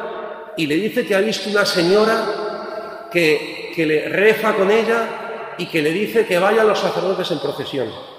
y 0.57 0.67
le 0.67 0.75
dice 0.77 1.07
que 1.07 1.15
ha 1.15 1.21
visto 1.21 1.49
una 1.51 1.65
señora 1.65 3.09
que, 3.11 3.73
que 3.75 3.87
le 3.87 4.09
reza 4.09 4.55
con 4.55 4.71
ella 4.71 5.55
y 5.59 5.67
que 5.67 5.83
le 5.83 5.91
dice 5.91 6.27
que 6.27 6.39
vayan 6.39 6.69
los 6.69 6.79
sacerdotes 6.79 7.31
en 7.31 7.39
procesión. 7.39 8.16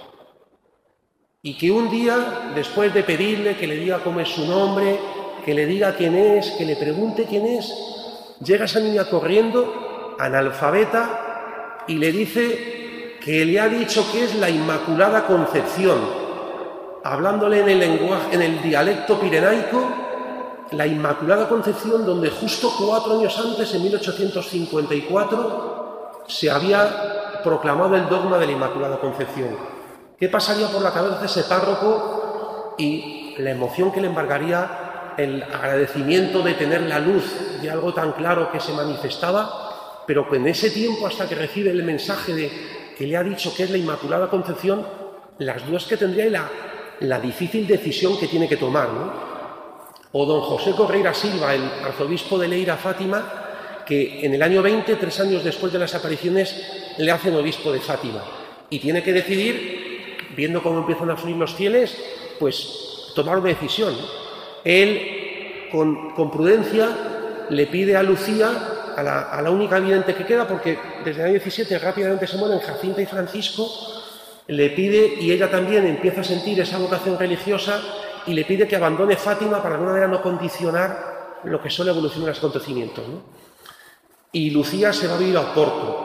Y 1.41 1.55
que 1.55 1.71
un 1.71 1.89
día, 1.89 2.51
después 2.55 2.93
de 2.93 3.03
pedirle 3.03 3.57
que 3.57 3.67
le 3.67 3.75
diga 3.75 3.99
cómo 4.03 4.19
es 4.19 4.27
su 4.29 4.45
nombre, 4.45 4.99
que 5.45 5.53
le 5.53 5.67
diga 5.67 5.95
quién 5.95 6.15
es, 6.15 6.51
que 6.51 6.65
le 6.65 6.75
pregunte 6.75 7.25
quién 7.25 7.45
es, 7.45 7.71
llega 8.43 8.65
esa 8.65 8.79
niña 8.79 9.05
corriendo, 9.05 10.15
analfabeta, 10.19 11.83
y 11.87 11.95
le 11.95 12.11
dice 12.11 13.17
que 13.23 13.45
le 13.45 13.59
ha 13.59 13.69
dicho 13.69 14.03
que 14.11 14.23
es 14.23 14.33
la 14.35 14.49
Inmaculada 14.49 15.27
Concepción, 15.27 15.99
hablándole 17.03 17.59
en 17.61 17.69
el 17.69 17.79
lenguaje, 17.79 18.35
en 18.35 18.41
el 18.41 18.59
dialecto 18.61 19.19
pirenaico, 19.19 19.87
la 20.71 20.87
Inmaculada 20.87 21.47
Concepción, 21.47 22.03
donde 22.05 22.31
justo 22.31 22.73
cuatro 22.77 23.19
años 23.19 23.39
antes, 23.39 23.73
en 23.75 23.83
1854, 23.83 26.23
se 26.27 26.49
había 26.49 27.41
proclamado 27.43 27.95
el 27.95 28.09
dogma 28.09 28.39
de 28.39 28.47
la 28.47 28.51
Inmaculada 28.53 28.99
Concepción. 28.99 29.76
¿Qué 30.19 30.29
pasaría 30.29 30.67
por 30.67 30.81
la 30.81 30.91
cabeza 30.91 31.19
de 31.19 31.25
ese 31.27 31.43
párroco 31.43 32.75
y 32.77 33.35
la 33.37 33.51
emoción 33.51 33.91
que 33.91 34.01
le 34.01 34.07
embargaría 34.07 35.13
el 35.15 35.43
agradecimiento 35.43 36.41
de 36.41 36.55
tener 36.55 36.81
la 36.81 36.97
luz 36.97 37.23
de 37.61 37.69
algo 37.69 37.93
tan 37.93 38.13
claro 38.13 38.51
que 38.51 38.59
se 38.59 38.73
manifestaba, 38.73 40.03
pero 40.07 40.33
en 40.33 40.47
ese 40.47 40.71
tiempo, 40.71 41.05
hasta 41.05 41.27
que 41.27 41.35
recibe 41.35 41.69
el 41.69 41.83
mensaje 41.83 42.33
de 42.33 42.51
que 42.97 43.05
le 43.05 43.15
ha 43.15 43.23
dicho 43.23 43.53
que 43.53 43.63
es 43.63 43.69
la 43.69 43.77
Inmaculada 43.77 44.27
Concepción, 44.27 44.85
las 45.37 45.65
dudas 45.67 45.85
que 45.85 45.97
tendría 45.97 46.25
y 46.25 47.05
la, 47.05 47.19
difícil 47.19 47.67
decisión 47.67 48.17
que 48.19 48.27
tiene 48.27 48.49
que 48.49 48.57
tomar, 48.57 48.89
o 50.11 50.25
don 50.25 50.41
José 50.41 50.71
Correira 50.71 51.13
Silva, 51.13 51.53
el 51.53 51.63
arzobispo 51.85 52.39
de 52.39 52.47
Leira 52.47 52.77
Fátima, 52.77 53.83
que 53.85 54.25
en 54.25 54.33
el 54.33 54.41
año 54.41 54.63
20, 54.63 54.95
tres 54.95 55.19
años 55.19 55.43
después 55.43 55.71
de 55.71 55.79
las 55.79 55.93
apariciones, 55.93 56.95
le 56.97 57.11
hacen 57.11 57.35
obispo 57.35 57.71
de 57.71 57.79
Fátima. 57.79 58.23
Y 58.69 58.79
tiene 58.79 59.03
que 59.03 59.13
decidir, 59.13 59.86
viendo 60.37 60.61
cómo 60.61 60.79
empiezan 60.79 61.09
a 61.09 61.17
fluir 61.17 61.35
los 61.35 61.55
fieles, 61.55 61.97
pues 62.39 63.11
tomar 63.15 63.39
una 63.39 63.49
decisión. 63.49 63.95
Él, 64.63 65.67
con, 65.71 66.31
prudencia, 66.31 67.45
le 67.49 67.65
pide 67.65 67.97
a 67.97 68.03
Lucía 68.03 68.49
a 68.95 69.41
la, 69.41 69.51
única 69.51 69.79
vidente 69.79 70.13
que 70.13 70.25
queda, 70.25 70.47
porque 70.47 70.77
desde 71.03 71.21
el 71.21 71.25
año 71.25 71.33
17 71.33 71.79
rápidamente 71.79 72.27
se 72.27 72.37
mueren 72.37 72.59
Jacinta 72.59 73.01
y 73.01 73.05
Francisco, 73.07 73.67
le 74.47 74.69
pide, 74.69 75.15
y 75.19 75.31
ella 75.31 75.49
también 75.49 75.85
empieza 75.85 76.21
a 76.21 76.23
sentir 76.23 76.59
esa 76.59 76.77
vocación 76.77 77.17
religiosa, 77.17 77.81
y 78.27 78.33
le 78.33 78.45
pide 78.45 78.67
que 78.67 78.75
abandone 78.75 79.15
Fátima 79.15 79.57
para 79.57 79.69
de 79.69 79.75
alguna 79.75 79.91
manera 79.93 80.07
no 80.07 80.21
condicionar 80.21 81.39
lo 81.43 81.61
que 81.61 81.69
son 81.69 81.87
la 81.87 81.93
evolución 81.93 82.25
los 82.25 82.37
acontecimientos. 82.37 83.03
Y 84.31 84.51
Lucía 84.51 84.93
se 84.93 85.07
va 85.07 85.15
a 85.15 85.17
vivir 85.17 85.37
a 85.37 85.41
Oporto. 85.41 85.96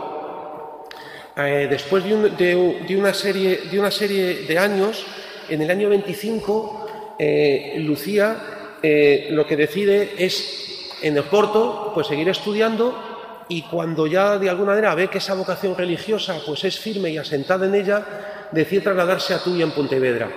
Eh, 1.37 1.67
después 1.71 2.05
de, 2.05 2.15
un- 2.15 2.37
de- 2.37 2.85
de 2.87 2.97
una 2.97 3.15
serie, 3.15 3.63
de 3.71 3.79
una 3.79 3.91
serie 3.91 4.43
de 4.47 4.59
años, 4.59 5.05
en 5.49 5.63
el 5.63 5.71
año 5.71 5.89
25, 5.89 7.15
eh, 7.19 7.75
Lucía 7.79 8.37
eh, 8.83 9.29
lo 9.31 9.47
que 9.47 9.57
decide 9.57 10.15
es 10.19 10.99
en 11.03 11.19
Oporto 11.19 11.93
pues 11.95 12.07
seguir 12.09 12.29
estudiando 12.29 13.45
y 13.49 13.63
cuando 13.63 14.07
ya 14.07 14.39
de 14.39 14.51
alguna 14.51 14.71
manera 14.71 14.95
ve 14.95 15.09
que 15.09 15.19
esa 15.19 15.35
vocación 15.35 15.77
religiosa 15.77 16.41
pues 16.45 16.65
es 16.65 16.79
firme 16.79 17.11
y 17.11 17.19
asentada 17.19 17.67
en 17.67 17.75
ella, 17.75 18.05
decide 18.53 18.83
trasladarse 18.83 19.35
a 19.35 19.39
Tuya 19.43 19.65
en 19.65 19.71
Pontevedra. 19.73 20.29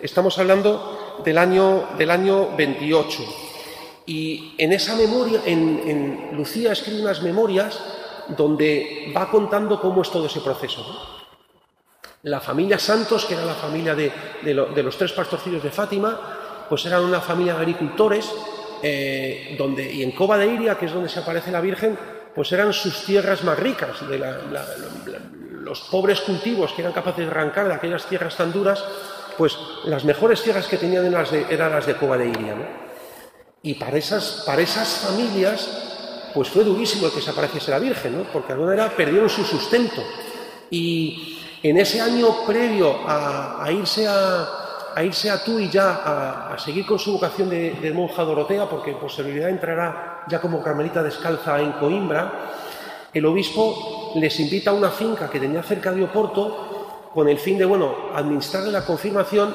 Estamos 0.00 0.38
hablando 0.38 1.20
del 1.24 1.36
año, 1.38 1.88
del 1.98 2.10
año 2.10 2.56
28. 2.56 3.22
Y 4.06 4.54
en 4.58 4.72
esa 4.72 4.96
memoria, 4.96 5.40
en, 5.46 5.80
en 5.86 6.36
Lucía 6.36 6.72
escribe 6.72 7.02
unas 7.02 7.22
memorias 7.22 7.78
donde 8.36 9.12
va 9.16 9.30
contando 9.30 9.80
cómo 9.80 10.02
es 10.02 10.10
todo 10.10 10.26
ese 10.26 10.40
proceso. 10.40 10.84
La 12.22 12.40
familia 12.40 12.78
Santos, 12.78 13.24
que 13.24 13.34
era 13.34 13.44
la 13.44 13.54
familia 13.54 13.94
de, 13.94 14.12
de 14.42 14.54
lo- 14.54 14.66
de 14.66 14.82
los 14.82 14.96
tres 14.96 15.12
pastorcillos 15.12 15.62
de 15.62 15.70
Fátima, 15.70 16.66
pues 16.68 16.84
eran 16.86 17.02
una 17.04 17.20
familia 17.20 17.54
de 17.54 17.60
agricultores, 17.60 18.30
eh, 18.82 19.54
donde, 19.58 19.90
y 19.92 20.02
en 20.02 20.12
Cova 20.12 20.36
de 20.38 20.46
Iria, 20.46 20.76
que 20.78 20.86
es 20.86 20.92
donde 20.92 21.08
se 21.08 21.18
aparece 21.20 21.50
la 21.50 21.60
Virgen, 21.60 21.98
pues 22.34 22.52
eran 22.52 22.72
sus 22.72 23.04
tierras 23.04 23.42
más 23.42 23.58
ricas, 23.58 24.06
de 24.08 24.18
los 25.62 25.80
pobres 25.82 26.20
cultivos 26.20 26.72
que 26.72 26.82
eran 26.82 26.92
capaces 26.92 27.24
de 27.24 27.30
arrancar 27.30 27.68
de 27.68 27.74
aquellas 27.74 28.06
tierras 28.06 28.36
tan 28.36 28.52
duras, 28.52 28.82
pues 29.36 29.56
las 29.84 30.04
mejores 30.04 30.42
tierras 30.42 30.66
que 30.66 30.76
tenían 30.76 31.06
eran 31.06 31.22
las 31.22 31.30
de, 31.30 31.46
eran 31.50 31.84
de 31.84 31.96
Cova 31.96 32.16
de 32.18 32.28
Iria. 32.28 32.54
Y 33.62 33.74
para 33.74 33.96
esas, 33.98 34.42
para 34.46 34.62
esas 34.62 34.88
familias, 35.06 35.89
pues 36.34 36.48
fue 36.48 36.64
durísimo 36.64 37.06
el 37.06 37.12
que 37.12 37.20
se 37.20 37.30
apareciese 37.30 37.70
la 37.70 37.78
Virgen, 37.78 38.18
¿no? 38.18 38.24
porque 38.32 38.48
de 38.48 38.52
alguna 38.54 38.72
manera 38.72 38.96
perdieron 38.96 39.28
su 39.28 39.44
sustento. 39.44 40.02
Y 40.70 41.38
en 41.62 41.78
ese 41.78 42.00
año 42.00 42.46
previo 42.46 43.00
a, 43.06 43.66
irse 43.70 44.06
a, 44.06 44.48
a 44.94 45.04
irse 45.04 45.30
a 45.30 45.42
Tui 45.42 45.68
ya 45.68 46.52
a, 46.52 46.58
seguir 46.58 46.86
con 46.86 46.98
su 46.98 47.12
vocación 47.12 47.50
de, 47.50 47.92
monja 47.94 48.22
Dorotea, 48.22 48.68
porque 48.68 48.92
por 48.92 49.10
seguridad 49.10 49.48
entrará 49.48 50.24
ya 50.28 50.40
como 50.40 50.62
carmelita 50.62 51.02
descalza 51.02 51.60
en 51.60 51.72
Coimbra, 51.72 52.52
el 53.12 53.26
obispo 53.26 54.12
les 54.16 54.38
invita 54.40 54.70
a 54.70 54.74
una 54.74 54.90
finca 54.90 55.28
que 55.28 55.40
tenía 55.40 55.62
cerca 55.62 55.92
de 55.92 56.04
Oporto 56.04 57.10
con 57.12 57.28
el 57.28 57.38
fin 57.38 57.58
de, 57.58 57.64
bueno, 57.64 57.94
administrarle 58.14 58.70
la 58.70 58.84
confirmación 58.84 59.54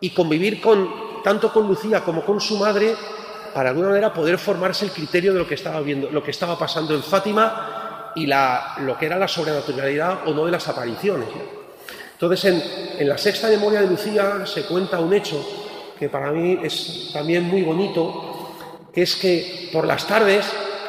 y 0.00 0.10
convivir 0.10 0.60
con 0.60 1.22
tanto 1.22 1.52
con 1.52 1.68
Lucía 1.68 2.02
como 2.04 2.22
con 2.24 2.40
su 2.40 2.56
madre 2.58 2.94
para 3.54 3.70
alguna 3.70 3.88
manera 3.88 4.12
poder 4.12 4.38
formarse 4.38 4.84
el 4.84 4.92
criterio 4.92 5.32
de 5.32 5.38
lo 5.38 5.46
que 5.46 5.54
estaba 5.54 5.80
viendo, 5.80 6.10
lo 6.10 6.22
que 6.22 6.30
estaba 6.30 6.58
pasando 6.58 6.94
en 6.94 7.02
Fátima 7.02 8.12
y 8.14 8.26
lo 8.26 8.98
que 8.98 9.06
era 9.06 9.18
la 9.18 9.28
sobrenaturalidad 9.28 10.26
o 10.26 10.34
no 10.34 10.44
de 10.44 10.52
las 10.52 10.68
apariciones. 10.68 11.28
Entonces, 12.12 12.44
en, 12.98 13.08
la 13.08 13.18
sexta 13.18 13.48
memoria 13.48 13.80
de 13.80 13.88
Lucía 13.88 14.46
se 14.46 14.64
cuenta 14.64 15.00
un 15.00 15.12
hecho 15.12 15.44
que 15.98 16.08
para 16.08 16.30
mí 16.30 16.58
es 16.62 17.10
también 17.12 17.44
muy 17.44 17.62
bonito, 17.62 18.54
que 18.92 19.02
es 19.02 19.16
que 19.16 19.70
por 19.72 19.86
las 19.86 20.06
tardes, 20.06 20.46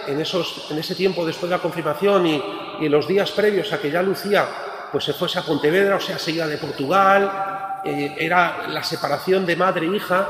en, 0.08 0.19
ese 0.19 0.95
tiempo 0.95 1.26
después 1.26 1.49
de 1.49 1.56
la 1.56 1.62
confirmación 1.62 2.28
y, 2.28 2.43
y 2.82 2.86
en 2.86 2.91
los 2.91 3.08
días 3.08 3.32
previos 3.32 3.71
a 3.73 3.80
que 3.80 3.89
ya 3.89 4.02
Lucía 4.02 4.47
pues 4.91 5.06
se 5.06 5.13
fuese 5.13 5.39
a 5.39 5.41
Pontevedra, 5.41 5.95
o 5.95 5.99
sea, 5.99 6.19
se 6.19 6.32
iba 6.32 6.45
de 6.45 6.58
Portugal, 6.58 7.82
eh, 7.84 8.15
era 8.19 8.67
la 8.69 8.84
separación 8.84 9.43
de 9.43 9.56
madre 9.56 9.88
e 9.88 9.95
hija, 9.95 10.30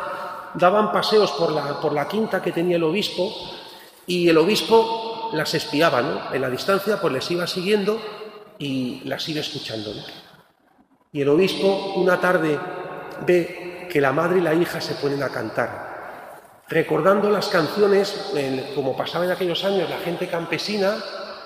daban 0.56 0.92
paseos 0.92 1.32
por 1.32 1.52
la, 1.52 1.80
por 1.80 1.94
la 1.94 2.08
quinta 2.08 2.42
que 2.42 2.52
tenía 2.52 2.78
el 2.78 2.84
obispo 2.84 3.34
y 4.06 4.30
el 4.30 4.38
obispo 4.38 5.30
las 5.34 5.54
espiaba, 5.54 6.02
¿no? 6.02 6.34
En 6.34 6.42
la 6.42 6.50
distancia 6.50 7.00
pues 7.00 7.14
les 7.14 7.32
iba 7.32 7.48
siguiendo 7.48 8.00
y 8.60 9.02
las 9.06 9.28
iba 9.30 9.42
escuchando, 9.42 9.94
¿no? 9.94 10.02
Y 11.12 11.22
el 11.22 11.30
obispo 11.30 11.94
una 11.96 12.20
tarde 12.20 12.60
ve 13.26 13.88
que 13.92 14.02
la 14.02 14.12
madre 14.12 14.40
y 14.40 14.42
la 14.42 14.54
hija 14.54 14.82
se 14.82 14.96
ponen 14.96 15.22
a 15.22 15.30
cantar, 15.30 16.64
recordando 16.68 17.30
las 17.30 17.48
canciones, 17.50 18.32
como 18.74 18.98
pasaba 18.98 19.26
en 19.26 19.32
aquellos 19.32 19.64
años, 19.64 19.90
la 19.90 20.00
gente 20.00 20.28
campesina, 20.28 20.96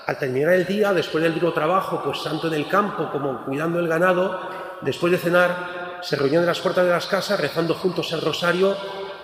al 0.06 0.18
terminar 0.18 0.54
el 0.54 0.64
día, 0.64 0.94
después 0.94 1.22
del 1.22 1.34
duro 1.34 1.52
trabajo, 1.52 2.00
pues 2.02 2.22
tanto 2.22 2.48
en 2.48 2.54
el 2.54 2.66
campo 2.66 3.10
como 3.12 3.44
cuidando 3.44 3.78
el 3.78 3.88
ganado, 3.88 4.40
después 4.80 5.12
de 5.12 5.18
cenar, 5.18 5.77
se 6.02 6.16
reunían 6.16 6.42
en 6.42 6.46
las 6.46 6.60
puertas 6.60 6.84
de 6.84 6.90
las 6.90 7.06
casas 7.06 7.40
rezando 7.40 7.74
juntos 7.74 8.12
el 8.12 8.20
rosario 8.20 8.76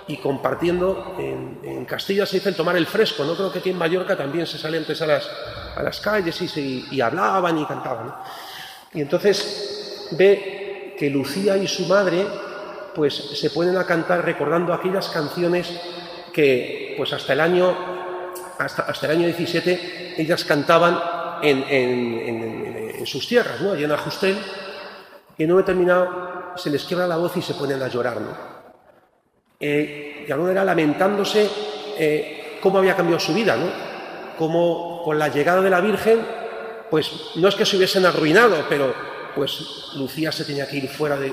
y 0.07 0.17
compartiendo. 0.19 1.17
En, 1.19 1.61
en 1.63 1.85
Castilla 1.85 2.27
se 2.27 2.37
dice 2.37 2.51
el 2.51 2.57
tomar 2.57 2.77
el 2.77 2.87
fresco, 2.87 3.25
no 3.25 3.35
creo 3.35 3.53
que 3.53 3.61
aquí 3.61 3.71
en 3.71 3.79
Mallorca 3.79 4.17
también 4.17 4.47
se 4.47 4.59
salen 4.59 4.81
antes 4.83 5.01
a 5.03 5.07
las, 5.07 5.31
a 5.77 5.83
las 5.83 6.01
calles 6.01 6.41
y, 6.43 6.49
se, 6.49 6.61
y 6.61 7.01
hablaban 7.01 7.59
y 7.59 7.65
cantaban. 7.67 8.15
Y 8.93 9.01
entonces 9.01 10.09
ve 10.13 10.95
que 10.99 11.11
Lucía 11.11 11.57
y 11.57 11.67
su 11.67 11.87
madre 11.87 12.27
pues 12.95 13.15
se 13.15 13.51
ponen 13.51 13.77
a 13.77 13.85
cantar 13.85 14.25
recordando 14.25 14.73
aquellas 14.73 15.09
canciones 15.09 15.73
que 16.33 16.95
pues 16.97 17.13
hasta 17.13 17.33
el 17.33 17.41
año 17.41 17.77
hasta, 18.59 18.83
hasta 18.83 19.07
el 19.07 19.13
año 19.19 19.27
17 19.27 20.15
ellas 20.17 20.45
cantaban 20.45 21.01
en, 21.43 21.65
en, 21.69 22.93
en, 22.99 23.07
sus 23.07 23.27
tierras, 23.29 23.61
¿no? 23.61 23.73
allá 23.73 23.85
en 23.85 23.93
Ajustel, 23.93 24.39
y 25.37 25.45
en 25.45 25.53
un 25.53 25.59
determinado 25.59 26.09
se 26.57 26.71
les 26.71 26.85
quiebra 26.85 27.07
la 27.07 27.17
voz 27.17 27.37
y 27.37 27.43
se 27.43 27.55
ponen 27.55 27.83
a 27.83 27.89
llorar. 27.89 28.21
¿no? 28.21 28.31
Eh, 29.61 30.25
de 30.27 30.33
alguna 30.33 30.65
lamentándose 30.65 31.49
eh, 31.99 32.59
cómo 32.61 32.79
había 32.79 32.97
cambiado 32.97 33.21
su 33.21 33.35
vida, 33.35 33.57
¿no? 33.57 33.67
cómo 34.39 35.03
con 35.05 35.19
la 35.19 35.29
llegada 35.29 35.61
de 35.61 35.71
la 35.71 35.81
Virgen, 35.81 36.21
pues 36.91 37.11
no 37.37 37.49
es 37.49 37.55
que 37.55 37.67
se 37.67 37.77
hubiesen 37.77 38.07
arruinado, 38.07 38.65
pero 38.69 38.95
pues 39.35 39.91
Lucía 39.97 40.31
se 40.33 40.45
tenía 40.45 40.69
que 40.69 40.77
ir 40.77 40.89
fuera 40.89 41.17
de, 41.17 41.31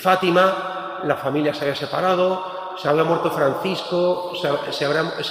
Fátima, 0.00 1.00
la 1.04 1.16
familia 1.16 1.54
se 1.54 1.62
había 1.62 1.76
separado, 1.76 2.74
se 2.76 2.88
había 2.88 3.04
muerto 3.04 3.30
Francisco, 3.30 4.32
se, 4.34 4.48
se, 4.72 4.84
había 4.84 5.02
muerto, 5.02 5.22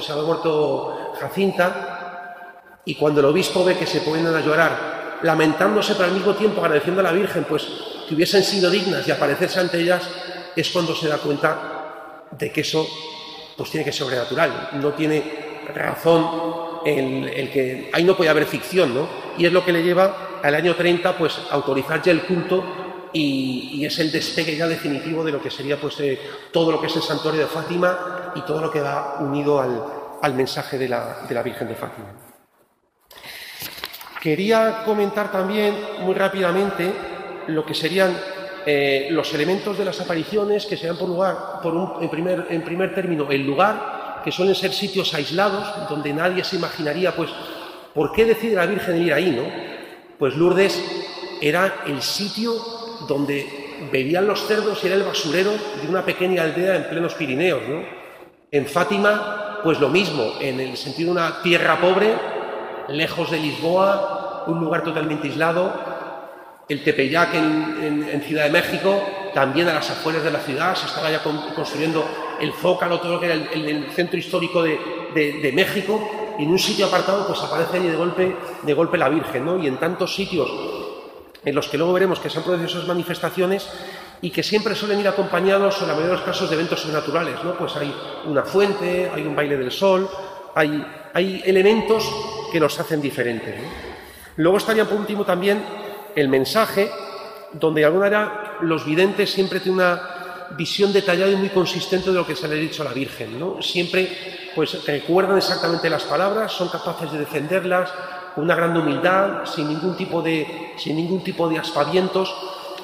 se, 0.00 0.12
había 0.12 0.24
muerto, 0.24 1.12
Jacinta, 1.20 2.80
y 2.84 2.94
cuando 2.96 3.20
el 3.20 3.26
obispo 3.26 3.64
ve 3.64 3.76
que 3.76 3.86
se 3.86 4.00
ponen 4.00 4.26
a 4.26 4.40
llorar, 4.40 4.97
lamentándose, 5.22 5.94
pero 5.94 6.06
al 6.06 6.14
mismo 6.14 6.34
tiempo 6.34 6.60
agradeciendo 6.60 7.00
a 7.00 7.04
la 7.04 7.12
Virgen, 7.12 7.44
pues 7.44 7.66
que 8.08 8.14
hubiesen 8.14 8.42
sido 8.42 8.70
dignas 8.70 9.06
de 9.06 9.12
aparecerse 9.12 9.60
ante 9.60 9.80
ellas, 9.80 10.08
es 10.54 10.68
cuando 10.70 10.94
se 10.94 11.08
da 11.08 11.18
cuenta 11.18 12.24
de 12.30 12.50
que 12.50 12.62
eso 12.62 12.86
pues 13.56 13.70
tiene 13.70 13.84
que 13.84 13.92
ser 13.92 14.06
sobrenatural, 14.06 14.70
no 14.74 14.92
tiene 14.92 15.58
razón 15.74 16.82
el, 16.84 17.28
el, 17.28 17.50
que 17.50 17.90
ahí 17.92 18.04
no 18.04 18.16
puede 18.16 18.30
haber 18.30 18.46
ficción, 18.46 18.94
¿no? 18.94 19.08
Y 19.36 19.46
es 19.46 19.52
lo 19.52 19.64
que 19.64 19.72
le 19.72 19.82
lleva 19.82 20.40
al 20.42 20.54
año 20.54 20.74
30 20.74 21.16
pues 21.16 21.38
a 21.50 21.54
autorizar 21.54 22.02
ya 22.02 22.12
el 22.12 22.22
culto 22.22 22.64
y, 23.12 23.84
es 23.84 23.98
el 23.98 24.10
despegue 24.10 24.56
ya 24.56 24.66
definitivo 24.66 25.24
de 25.24 25.32
lo 25.32 25.40
que 25.40 25.50
sería 25.50 25.80
pues 25.80 25.98
eh, 26.00 26.18
todo 26.52 26.72
lo 26.72 26.80
que 26.80 26.86
es 26.88 26.96
el 26.96 27.02
santuario 27.02 27.40
de 27.40 27.46
Fátima 27.46 28.32
y 28.34 28.42
todo 28.42 28.60
lo 28.60 28.70
que 28.70 28.80
va 28.80 29.16
unido 29.20 29.60
al, 29.60 29.82
al 30.22 30.34
mensaje 30.34 30.78
de 30.78 30.88
la, 30.88 31.20
de 31.28 31.34
la, 31.34 31.42
Virgen 31.42 31.68
de 31.68 31.74
Fátima. 31.74 32.08
Quería 34.20 34.82
comentar 34.84 35.30
también 35.30 35.74
muy 36.00 36.14
rápidamente 36.14 36.92
lo 37.46 37.64
que 37.64 37.74
serían 37.74 38.16
eh, 38.66 39.08
los 39.10 39.32
elementos 39.32 39.78
de 39.78 39.84
las 39.84 40.00
apariciones 40.00 40.66
que 40.66 40.76
se 40.76 40.88
dan 40.88 40.96
por 40.96 41.08
lugar, 41.08 41.36
en, 42.00 42.08
primer, 42.10 42.46
en 42.50 42.62
primer 42.62 42.94
término, 42.94 43.30
el 43.30 43.46
lugar, 43.46 44.20
que 44.24 44.32
suelen 44.32 44.54
ser 44.54 44.72
sitios 44.72 45.14
aislados, 45.14 45.88
donde 45.88 46.12
nadie 46.12 46.42
se 46.42 46.56
imaginaría, 46.56 47.14
pues, 47.14 47.30
¿por 47.94 48.12
qué 48.12 48.24
decide 48.24 48.56
la 48.56 48.66
Virgen 48.66 49.00
ir 49.00 49.14
ahí, 49.14 49.30
no? 49.30 49.44
Pues 50.18 50.34
Lourdes 50.34 50.82
era 51.40 51.76
el 51.86 52.02
sitio 52.02 52.52
donde 53.06 53.46
bebían 53.92 54.26
los 54.26 54.46
cerdos 54.46 54.82
y 54.82 54.88
era 54.88 54.96
el 54.96 55.04
basurero 55.04 55.52
de 55.52 55.88
una 55.88 56.04
pequeña 56.04 56.42
aldea 56.42 56.76
en 56.76 56.88
plenos 56.88 57.14
Pirineos, 57.14 57.62
¿no? 57.68 57.82
En 58.50 58.66
Fátima, 58.66 59.60
pues 59.62 59.78
lo 59.78 59.88
mismo, 59.88 60.34
en 60.40 60.58
el 60.58 60.76
sentido 60.76 61.14
de 61.14 61.20
una 61.20 61.42
tierra 61.42 61.80
pobre, 61.80 62.37
lejos 62.88 63.30
de 63.30 63.38
Lisboa, 63.38 64.44
un 64.46 64.60
lugar 64.60 64.82
totalmente 64.82 65.28
aislado, 65.28 65.72
el 66.68 66.82
Tepeyac 66.82 67.34
en, 67.34 68.22
Ciudad 68.26 68.44
de 68.44 68.50
México, 68.50 69.02
también 69.34 69.68
a 69.68 69.74
las 69.74 69.90
afueras 69.90 70.22
de 70.22 70.30
la 70.30 70.40
ciudad, 70.40 70.74
se 70.74 70.86
estaba 70.86 71.10
ya 71.10 71.22
con, 71.22 71.38
construyendo 71.54 72.04
el 72.40 72.52
Zócalo, 72.52 73.00
todo 73.00 73.14
lo 73.14 73.20
que 73.20 73.26
era 73.26 73.34
el, 73.34 73.90
centro 73.92 74.18
histórico 74.18 74.62
de, 74.62 75.52
México, 75.54 76.36
y 76.38 76.44
en 76.44 76.50
un 76.50 76.58
sitio 76.58 76.86
apartado 76.86 77.26
pues 77.26 77.40
aparece 77.40 77.78
allí 77.78 77.88
de 77.88 77.96
golpe, 77.96 78.36
de 78.62 78.74
golpe 78.74 78.98
la 78.98 79.08
Virgen, 79.08 79.44
¿no? 79.44 79.58
Y 79.62 79.66
en 79.66 79.76
tantos 79.78 80.14
sitios 80.14 80.48
en 81.44 81.54
los 81.54 81.68
que 81.68 81.78
luego 81.78 81.92
veremos 81.92 82.18
que 82.20 82.28
se 82.28 82.38
han 82.38 82.44
producido 82.44 82.68
esas 82.68 82.86
manifestaciones 82.86 83.68
y 84.20 84.30
que 84.30 84.42
siempre 84.42 84.74
suelen 84.74 85.00
ir 85.00 85.08
acompañados, 85.08 85.80
en 85.80 85.88
la 85.88 85.94
mayoría 85.94 86.10
de 86.10 86.16
los 86.18 86.26
casos, 86.26 86.50
de 86.50 86.56
eventos 86.56 86.80
sobrenaturales, 86.80 87.42
¿no? 87.42 87.54
Pues 87.54 87.74
hay 87.76 87.94
una 88.26 88.42
fuente, 88.42 89.10
hay 89.14 89.22
un 89.22 89.34
baile 89.34 89.56
del 89.56 89.70
sol, 89.70 90.08
hay, 90.54 90.84
hay 91.14 91.42
elementos 91.46 92.04
que 92.50 92.60
los 92.60 92.78
hacen 92.78 93.00
diferentes. 93.00 93.54
Luego 94.36 94.58
estaría 94.58 94.84
por 94.84 94.98
último 94.98 95.24
también 95.24 95.62
el 96.14 96.28
mensaje, 96.28 96.90
donde 97.52 97.80
de 97.80 97.86
alguna 97.86 98.04
manera 98.04 98.56
los 98.60 98.84
videntes 98.84 99.30
siempre 99.30 99.60
tienen 99.60 99.80
una 99.80 100.00
visión 100.56 100.92
detallada 100.92 101.30
y 101.30 101.36
muy 101.36 101.50
consistente 101.50 102.10
de 102.10 102.16
lo 102.16 102.26
que 102.26 102.36
se 102.36 102.48
le 102.48 102.54
ha 102.54 102.58
dicho 102.58 102.82
a 102.82 102.86
la 102.86 102.92
Virgen. 102.92 103.38
¿no? 103.38 103.60
Siempre 103.62 104.50
pues, 104.54 104.84
recuerdan 104.86 105.36
exactamente 105.36 105.90
las 105.90 106.04
palabras, 106.04 106.52
son 106.52 106.68
capaces 106.68 107.12
de 107.12 107.18
defenderlas 107.18 107.90
con 108.34 108.44
una 108.44 108.54
gran 108.54 108.76
humildad, 108.76 109.44
sin 109.44 109.68
ningún 109.68 109.96
tipo 109.96 110.22
de, 110.22 110.72
sin 110.76 110.96
ningún 110.96 111.22
tipo 111.22 111.48
de 111.48 111.58
aspavientos, 111.58 112.34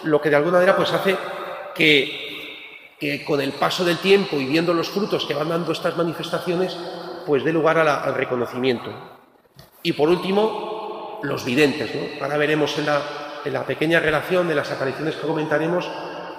lo 0.02 0.20
que 0.20 0.30
de 0.30 0.36
alguna 0.36 0.54
manera 0.54 0.76
pues, 0.76 0.92
hace 0.92 1.16
que 1.74 2.24
con 3.26 3.40
el 3.40 3.52
paso 3.52 3.84
del 3.84 3.98
tiempo 3.98 4.36
y 4.36 4.46
viendo 4.46 4.72
los 4.72 4.88
frutos 4.88 5.26
que 5.26 5.34
van 5.34 5.48
dando 5.48 5.72
estas 5.72 5.96
manifestaciones, 5.96 6.76
pues 7.26 7.44
dé 7.44 7.52
lugar 7.52 7.78
al 7.78 8.14
reconocimiento. 8.14 9.13
Y 9.84 9.92
por 9.92 10.08
último, 10.08 11.20
los 11.22 11.44
videntes. 11.44 11.90
Ahora 12.20 12.38
veremos 12.38 12.76
en 12.78 12.86
la, 12.86 13.02
en 13.44 13.52
la 13.52 13.64
pequeña 13.64 14.00
relación 14.00 14.48
de 14.48 14.54
las 14.54 14.70
apariciones 14.70 15.14
que 15.14 15.26
comentaremos 15.26 15.86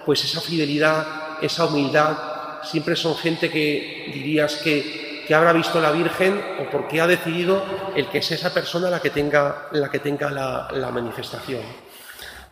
pues 0.03 0.23
esa 0.23 0.41
fidelidad, 0.41 1.37
esa 1.41 1.65
humildad, 1.65 2.17
siempre 2.63 2.95
son 2.95 3.15
gente 3.15 3.51
que 3.51 4.09
dirías 4.11 4.55
que, 4.57 5.23
que 5.27 5.35
habrá 5.35 5.53
visto 5.53 5.79
la 5.79 5.91
Virgen 5.91 6.41
o 6.59 6.71
porque 6.71 6.99
ha 6.99 7.05
decidido 7.05 7.63
el 7.95 8.07
que 8.07 8.17
es 8.17 8.31
esa 8.31 8.51
persona 8.51 8.89
la 8.89 8.99
que 8.99 9.11
tenga 9.11 9.67
la, 9.73 9.89
que 9.89 9.99
tenga 9.99 10.31
la, 10.31 10.91
manifestación. 10.91 11.61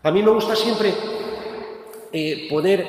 A 0.03 0.11
mí 0.11 0.21
me 0.21 0.29
gusta 0.29 0.55
siempre 0.55 0.93
eh, 2.11 2.47
poner 2.51 2.87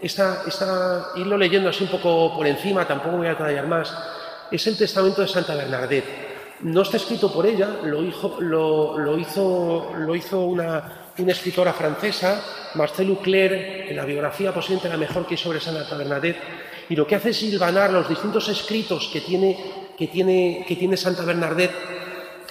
esta, 0.00 0.44
esta, 0.46 1.08
irlo 1.16 1.36
leyendo 1.36 1.68
así 1.70 1.82
un 1.82 1.90
poco 1.90 2.36
por 2.36 2.46
encima, 2.46 2.86
tampoco 2.86 3.16
voy 3.16 3.26
a 3.26 3.30
detallar 3.30 3.66
más, 3.66 3.92
es 4.48 4.64
el 4.68 4.78
testamento 4.78 5.22
de 5.22 5.28
Santa 5.28 5.56
Bernadette. 5.56 6.21
No 6.62 6.82
está 6.82 6.96
escrito 6.96 7.32
por 7.32 7.44
ella, 7.46 7.68
lo 7.84 8.02
hizo, 8.04 8.40
lo 8.40 9.18
hizo, 9.18 9.92
lo 9.98 10.14
hizo 10.14 10.40
una, 10.40 11.02
una 11.18 11.32
escritora 11.32 11.72
francesa, 11.72 12.42
Marcel 12.74 13.16
Clerc, 13.22 13.90
en 13.90 13.96
la 13.96 14.04
biografía 14.04 14.52
posiblemente 14.52 14.88
la 14.88 14.96
mejor 14.96 15.26
que 15.26 15.34
hay 15.34 15.38
sobre 15.38 15.60
Santa 15.60 15.96
Bernadette, 15.96 16.40
y 16.88 16.96
lo 16.96 17.06
que 17.06 17.16
hace 17.16 17.30
es 17.30 17.42
hilvanar 17.42 17.92
los 17.92 18.08
distintos 18.08 18.48
escritos 18.48 19.10
que 19.12 19.20
tiene, 19.20 19.56
que 19.96 20.08
tiene, 20.08 20.64
que 20.66 20.76
tiene 20.76 20.96
Santa 20.96 21.24
Bernadette, 21.24 21.74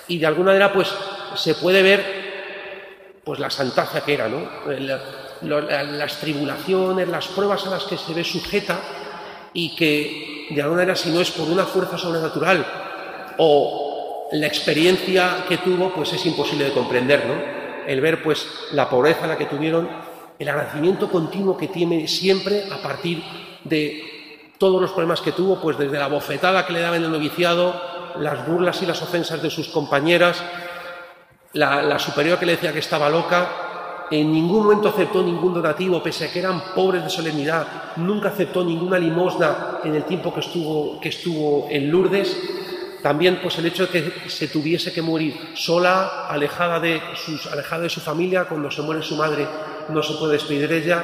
y 0.07 0.17
de 0.17 0.25
alguna 0.25 0.47
manera 0.47 0.73
pues 0.73 0.93
se 1.35 1.55
puede 1.55 1.81
ver 1.81 2.21
pues 3.23 3.39
la 3.39 3.49
santaza 3.49 4.03
que 4.03 4.13
era, 4.13 4.27
¿no? 4.27 4.47
las 5.41 6.19
tribulaciones, 6.19 7.07
las 7.07 7.27
pruebas 7.27 7.65
a 7.65 7.71
las 7.71 7.83
que 7.83 7.97
se 7.97 8.13
ve 8.13 8.23
sujeta 8.23 8.79
y 9.53 9.75
que 9.75 10.47
de 10.49 10.61
alguna 10.61 10.81
manera 10.81 10.95
si 10.95 11.09
no 11.11 11.21
es 11.21 11.31
por 11.31 11.47
una 11.47 11.65
fuerza 11.65 11.97
sobrenatural 11.97 12.65
o 13.37 13.90
la 14.31 14.47
experiencia 14.47 15.45
que 15.47 15.57
tuvo, 15.57 15.93
pues 15.93 16.13
es 16.13 16.25
imposible 16.25 16.65
de 16.65 16.71
comprender, 16.71 17.25
¿no? 17.25 17.61
el 17.87 18.01
ver 18.01 18.21
pues 18.23 18.47
la 18.71 18.89
pobreza 18.89 19.27
la 19.27 19.37
que 19.37 19.45
tuvieron, 19.45 19.89
el 20.39 20.49
agradecimiento 20.49 21.09
continuo 21.09 21.57
que 21.57 21.67
tiene 21.67 22.07
siempre 22.07 22.65
a 22.71 22.81
partir 22.81 23.23
de 23.63 24.53
todos 24.57 24.81
los 24.81 24.91
problemas 24.91 25.21
que 25.21 25.31
tuvo, 25.31 25.59
pues 25.61 25.77
desde 25.77 25.97
la 25.97 26.07
bofetada 26.07 26.65
que 26.65 26.73
le 26.73 26.81
daban 26.81 26.99
en 26.99 27.05
el 27.05 27.11
noviciado, 27.11 27.81
las 28.19 28.47
burlas 28.47 28.81
y 28.81 28.85
las 28.85 29.01
ofensas 29.01 29.41
de 29.41 29.49
sus 29.49 29.67
compañeras, 29.67 30.43
la, 31.53 31.81
la 31.81 31.99
superior 31.99 32.39
que 32.39 32.45
le 32.45 32.53
decía 32.53 32.73
que 32.73 32.79
estaba 32.79 33.09
loca, 33.09 34.07
en 34.11 34.31
ningún 34.31 34.63
momento 34.63 34.89
aceptó 34.89 35.23
ningún 35.23 35.53
donativo, 35.53 36.03
pese 36.03 36.25
a 36.25 36.31
que 36.31 36.39
eran 36.39 36.61
pobres 36.75 37.03
de 37.03 37.09
solemnidad, 37.09 37.65
nunca 37.95 38.29
aceptó 38.29 38.63
ninguna 38.63 38.99
limosna 38.99 39.79
en 39.83 39.95
el 39.95 40.03
tiempo 40.03 40.33
que 40.33 40.41
estuvo, 40.41 40.99
que 40.99 41.09
estuvo 41.09 41.67
en 41.69 41.89
Lourdes 41.89 42.60
también 43.01 43.39
pues 43.41 43.57
el 43.57 43.65
hecho 43.65 43.87
de 43.87 44.03
que 44.03 44.29
se 44.29 44.47
tuviese 44.47 44.93
que 44.93 45.01
morir 45.01 45.35
sola, 45.55 46.27
alejada 46.27 46.79
de, 46.79 47.01
sus, 47.15 47.47
alejada 47.47 47.83
de 47.83 47.89
su 47.89 47.99
familia, 47.99 48.45
cuando 48.45 48.69
se 48.69 48.81
muere 48.81 49.01
su 49.01 49.15
madre 49.15 49.47
no 49.89 50.03
se 50.03 50.13
puede 50.13 50.33
despedir 50.33 50.67
de 50.67 50.77
ella. 50.77 51.03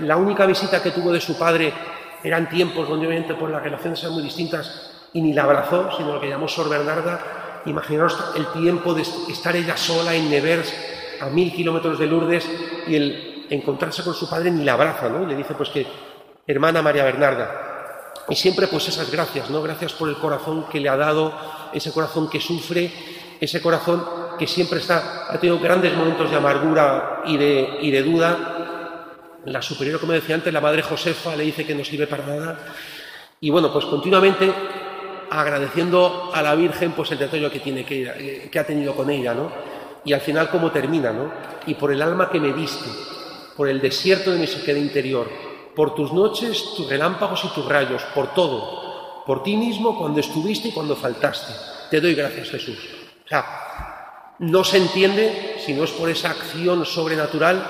La 0.00 0.16
única 0.16 0.46
visita 0.46 0.82
que 0.82 0.90
tuvo 0.90 1.12
de 1.12 1.20
su 1.20 1.38
padre 1.38 1.72
eran 2.22 2.48
tiempos 2.48 2.88
donde 2.88 3.06
obviamente 3.06 3.34
por 3.34 3.50
las 3.50 3.62
relaciones 3.62 4.00
eran 4.02 4.14
muy 4.14 4.22
distintas 4.22 4.90
y 5.12 5.22
ni 5.22 5.32
la 5.32 5.44
abrazó, 5.44 5.90
sino 5.96 6.14
lo 6.14 6.20
que 6.20 6.28
llamó 6.28 6.48
Sor 6.48 6.68
Bernarda. 6.68 7.62
Imaginaos 7.64 8.16
el 8.36 8.46
tiempo 8.48 8.94
de 8.94 9.02
estar 9.02 9.56
ella 9.56 9.76
sola 9.76 10.14
en 10.14 10.30
Nevers, 10.30 10.74
a 11.20 11.26
mil 11.26 11.52
kilómetros 11.52 11.98
de 11.98 12.06
Lourdes, 12.06 12.48
y 12.86 12.94
el 12.94 13.46
encontrarse 13.50 14.02
con 14.04 14.14
su 14.14 14.28
padre 14.28 14.50
ni 14.50 14.64
la 14.64 14.74
abraza, 14.74 15.08
¿no? 15.08 15.26
Le 15.26 15.34
dice 15.34 15.54
pues 15.54 15.70
que, 15.70 15.86
hermana 16.46 16.82
María 16.82 17.04
Bernarda, 17.04 17.67
y 18.28 18.34
siempre 18.36 18.66
pues 18.66 18.88
esas 18.88 19.10
gracias, 19.10 19.48
¿no? 19.50 19.62
Gracias 19.62 19.94
por 19.94 20.08
el 20.08 20.16
corazón 20.16 20.66
que 20.70 20.80
le 20.80 20.88
ha 20.88 20.96
dado, 20.96 21.32
ese 21.72 21.92
corazón 21.92 22.28
que 22.28 22.40
sufre, 22.40 22.92
ese 23.40 23.62
corazón 23.62 24.04
que 24.38 24.46
siempre 24.46 24.80
está, 24.80 25.26
ha 25.32 25.38
tenido 25.40 25.58
grandes 25.58 25.94
momentos 25.94 26.30
de 26.30 26.36
amargura 26.36 27.22
y 27.26 27.36
de, 27.36 27.78
y 27.80 27.90
de 27.90 28.02
duda. 28.02 29.14
La 29.46 29.62
superior, 29.62 29.98
como 29.98 30.12
decía 30.12 30.34
antes, 30.34 30.52
la 30.52 30.60
madre 30.60 30.82
Josefa 30.82 31.34
le 31.36 31.44
dice 31.44 31.64
que 31.64 31.74
no 31.74 31.84
sirve 31.84 32.06
para 32.06 32.26
nada. 32.26 32.58
Y 33.40 33.48
bueno, 33.48 33.72
pues 33.72 33.86
continuamente 33.86 34.52
agradeciendo 35.30 36.30
a 36.34 36.42
la 36.42 36.54
Virgen 36.54 36.92
pues 36.92 37.10
el 37.12 37.18
detalle 37.18 37.50
que, 37.50 37.60
tiene, 37.60 37.84
que, 37.84 38.48
que 38.50 38.58
ha 38.58 38.64
tenido 38.64 38.94
con 38.94 39.08
ella, 39.08 39.32
¿no? 39.32 39.50
Y 40.04 40.12
al 40.12 40.20
final 40.20 40.50
cómo 40.50 40.70
termina, 40.70 41.12
¿no? 41.12 41.32
Y 41.66 41.74
por 41.74 41.92
el 41.92 42.02
alma 42.02 42.30
que 42.30 42.40
me 42.40 42.52
diste, 42.52 42.90
por 43.56 43.68
el 43.68 43.80
desierto 43.80 44.32
de 44.32 44.38
mi 44.38 44.46
sequedad 44.46 44.78
interior, 44.78 45.47
por 45.78 45.94
tus 45.94 46.12
noches, 46.12 46.74
tus 46.74 46.88
relámpagos 46.88 47.44
y 47.44 47.48
tus 47.50 47.64
rayos, 47.64 48.02
por 48.12 48.34
todo, 48.34 49.22
por 49.24 49.44
ti 49.44 49.56
mismo 49.56 49.96
cuando 49.96 50.18
estuviste 50.18 50.66
y 50.66 50.72
cuando 50.72 50.96
faltaste. 50.96 51.52
Te 51.88 52.00
doy 52.00 52.16
gracias, 52.16 52.50
Jesús. 52.50 52.76
O 53.24 53.28
sea, 53.28 54.34
no 54.40 54.64
se 54.64 54.78
entiende, 54.78 55.54
si 55.64 55.74
no 55.74 55.84
es 55.84 55.92
por 55.92 56.10
esa 56.10 56.30
acción 56.30 56.84
sobrenatural, 56.84 57.62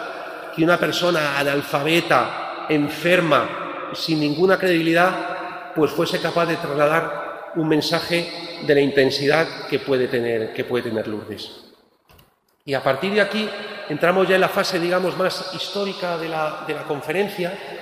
que 0.56 0.64
una 0.64 0.78
persona 0.78 1.38
analfabeta, 1.38 2.64
enferma, 2.70 3.90
sin 3.92 4.20
ninguna 4.20 4.58
credibilidad, 4.58 5.74
pues 5.74 5.90
fuese 5.90 6.18
capaz 6.18 6.46
de 6.46 6.56
trasladar 6.56 7.52
un 7.56 7.68
mensaje 7.68 8.62
de 8.66 8.74
la 8.74 8.80
intensidad 8.80 9.66
que 9.68 9.80
puede 9.80 10.08
tener, 10.08 10.54
que 10.54 10.64
puede 10.64 10.84
tener 10.84 11.06
Lourdes. 11.08 11.50
Y 12.64 12.72
a 12.72 12.82
partir 12.82 13.12
de 13.12 13.20
aquí 13.20 13.50
entramos 13.90 14.26
ya 14.26 14.36
en 14.36 14.40
la 14.40 14.48
fase, 14.48 14.80
digamos, 14.80 15.14
más 15.18 15.52
histórica 15.54 16.16
de 16.16 16.30
la, 16.30 16.64
de 16.66 16.72
la 16.72 16.84
conferencia, 16.84 17.77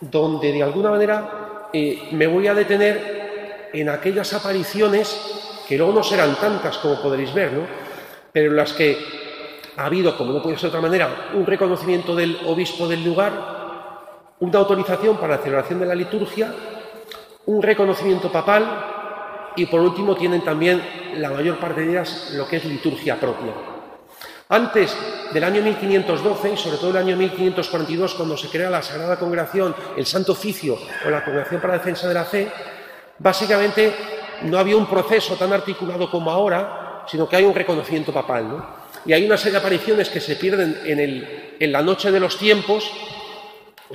donde 0.00 0.52
de 0.52 0.62
alguna 0.62 0.90
manera 0.90 1.68
eh, 1.72 2.08
me 2.12 2.26
voy 2.26 2.46
a 2.46 2.54
detener 2.54 3.70
en 3.72 3.88
aquellas 3.88 4.32
apariciones 4.32 5.64
que 5.66 5.76
luego 5.76 5.92
no 5.92 6.02
serán 6.02 6.34
tantas 6.36 6.78
como 6.78 7.00
podréis 7.02 7.32
ver, 7.34 7.52
¿no? 7.52 7.62
pero 8.32 8.50
en 8.50 8.56
las 8.56 8.72
que 8.72 8.96
ha 9.76 9.86
habido, 9.86 10.16
como 10.16 10.32
no 10.32 10.42
puede 10.42 10.56
ser 10.56 10.70
de 10.70 10.76
otra 10.78 10.88
manera, 10.88 11.30
un 11.34 11.46
reconocimiento 11.46 12.14
del 12.14 12.38
obispo 12.46 12.88
del 12.88 13.04
lugar, 13.04 13.32
una 14.40 14.58
autorización 14.58 15.16
para 15.16 15.36
la 15.36 15.42
celebración 15.42 15.80
de 15.80 15.86
la 15.86 15.94
liturgia, 15.94 16.52
un 17.46 17.62
reconocimiento 17.62 18.30
papal 18.30 19.52
y 19.56 19.66
por 19.66 19.80
último 19.80 20.14
tienen 20.14 20.42
también 20.42 20.82
la 21.16 21.30
mayor 21.30 21.58
parte 21.58 21.80
de 21.80 21.90
ellas 21.90 22.32
lo 22.34 22.46
que 22.46 22.56
es 22.56 22.64
liturgia 22.64 23.18
propia. 23.18 23.77
Antes 24.50 24.96
del 25.32 25.44
año 25.44 25.60
1512 25.60 26.52
y 26.52 26.56
sobre 26.56 26.78
todo 26.78 26.90
el 26.90 26.96
año 26.96 27.16
1542, 27.16 28.14
cuando 28.14 28.34
se 28.34 28.48
crea 28.48 28.70
la 28.70 28.80
Sagrada 28.80 29.18
Congregación, 29.18 29.74
el 29.94 30.06
Santo 30.06 30.32
Oficio 30.32 30.78
o 31.04 31.10
la 31.10 31.22
Congregación 31.22 31.60
para 31.60 31.74
la 31.74 31.78
Defensa 31.80 32.08
de 32.08 32.14
la 32.14 32.24
Fe, 32.24 32.48
básicamente 33.18 33.94
no 34.44 34.58
había 34.58 34.76
un 34.76 34.86
proceso 34.86 35.36
tan 35.36 35.52
articulado 35.52 36.10
como 36.10 36.30
ahora, 36.30 37.04
sino 37.06 37.28
que 37.28 37.36
hay 37.36 37.44
un 37.44 37.54
reconocimiento 37.54 38.10
papal. 38.10 38.64
Y 39.04 39.12
hay 39.12 39.26
una 39.26 39.36
serie 39.36 39.52
de 39.52 39.58
apariciones 39.58 40.08
que 40.08 40.20
se 40.20 40.36
pierden 40.36 40.80
en, 40.86 41.72
la 41.72 41.82
noche 41.82 42.10
de 42.10 42.20
los 42.20 42.38
tiempos, 42.38 42.90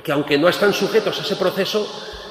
que 0.04 0.12
aunque 0.12 0.38
no 0.38 0.48
están 0.48 0.72
sujetos 0.72 1.18
a 1.18 1.22
ese 1.22 1.34
proceso, 1.34 1.84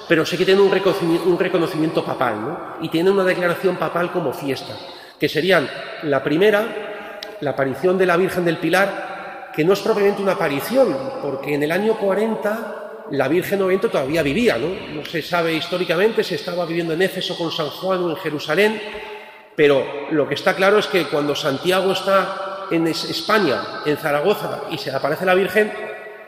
pero 0.07 0.26
sí 0.26 0.38
que 0.38 0.45
tienen 0.45 0.63
un 0.63 0.71
reconocimiento, 0.71 1.28
un 1.28 1.39
reconocimiento 1.39 2.05
papal, 2.05 2.78
y 2.82 2.88
tienen 2.88 3.11
una 3.11 3.26
declaración 3.26 3.76
papal 3.76 4.13
como 4.13 4.32
fiesta, 4.32 4.78
que 5.19 5.28
serían 5.28 5.69
la 6.03 6.24
primera, 6.24 6.93
la 7.44 7.52
aparición 7.52 7.98
de 7.98 8.06
la 8.06 8.18
Virgen 8.18 8.46
del 8.46 8.58
Pilar, 8.58 9.52
que 9.54 9.64
no 9.64 9.74
es 9.74 9.80
propiamente 9.80 10.22
una 10.22 10.34
aparición, 10.34 10.98
porque 11.22 11.54
en 11.54 11.64
el 11.64 11.72
año 11.72 11.98
40 11.98 13.08
la 13.12 13.28
Virgen 13.28 13.62
Oriente 13.62 13.89
todavía 13.89 14.24
vivía, 14.24 14.58
¿no? 14.58 14.70
No 14.96 15.06
se 15.06 15.22
sabe 15.22 15.54
históricamente 15.54 16.24
si 16.24 16.36
estaba 16.36 16.66
viviendo 16.66 16.94
en 16.94 17.02
Éfeso 17.02 17.38
con 17.38 17.52
San 17.52 17.70
Juan 17.70 18.04
o 18.04 18.10
en 18.10 18.16
Jerusalén, 18.16 18.82
pero 19.56 19.86
lo 20.12 20.28
que 20.28 20.34
está 20.34 20.56
claro 20.56 20.80
es 20.80 20.88
que 20.88 21.06
cuando 21.06 21.36
Santiago 21.36 21.91
está 21.91 22.66
en 22.72 22.88
España, 22.88 23.82
en 23.86 23.98
Zaragoza, 23.98 24.64
y 24.72 24.78
se 24.78 24.91
aparece 24.91 25.26
la 25.26 25.36
Virgen, 25.36 25.72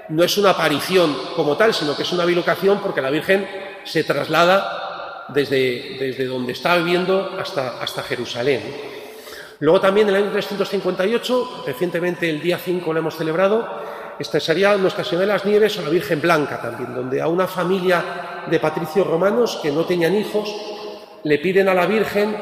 no 0.09 0.23
es 0.23 0.37
una 0.37 0.51
aparición 0.51 1.15
como 1.35 1.57
tal, 1.57 1.73
sino 1.73 1.95
que 1.95 2.03
es 2.03 2.11
una 2.11 2.25
bilocación 2.25 2.79
porque 2.79 3.01
la 3.01 3.09
Virgen 3.09 3.47
se 3.83 4.03
traslada 4.03 5.25
desde, 5.29 5.97
desde 5.99 6.25
donde 6.25 6.51
está 6.51 6.75
viviendo 6.77 7.35
hasta, 7.39 7.81
hasta 7.81 8.03
Jerusalén. 8.03 8.61
Luego 9.59 9.79
también 9.79 10.09
en 10.09 10.15
el 10.15 10.23
año 10.23 10.31
358, 10.31 11.63
recientemente 11.65 12.29
el 12.29 12.41
día 12.41 12.57
5 12.57 12.91
lo 12.91 12.99
hemos 12.99 13.15
celebrado, 13.15 13.67
esta 14.19 14.39
Nuestra 14.77 15.03
Señora 15.03 15.25
de 15.25 15.33
las 15.33 15.45
Nieves 15.45 15.77
o 15.77 15.81
la 15.81 15.89
Virgen 15.89 16.21
Blanca 16.21 16.61
también, 16.61 16.93
donde 16.93 17.21
a 17.21 17.27
una 17.27 17.47
familia 17.47 18.45
de 18.47 18.59
patricios 18.59 19.05
romanos 19.05 19.59
que 19.61 19.71
no 19.71 19.85
tenían 19.85 20.15
hijos 20.15 20.55
le 21.23 21.37
piden 21.39 21.67
a 21.67 21.73
la 21.73 21.85
Virgen 21.85 22.35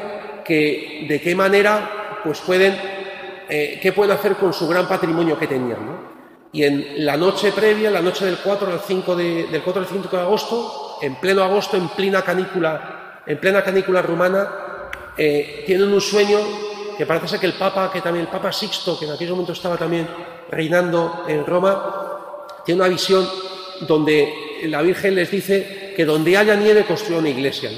que 0.44 1.06
de 1.08 1.20
qué 1.20 1.34
manera 1.34 2.20
pues 2.22 2.40
pueden, 2.40 2.76
eh, 3.48 3.78
qué 3.82 3.92
pueden 3.92 4.12
hacer 4.12 4.36
con 4.36 4.52
su 4.52 4.68
gran 4.68 4.86
patrimonio 4.86 5.38
que 5.38 5.46
tenían. 5.46 5.84
¿no? 5.84 6.14
Y 6.52 6.62
en 6.62 7.04
la 7.04 7.16
noche 7.16 7.52
previa, 7.52 7.90
la 7.90 8.02
noche 8.02 8.24
del 8.24 8.38
4 8.38 8.72
al 8.72 8.80
5 8.80 9.16
de, 9.16 9.46
del 9.48 9.62
4 9.62 9.82
al 9.82 9.88
5 9.88 10.16
de 10.16 10.22
agosto, 10.22 10.98
en 11.02 11.16
pleno 11.16 11.42
agosto, 11.42 11.76
en 11.76 11.88
plena 11.88 12.22
canícula, 12.22 13.22
en 13.26 13.38
plena 13.38 13.62
canícula 13.62 14.02
rumana, 14.02 14.48
eh, 15.16 15.64
tienen 15.66 15.92
un 15.92 16.00
sueño 16.00 16.38
que 16.96 17.06
parece 17.06 17.28
ser 17.28 17.40
que 17.40 17.46
el 17.46 17.54
Papa, 17.54 17.90
que 17.92 18.00
también 18.00 18.26
el 18.26 18.30
Papa 18.30 18.52
Sixto, 18.52 18.98
que 18.98 19.06
en 19.06 19.12
aquel 19.12 19.30
momento 19.30 19.52
estaba 19.52 19.76
también 19.76 20.08
reinando 20.50 21.24
en 21.28 21.44
Roma, 21.44 22.44
tiene 22.64 22.80
una 22.80 22.88
visión 22.88 23.28
donde 23.80 24.60
la 24.64 24.82
Virgen 24.82 25.14
les 25.14 25.30
dice 25.30 25.92
que 25.96 26.04
donde 26.04 26.36
haya 26.36 26.54
nieve 26.54 26.84
construya 26.84 27.18
una 27.18 27.28
iglesia. 27.28 27.70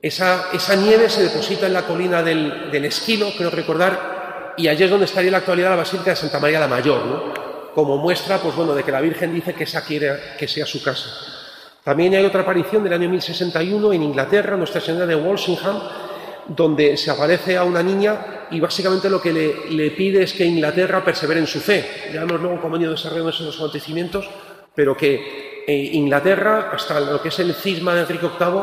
Esa, 0.00 0.48
esa, 0.52 0.76
nieve 0.76 1.10
se 1.10 1.22
deposita 1.22 1.66
en 1.66 1.74
la 1.74 1.86
colina 1.86 2.22
del, 2.22 2.70
del, 2.70 2.86
Esquilo, 2.86 3.30
creo 3.36 3.50
recordar, 3.50 4.54
y 4.56 4.66
allí 4.68 4.84
es 4.84 4.90
donde 4.90 5.04
estaría 5.04 5.28
en 5.28 5.32
la 5.32 5.38
actualidad 5.38 5.70
la 5.70 5.76
Basílica 5.76 6.10
de 6.10 6.16
Santa 6.16 6.40
María 6.40 6.58
la 6.58 6.68
Mayor, 6.68 7.04
¿no? 7.04 7.40
como 7.74 7.98
muestra 7.98 8.38
pues, 8.38 8.54
bueno, 8.56 8.74
de 8.74 8.82
que 8.82 8.92
la 8.92 9.00
Virgen 9.00 9.32
dice 9.32 9.54
que 9.54 9.64
esa 9.64 9.84
quiere 9.84 10.18
que 10.38 10.48
sea 10.48 10.66
su 10.66 10.82
casa. 10.82 11.08
También 11.84 12.14
hay 12.14 12.24
otra 12.24 12.42
aparición 12.42 12.84
del 12.84 12.92
año 12.92 13.08
1061 13.08 13.92
en 13.92 14.02
Inglaterra, 14.02 14.56
Nuestra 14.56 14.80
Señora 14.80 15.06
de 15.06 15.16
Walsingham, 15.16 15.80
donde 16.50 16.96
se 16.96 17.10
aparece 17.10 17.56
a 17.56 17.62
una 17.62 17.82
niña 17.82 18.46
y 18.50 18.58
básicamente 18.58 19.08
lo 19.08 19.20
que 19.20 19.32
le, 19.32 19.90
pide 19.92 20.24
es 20.24 20.32
que 20.32 20.44
Inglaterra 20.44 21.04
persevere 21.04 21.38
en 21.38 21.46
su 21.46 21.60
fe. 21.60 22.10
Ya 22.12 22.24
vemos 22.24 22.40
luego 22.40 22.60
cómo 22.60 22.74
han 22.74 22.82
ido 22.82 22.90
desarrollándose 22.90 23.44
los 23.44 23.56
acontecimientos, 23.56 24.28
pero 24.74 24.96
que 24.96 25.64
eh, 25.66 25.90
Inglaterra, 25.92 26.70
hasta 26.72 26.98
lo 26.98 27.22
que 27.22 27.28
es 27.28 27.38
el 27.38 27.54
cisma 27.54 27.94
de 27.94 28.00
Enrique 28.00 28.26
VIII, 28.26 28.60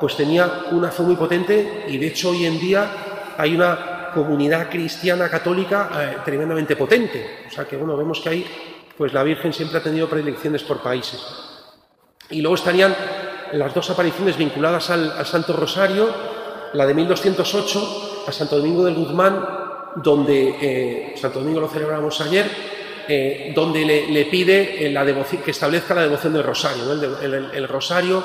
pues 0.00 0.16
tenía 0.16 0.64
una 0.72 0.90
fe 0.90 1.02
muy 1.04 1.14
potente 1.14 1.84
y 1.86 1.96
de 1.98 2.08
hecho 2.08 2.30
hoy 2.30 2.44
en 2.44 2.58
día 2.58 2.90
hay 3.36 3.54
una 3.54 4.10
comunidad 4.12 4.68
cristiana 4.68 5.28
católica 5.28 5.90
eh, 5.94 6.16
tremendamente 6.24 6.74
potente. 6.74 7.44
O 7.46 7.50
sea 7.52 7.66
que 7.66 7.76
bueno, 7.76 7.96
vemos 7.96 8.20
que 8.20 8.28
ahí 8.28 8.46
pues 8.96 9.12
la 9.12 9.22
Virgen 9.22 9.52
siempre 9.52 9.78
ha 9.78 9.82
tenido 9.82 10.08
predilecciones 10.08 10.64
por 10.64 10.82
países. 10.82 11.20
Y 12.30 12.40
luego 12.40 12.56
estarían 12.56 12.96
las 13.52 13.72
dos 13.72 13.88
apariciones 13.90 14.36
vinculadas 14.36 14.90
al 14.90 15.24
Santo 15.24 15.52
Rosario, 15.52 16.37
la 16.74 16.86
de 16.86 16.94
1208 16.94 18.24
a 18.26 18.32
Santo 18.32 18.56
Domingo 18.56 18.84
del 18.84 18.94
Guzmán, 18.94 19.44
donde 19.96 20.56
eh, 20.60 21.14
Santo 21.16 21.40
Domingo 21.40 21.60
lo 21.60 21.68
celebramos 21.68 22.20
ayer, 22.20 22.46
eh, 23.08 23.52
donde 23.54 23.84
le, 23.84 24.24
pide 24.26 24.86
eh, 24.86 24.90
la 24.90 25.04
que 25.04 25.50
establezca 25.50 25.94
la 25.94 26.02
devoción 26.02 26.32
del 26.32 26.44
rosario. 26.44 26.92
El, 26.92 27.68
rosario 27.68 28.22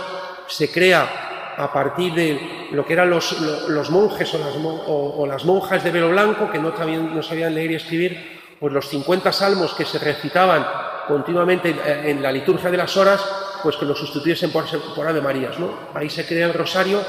se 0.48 0.70
crea 0.72 1.54
a 1.58 1.72
partir 1.72 2.14
de 2.14 2.68
lo 2.72 2.86
que 2.86 2.94
eran 2.94 3.10
los, 3.10 3.40
los 3.70 3.90
monjes 3.90 4.34
o 4.34 5.26
las, 5.26 5.46
monjas 5.46 5.84
de 5.84 5.92
velo 5.92 6.10
blanco, 6.10 6.52
que 6.52 6.60
no 6.60 6.76
sabían, 6.76 7.16
no 7.16 7.24
sabían 7.24 7.56
leer 7.56 7.72
y 7.72 7.76
escribir, 7.76 8.42
pues 8.60 8.74
los 8.74 8.88
50 8.90 9.32
salmos 9.32 9.74
que 9.74 9.86
se 9.86 10.00
recitaban 10.00 10.66
continuamente 11.08 11.70
en, 11.70 12.18
en 12.18 12.22
la 12.22 12.32
liturgia 12.32 12.70
de 12.70 12.78
las 12.78 12.96
horas, 12.98 13.24
pues 13.62 13.78
que 13.78 13.86
los 13.86 13.98
sustituyesen 13.98 14.52
por, 14.52 14.66
por 14.94 15.08
Ave 15.08 15.22
Marías. 15.22 15.58
¿no? 15.58 15.72
Ahí 15.94 16.10
se 16.10 16.26
crea 16.26 16.48
el 16.48 16.54
rosario 16.54 17.00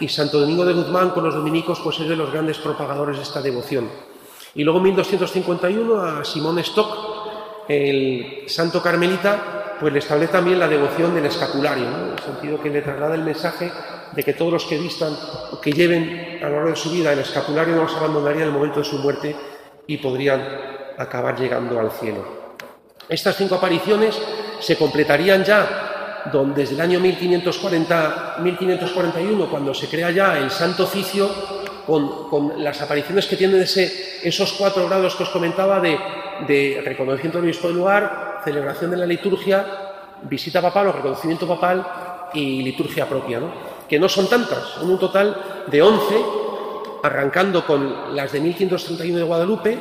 y 0.00 0.08
Santo 0.08 0.40
Domingo 0.40 0.64
de 0.64 0.72
Guzmán 0.72 1.10
con 1.10 1.24
los 1.24 1.34
dominicos 1.34 1.78
pues 1.80 2.00
es 2.00 2.08
de 2.08 2.16
los 2.16 2.32
grandes 2.32 2.58
propagadores 2.58 3.18
de 3.18 3.22
esta 3.22 3.42
devoción. 3.42 3.88
Y 4.54 4.64
luego 4.64 4.78
en 4.78 4.84
1251 4.84 6.02
a 6.02 6.24
Simón 6.24 6.58
Stock, 6.58 7.66
el 7.68 8.44
santo 8.48 8.82
carmelita, 8.82 9.76
pues 9.78 9.92
le 9.92 10.00
establece 10.00 10.32
también 10.32 10.58
la 10.58 10.66
devoción 10.66 11.14
del 11.14 11.26
escapulario, 11.26 11.86
en 11.86 12.12
el 12.12 12.18
sentido 12.18 12.60
que 12.60 12.70
le 12.70 12.82
traslada 12.82 13.14
el 13.14 13.22
mensaje 13.22 13.70
de 14.12 14.22
que 14.24 14.32
todos 14.32 14.52
los 14.52 14.64
que 14.64 14.78
vistan 14.78 15.16
o 15.52 15.60
que 15.60 15.72
lleven 15.72 16.40
a 16.42 16.48
lo 16.48 16.56
largo 16.56 16.70
de 16.70 16.76
su 16.76 16.90
vida 16.90 17.12
el 17.12 17.20
escapulario 17.20 17.76
no 17.76 17.82
los 17.82 17.94
abandonaría 17.94 18.42
en 18.42 18.48
el 18.48 18.54
momento 18.54 18.80
de 18.80 18.84
su 18.84 18.98
muerte 18.98 19.36
y 19.86 19.98
podrían 19.98 20.42
acabar 20.98 21.38
llegando 21.38 21.78
al 21.78 21.92
cielo. 21.92 22.40
Estas 23.08 23.36
cinco 23.36 23.56
apariciones 23.56 24.20
se 24.60 24.76
completarían 24.76 25.44
ya 25.44 25.89
donde 26.32 26.62
desde 26.62 26.74
el 26.74 26.80
año 26.80 27.00
1540, 27.00 28.36
1541, 28.40 29.46
cuando 29.50 29.74
se 29.74 29.88
crea 29.88 30.10
ya 30.10 30.38
el 30.38 30.50
Santo 30.50 30.84
Oficio, 30.84 31.30
con, 31.86 32.28
con 32.28 32.62
las 32.62 32.80
apariciones 32.82 33.26
que 33.26 33.36
tienen 33.36 33.62
ese, 33.62 34.20
esos 34.22 34.52
cuatro 34.52 34.86
grados 34.86 35.16
que 35.16 35.24
os 35.24 35.30
comentaba 35.30 35.80
de, 35.80 35.98
de 36.46 36.82
reconocimiento 36.84 37.38
del 37.38 37.46
obispo 37.46 37.68
del 37.68 37.78
lugar, 37.78 38.40
celebración 38.44 38.90
de 38.90 38.96
la 38.96 39.06
liturgia, 39.06 39.66
visita 40.22 40.60
papal 40.60 40.88
o 40.88 40.92
reconocimiento 40.92 41.48
papal 41.48 41.84
y 42.34 42.62
liturgia 42.62 43.08
propia, 43.08 43.40
que 43.88 43.98
no 43.98 44.08
son 44.08 44.28
tantas, 44.28 44.64
son 44.78 44.90
un 44.90 44.98
total 44.98 45.64
de 45.66 45.82
11, 45.82 46.00
arrancando 47.02 47.66
con 47.66 48.14
las 48.14 48.32
de 48.32 48.40
1531 48.40 49.18
de 49.18 49.24
Guadalupe, 49.24 49.78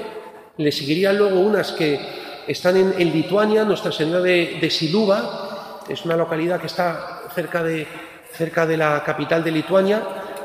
le 0.57 0.71
seguirían 0.71 1.17
luego 1.17 1.39
unas 1.39 1.71
que 1.73 1.99
están 2.47 2.75
en, 2.75 3.13
Lituania, 3.13 3.63
Nuestra 3.63 3.91
Señora 3.91 4.21
de, 4.21 4.57
de 4.59 4.69
Siluva, 4.69 5.48
es 5.89 6.05
una 6.05 6.15
localidad 6.15 6.59
que 6.59 6.67
está 6.67 7.21
cerca 7.33 7.63
de, 7.63 7.87
cerca 8.33 8.65
de 8.65 8.77
la 8.77 9.03
capital 9.03 9.43
de 9.43 9.51
Lituania, 9.51 10.01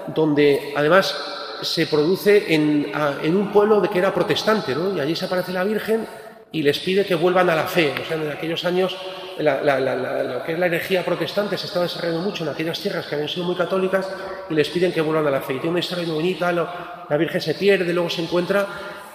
donde 0.08 0.72
además 0.76 1.14
se 1.62 1.86
produce 1.86 2.54
en, 2.54 2.92
en, 3.22 3.36
un 3.36 3.52
pueblo 3.52 3.80
de 3.80 3.88
que 3.88 3.98
era 3.98 4.12
protestante, 4.12 4.74
¿no? 4.74 4.94
y 4.94 5.00
allí 5.00 5.16
se 5.16 5.24
aparece 5.24 5.52
la 5.52 5.64
Virgen 5.64 6.06
y 6.52 6.62
les 6.62 6.78
pide 6.78 7.04
que 7.04 7.14
vuelvan 7.14 7.48
a 7.50 7.54
la 7.54 7.64
fe. 7.64 7.94
O 8.00 8.04
sea, 8.04 8.16
en 8.16 8.30
aquellos 8.30 8.64
años 8.64 8.96
la, 9.38 9.60
la, 9.62 9.80
la, 9.80 10.22
lo 10.22 10.42
que 10.44 10.52
es 10.52 10.58
la 10.58 10.66
herejía 10.66 11.04
protestante 11.04 11.58
se 11.58 11.66
estaba 11.66 11.84
desarrollando 11.84 12.22
mucho 12.22 12.44
en 12.44 12.50
aquellas 12.50 12.78
tierras 12.78 13.06
que 13.06 13.14
habían 13.14 13.28
sido 13.28 13.44
muy 13.44 13.56
católicas 13.56 14.08
y 14.48 14.54
les 14.54 14.68
piden 14.68 14.92
que 14.92 15.00
vuelvan 15.00 15.26
a 15.26 15.30
la 15.30 15.40
fe. 15.40 15.54
Y 15.54 15.56
tiene 15.56 15.70
una 15.70 15.80
historia 15.80 16.04
muy 16.06 16.14
bonita, 16.14 16.52
la 16.52 17.16
Virgen 17.16 17.40
se 17.40 17.54
pierde, 17.54 17.92
luego 17.92 18.10
se 18.10 18.22
encuentra 18.22 18.66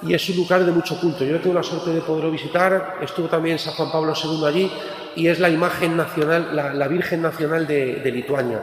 y 0.02 0.14
es 0.14 0.30
un 0.30 0.38
lugar 0.38 0.64
de 0.64 0.72
mucho 0.72 1.00
culto. 1.00 1.24
Yo 1.24 1.40
tengo 1.40 1.56
la 1.56 1.64
suerte 1.64 1.92
de 1.92 2.02
poderlo 2.02 2.32
visitar, 2.32 2.98
estuvo 3.02 3.28
también 3.28 3.60
San 3.60 3.74
Juan 3.74 3.92
Pablo 3.92 4.14
II 4.16 4.46
allí 4.46 4.72
y 5.16 5.28
es 5.28 5.40
la 5.40 5.50
imagen 5.50 5.98
nacional, 5.98 6.56
la, 6.56 6.88
Virgen 6.88 7.22
nacional 7.22 7.68
de, 7.68 8.12
Lituania. 8.12 8.62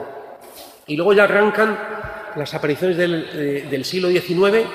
Y 0.87 0.95
luego 0.95 1.13
ya 1.13 1.25
arrancan 1.25 1.77
las 2.35 2.53
apariciones 2.53 2.97
del, 2.97 3.29
de, 3.31 3.61
del 3.63 3.85
siglo 3.85 4.09
XIX, 4.09 4.65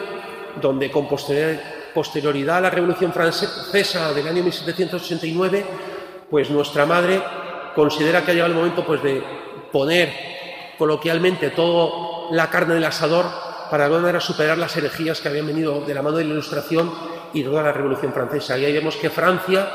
donde 0.60 0.90
con 0.90 1.08
posterioridad 1.08 2.58
a 2.58 2.60
la 2.60 2.70
Revolución 2.70 3.12
Francesa 3.12 4.12
del 4.12 4.28
año 4.28 4.42
1789, 4.42 5.64
pues 6.30 6.50
nuestra 6.50 6.86
madre 6.86 7.20
considera 7.74 8.22
que 8.22 8.30
ha 8.30 8.34
llegado 8.34 8.52
el 8.52 8.56
momento 8.56 8.84
pues, 8.84 9.02
de 9.02 9.22
poner 9.72 10.12
coloquialmente 10.78 11.50
toda 11.50 12.30
la 12.30 12.48
carne 12.50 12.74
del 12.74 12.84
asador 12.84 13.26
para 13.72 13.84
alguna 13.84 14.02
manera 14.02 14.20
superar 14.20 14.58
las 14.58 14.76
herejías 14.76 15.22
que 15.22 15.28
habían 15.28 15.46
venido 15.46 15.80
de 15.80 15.94
la 15.94 16.02
mano 16.02 16.18
de 16.18 16.24
la 16.24 16.32
Ilustración 16.34 16.92
y 17.32 17.42
toda 17.42 17.62
la 17.62 17.72
Revolución 17.72 18.12
Francesa. 18.12 18.58
Y 18.58 18.66
ahí 18.66 18.72
vemos 18.74 18.96
que 18.96 19.08
Francia 19.08 19.66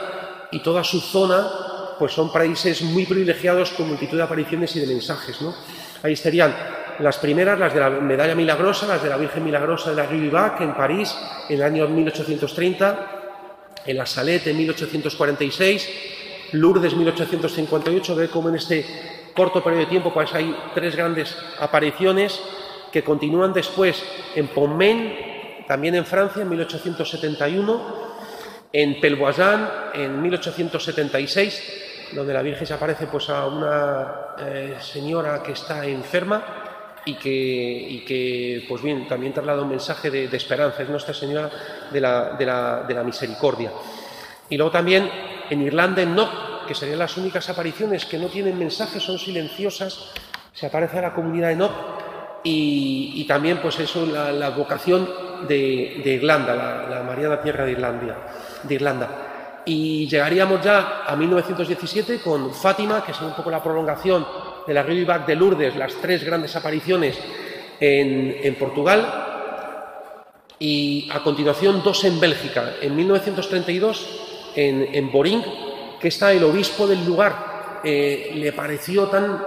y 0.52 0.60
toda 0.60 0.84
su 0.84 1.02
zona 1.02 1.96
pues 1.98 2.12
son 2.14 2.32
países 2.32 2.84
muy 2.84 3.08
privilegiados 3.08 3.72
con 3.72 3.88
multitud 3.88 4.16
de 4.16 4.22
apariciones 4.22 4.76
y 4.76 4.82
de 4.82 4.86
mensajes. 4.86 5.42
¿no? 5.42 5.52
Ahí 6.04 6.14
estarían 6.14 6.56
las 7.00 7.18
primeras, 7.18 7.58
las 7.58 7.74
de 7.74 7.80
la 7.80 7.90
medalla 7.90 8.36
milagrosa, 8.36 8.86
las 8.86 9.02
de 9.02 9.10
la 9.10 9.18
Virgen 9.18 9.44
Milagrosa 9.44 9.90
de 9.90 9.96
la 9.96 10.06
Rue 10.06 10.30
Bac 10.30 10.62
en 10.62 10.76
París 10.76 11.18
en 11.50 11.56
el 11.56 11.64
año 11.64 11.88
1830, 11.88 13.08
en 13.84 13.98
la 13.98 14.06
Salette 14.06 14.46
en 14.46 14.58
1846, 14.58 15.90
Lourdes 16.52 16.96
1858, 16.96 18.16
ve 18.16 18.28
como 18.28 18.50
en 18.50 18.58
este 18.58 19.32
corto 19.36 19.64
periodo 19.64 19.86
de 19.86 19.90
tiempo 19.90 20.14
pues 20.14 20.32
hay 20.36 20.56
tres 20.76 20.96
grandes 20.96 21.36
apariciones 21.60 22.40
que 22.92 23.04
continúan 23.04 23.54
después 23.54 24.04
en 24.36 24.48
Pontmain, 24.48 25.14
también 25.68 25.96
en 25.96 26.06
Francia 26.06 26.42
en 26.42 26.50
1871, 26.50 28.08
en 28.72 29.00
Pelvoisin 29.00 29.68
en 29.94 30.22
1876, 30.22 31.64
donde 32.14 32.34
la 32.34 32.42
Virgen 32.42 32.66
se 32.66 32.74
aparece 32.74 33.08
pues, 33.08 33.30
a 33.30 33.48
una 33.48 34.36
eh, 34.40 34.78
señora 34.80 35.42
que 35.44 35.52
está 35.54 35.86
enferma 35.86 36.64
y 37.06 37.16
que, 37.16 38.66
pues 38.68 38.82
bien, 38.82 39.08
también 39.08 39.32
traslada 39.34 39.62
un 39.62 39.70
mensaje 39.70 40.12
de, 40.12 40.36
esperanza, 40.36 40.84
es 40.84 40.90
Nuestra 40.90 41.14
Señora 41.14 41.50
de 41.90 42.02
la, 42.02 43.04
Misericordia. 43.06 43.72
Y 44.50 44.58
luego 44.58 44.72
también 44.72 45.10
en 45.50 45.62
Irlanda, 45.62 46.02
en 46.02 46.14
Knock, 46.14 46.66
que 46.68 46.76
serían 46.76 47.00
las 47.00 47.16
únicas 47.16 47.50
apariciones 47.50 48.06
que 48.06 48.18
no 48.18 48.28
tienen 48.28 48.60
mensaje, 48.60 49.00
son 49.00 49.18
silenciosas, 49.18 50.12
se 50.52 50.66
aparece 50.66 51.00
a 51.00 51.04
la 51.04 51.14
comunidad 51.14 51.48
de 51.48 51.56
Knock 51.56 51.97
y, 52.50 53.26
también 53.26 53.60
pues 53.62 53.80
eso, 53.80 54.06
la, 54.06 54.50
vocación 54.52 55.10
de, 55.48 56.02
Irlanda, 56.06 56.56
la, 56.56 56.90
la 56.90 57.04
Mariana 57.04 57.42
Tierra 57.42 57.66
de, 57.66 57.72
Irlandia, 57.72 58.16
de 58.64 58.76
Irlanda 58.76 59.28
y 59.68 60.08
llegaríamos 60.08 60.64
ya 60.64 61.04
a 61.06 61.16
1917 61.16 62.22
con 62.22 62.54
Fátima, 62.54 63.04
que 63.04 63.12
es 63.12 63.22
un 63.22 63.34
poco 63.34 63.52
la 63.52 63.62
prolongación 63.62 64.26
de 64.66 64.74
la 64.74 64.84
Bac 64.84 65.28
de 65.28 65.36
Lourdes, 65.36 65.76
las 65.76 65.94
tres 65.96 66.24
grandes 66.24 66.56
apariciones 66.56 67.20
en, 67.80 68.38
en, 68.42 68.56
Portugal, 68.56 69.06
y 70.58 71.10
a 71.12 71.22
continuación 71.22 71.84
dos 71.84 72.04
en 72.06 72.20
Bélgica. 72.20 72.76
En 72.82 72.96
1932, 72.96 74.54
en, 74.56 74.88
en 74.94 75.12
Boring, 75.12 75.44
que 76.00 76.08
está 76.08 76.32
el 76.32 76.46
obispo 76.46 76.88
del 76.88 77.06
lugar, 77.06 77.82
eh, 77.84 78.32
le 78.36 78.54
pareció 78.54 79.08
tan, 79.08 79.38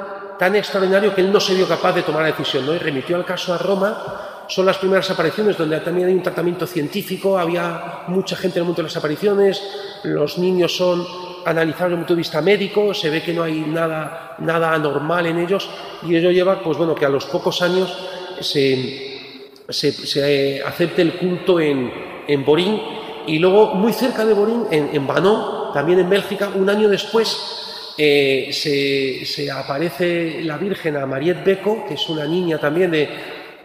tan 0.41 0.57
extraordinario 0.57 1.15
que 1.15 1.21
él 1.21 1.31
no 1.31 1.39
se 1.39 1.55
vio 1.55 1.69
capaz 1.69 1.93
de 1.93 2.03
tomar 2.03 2.23
la 2.23 2.29
decisión, 2.29 2.65
¿no? 2.65 2.73
y 2.73 2.79
remitió 2.79 3.19
el 3.19 3.27
caso 3.27 3.53
a 3.53 3.59
Roma 3.59 4.47
son 4.49 4.65
las 4.65 4.79
primeras 4.79 5.11
apariciones 5.11 5.59
donde 5.59 5.79
también 5.81 6.09
hay 6.09 6.15
un 6.15 6.23
tratamiento 6.23 6.67
científico, 6.67 7.39
había 7.39 8.05
mucha 8.09 8.37
gente 8.37 8.59
en 8.59 8.63
el 8.63 8.67
mundo 8.69 8.79
de 8.79 8.89
las 8.89 8.97
apariciones, 8.97 9.63
los 10.03 10.39
niños 10.39 10.75
son 10.75 11.07
analizados 11.45 11.91
desde 11.91 11.93
el 11.93 11.99
punto 11.99 12.15
de 12.15 12.19
vista 12.19 12.41
médico, 12.41 12.95
se 12.95 13.11
ve 13.11 13.23
que 13.23 13.35
no 13.35 13.43
hay 13.43 13.61
nada, 13.61 14.37
nada 14.39 14.73
anormal 14.73 15.27
en 15.27 15.41
ellos 15.41 15.69
y 16.03 16.17
ello 16.17 16.31
lleva, 16.31 16.63
pues 16.63 16.79
bueno, 16.79 16.95
que 16.95 17.05
a 17.05 17.11
los 17.11 17.27
pocos 17.27 17.61
años 17.61 17.95
se, 18.41 19.21
se, 19.69 20.63
acepte 20.67 21.03
el 21.03 21.19
culto 21.19 21.61
en, 21.61 21.93
en, 22.27 22.45
Borín 22.47 22.81
y 23.27 23.39
luego 23.39 23.75
muy 23.75 23.93
cerca 23.93 24.25
de 24.25 24.33
Borín, 24.33 24.65
en, 24.71 24.89
en 24.95 25.07
Banó, 25.07 25.71
también 25.75 26.01
en 26.01 26.09
Bélgica, 26.09 26.51
un 26.55 26.71
año 26.71 26.89
después 26.89 27.70
eh, 28.03 29.25
se, 29.25 29.51
aparece 29.51 30.41
la 30.43 30.57
Virgen 30.57 30.97
a 30.97 31.07
Mariette 31.07 31.45
Beco, 31.45 31.85
que 31.87 31.95
es 31.95 32.09
una 32.09 32.25
niña 32.27 32.59
también 32.59 32.91
de, 32.91 33.09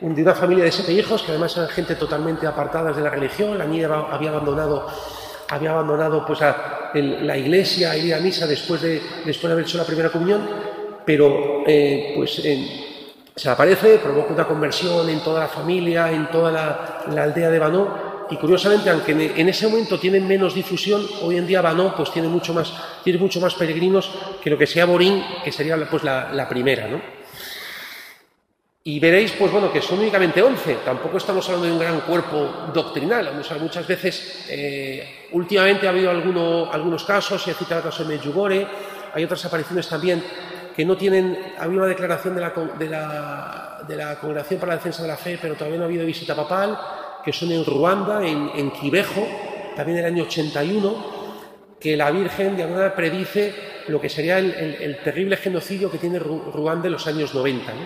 de 0.02 0.22
una 0.22 0.36
familia 0.36 0.66
de 0.66 0.72
siete 0.72 0.92
hijos, 0.92 1.22
que 1.22 1.32
además 1.32 1.56
eran 1.56 1.70
gente 1.70 1.96
totalmente 1.96 2.46
apartada 2.46 2.92
de 2.92 3.02
la 3.02 3.10
religión, 3.10 3.58
la 3.58 3.66
niña 3.66 3.88
había 4.12 4.30
abandonado 4.30 4.88
había 5.48 5.72
abandonado 5.72 6.26
pues, 6.26 6.40
la 6.42 7.38
iglesia, 7.38 7.96
ir 7.98 8.14
a 8.14 8.20
misa 8.20 8.48
después 8.48 8.82
de, 8.82 9.02
después 9.26 9.44
de 9.44 9.52
haber 9.54 9.66
hecho 9.66 9.78
la 9.78 9.86
primera 9.86 10.10
comunión, 10.10 10.42
pero 11.06 11.64
eh, 11.68 12.14
pues 12.16 12.42
se 13.36 13.50
aparece, 13.50 14.00
provoca 14.00 14.34
una 14.34 14.48
conversión 14.48 15.08
en 15.10 15.20
toda 15.20 15.42
la 15.42 15.48
familia, 15.48 16.12
en 16.12 16.30
toda 16.32 16.52
la, 16.52 17.22
aldea 17.22 17.50
de 17.50 17.60
Banó, 17.60 18.15
y 18.30 18.38
curiosamente, 18.38 18.90
aunque 18.90 19.12
en 19.12 19.50
ese 19.50 19.68
momento 19.68 20.00
tienen 20.00 20.28
menos 20.28 20.54
difusión, 20.54 21.06
hoy 21.22 21.38
en 21.38 21.46
día 21.46 21.62
Banó 21.62 21.96
pues, 21.96 22.12
tiene, 22.12 22.28
mucho 22.28 22.54
más, 22.54 22.74
tiene 23.04 23.20
mucho 23.20 23.40
más 23.40 23.54
peregrinos 23.54 24.10
que 24.42 24.50
lo 24.50 24.58
que 24.58 24.66
sea 24.66 24.86
Borín, 24.86 25.24
que 25.44 25.52
sería 25.52 25.78
pues, 25.90 26.04
la, 26.04 26.48
primera. 26.50 26.88
¿no? 26.88 27.02
Y 28.84 29.00
veréis, 29.00 29.32
pues 29.34 29.52
bueno, 29.52 29.72
que 29.72 29.82
son 29.82 30.00
únicamente 30.00 30.42
11, 30.42 30.78
tampoco 30.86 31.18
estamos 31.18 31.46
hablando 31.48 31.68
de 31.68 31.74
un 31.74 31.80
gran 31.80 32.02
cuerpo 32.02 32.72
doctrinal. 32.74 33.32
muchas 33.60 33.88
veces, 33.88 34.46
eh, 34.50 35.28
últimamente 35.32 35.86
ha 35.86 35.92
habido 35.92 36.10
alguno, 36.10 36.72
algunos 36.72 37.04
casos, 37.04 37.42
se 37.42 37.52
ha 37.52 37.54
citado 37.54 37.82
el 37.82 37.86
caso 37.86 38.04
de 38.04 38.16
Medjugorje, 38.16 38.68
hay 39.14 39.24
otras 39.24 39.46
apariciones 39.46 39.88
también 39.88 40.24
que 40.76 40.84
no 40.84 40.98
tienen, 40.98 41.54
había 41.58 41.78
una 41.78 41.88
declaración 41.88 42.36
de 42.36 42.42
la, 42.42 42.50
de, 42.78 42.90
la, 42.90 43.80
de 43.88 43.96
la, 43.96 44.20
Congregación 44.20 44.60
para 44.60 44.74
la 44.74 44.78
Defensa 44.78 45.04
de 45.04 45.08
la 45.08 45.16
Fe, 45.16 45.40
pero 45.42 45.56
todavía 45.56 45.78
no 45.78 45.84
ha 45.84 45.88
habido 45.88 46.06
visita 46.06 46.36
papal, 46.36 46.78
que 47.26 47.34
son 47.34 47.52
en 47.52 47.66
Ruanda, 47.66 48.26
en, 48.26 48.52
en 48.56 48.72
Quibejo, 48.72 49.28
también 49.76 49.98
el 49.98 50.06
año 50.06 50.24
81, 50.24 51.16
que 51.80 51.98
la 51.98 52.12
Virgen 52.12 52.56
de 52.56 52.64
alguna 52.64 52.96
predice 52.96 53.54
lo 53.88 54.02
que 54.02 54.10
sería 54.10 54.40
el, 54.40 54.98
terrible 55.04 55.38
genocidio 55.38 55.92
que 55.92 55.98
tiene 55.98 56.20
Ruanda 56.20 56.88
en 56.88 56.94
los 56.94 57.06
años 57.08 57.34
90. 57.34 57.74
¿no? 57.74 57.82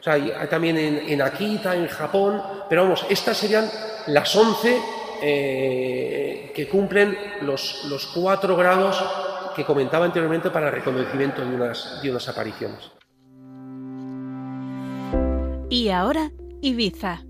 O 0.00 0.02
sea, 0.02 0.14
hay 0.14 0.32
también 0.50 0.76
en, 0.76 1.22
Akita, 1.22 1.74
en 1.76 1.86
Japón, 1.86 2.42
pero 2.68 2.82
vamos, 2.82 3.06
estas 3.08 3.36
serían 3.36 3.68
las 4.08 4.34
11 4.34 4.78
eh, 5.22 6.52
que 6.54 6.68
cumplen 6.68 7.16
los, 7.42 7.84
los 7.84 8.06
cuatro 8.06 8.56
grados 8.56 9.02
que 9.54 9.64
comentaba 9.64 10.04
anteriormente 10.04 10.50
para 10.50 10.66
el 10.68 10.74
reconocimiento 10.74 11.44
de 11.44 11.54
unas, 11.54 12.02
de 12.02 12.10
unas 12.10 12.28
apariciones. 12.28 12.90
Y 15.70 15.88
ahora, 15.88 16.30
Ibiza. 16.60 17.22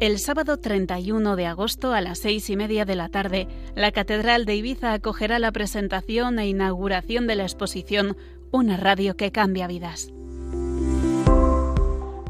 El 0.00 0.20
sábado 0.20 0.58
31 0.58 1.34
de 1.34 1.46
agosto 1.46 1.92
a 1.92 2.00
las 2.00 2.20
seis 2.20 2.48
y 2.50 2.56
media 2.56 2.84
de 2.84 2.94
la 2.94 3.08
tarde, 3.08 3.48
la 3.74 3.90
Catedral 3.90 4.44
de 4.44 4.54
Ibiza 4.54 4.92
acogerá 4.92 5.40
la 5.40 5.50
presentación 5.50 6.38
e 6.38 6.46
inauguración 6.46 7.26
de 7.26 7.34
la 7.34 7.42
exposición 7.42 8.16
una 8.52 8.76
radio 8.76 9.16
que 9.16 9.32
cambia 9.32 9.66
vidas. 9.66 10.12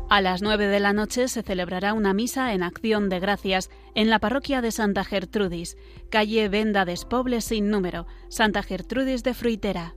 A 0.08 0.22
las 0.22 0.40
9 0.40 0.66
de 0.68 0.80
la 0.80 0.94
noche 0.94 1.28
se 1.28 1.42
celebrará 1.42 1.92
una 1.92 2.14
misa 2.14 2.54
en 2.54 2.62
acción 2.62 3.10
de 3.10 3.20
gracias 3.20 3.68
en 3.94 4.08
la 4.08 4.18
parroquia 4.18 4.62
de 4.62 4.72
Santa 4.72 5.04
Gertrudis, 5.04 5.76
calle 6.08 6.48
Venda 6.48 6.86
Despoble 6.86 7.42
sin 7.42 7.68
número, 7.68 8.06
Santa 8.30 8.62
Gertrudis 8.62 9.22
de 9.22 9.34
Fruitera. 9.34 9.92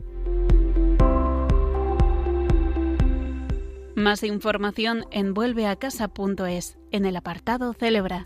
Más 3.95 4.23
información 4.23 5.05
en 5.11 5.33
vuelveacasa.es 5.33 6.77
en 6.91 7.05
el 7.05 7.17
apartado 7.17 7.73
Celebra. 7.73 8.25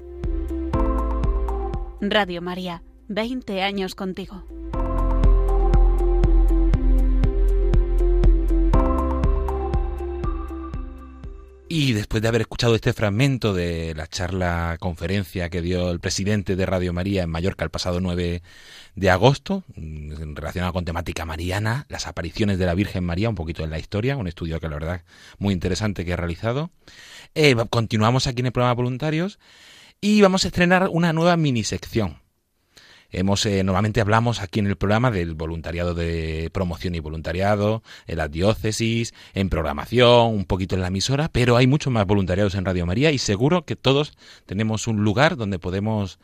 Radio 2.00 2.44
María, 2.44 2.84
20 3.08 3.64
años 3.64 3.96
contigo. 3.96 4.44
Y 11.68 11.94
después 11.94 12.22
de 12.22 12.28
haber 12.28 12.42
escuchado 12.42 12.76
este 12.76 12.94
fragmento 12.94 13.54
de 13.54 13.96
la 13.96 14.06
charla 14.06 14.78
conferencia 14.80 15.50
que 15.50 15.64
dio 15.64 15.90
el 15.90 16.00
presidente 16.00 16.56
de 16.56 16.66
Radio 16.66 16.94
María 16.94 17.24
en 17.24 17.32
Mallorca 17.32 17.66
el 17.66 17.72
pasado 17.72 18.00
9 18.00 18.44
de 18.96 19.10
agosto, 19.10 19.64
mm, 19.76 20.36
relacionado 20.36 20.74
con 20.74 20.86
temática 20.86 21.26
mariana, 21.26 21.88
las 21.90 22.06
apariciones 22.06 22.60
de 22.60 22.68
la 22.68 22.76
Virgen 22.76 23.04
María, 23.04 23.30
un 23.30 23.36
poquito 23.36 23.64
en 23.64 23.72
la 23.72 23.80
historia, 23.80 24.16
un 24.16 24.28
estudio 24.28 24.60
que 24.60 24.70
la 24.70 24.76
verdad 24.76 25.02
muy 25.40 25.54
interesante 25.56 26.06
que 26.06 26.14
ha 26.14 26.18
realizado. 26.18 26.70
Eh, 27.34 27.56
continuamos 27.72 28.28
aquí 28.28 28.42
en 28.42 28.48
el 28.48 28.52
programa 28.52 28.76
Voluntarios 28.76 29.40
y 30.02 30.22
vamos 30.22 30.46
a 30.46 30.50
estrenar 30.50 30.90
una 30.92 31.14
nueva 31.14 31.36
mini 31.36 31.64
sección 31.64 32.25
Hemos, 33.12 33.46
eh, 33.46 33.64
normalmente 33.64 34.02
hablamos 34.02 34.42
aquí 34.42 34.60
en 34.60 34.68
el 34.68 34.76
programa 34.76 35.12
del 35.12 35.36
voluntariado 35.36 35.94
de 35.94 36.50
promoción 36.54 36.96
y 36.96 37.00
voluntariado, 37.00 37.84
en 38.08 38.18
las 38.18 38.32
diócesis, 38.32 39.14
en 39.34 39.50
programación, 39.50 40.34
un 40.34 40.46
poquito 40.46 40.76
en 40.76 40.82
la 40.82 40.88
emisora, 40.88 41.30
pero 41.30 41.58
hay 41.58 41.68
muchos 41.68 41.94
más 41.94 42.06
voluntariados 42.06 42.56
en 42.56 42.66
Radio 42.66 42.86
María 42.86 43.12
y 43.12 43.18
seguro 43.18 43.66
que 43.66 43.76
todos 43.76 44.18
tenemos 44.46 44.88
un 44.88 45.04
lugar 45.04 45.38
donde 45.38 45.60
podemos 45.60 46.20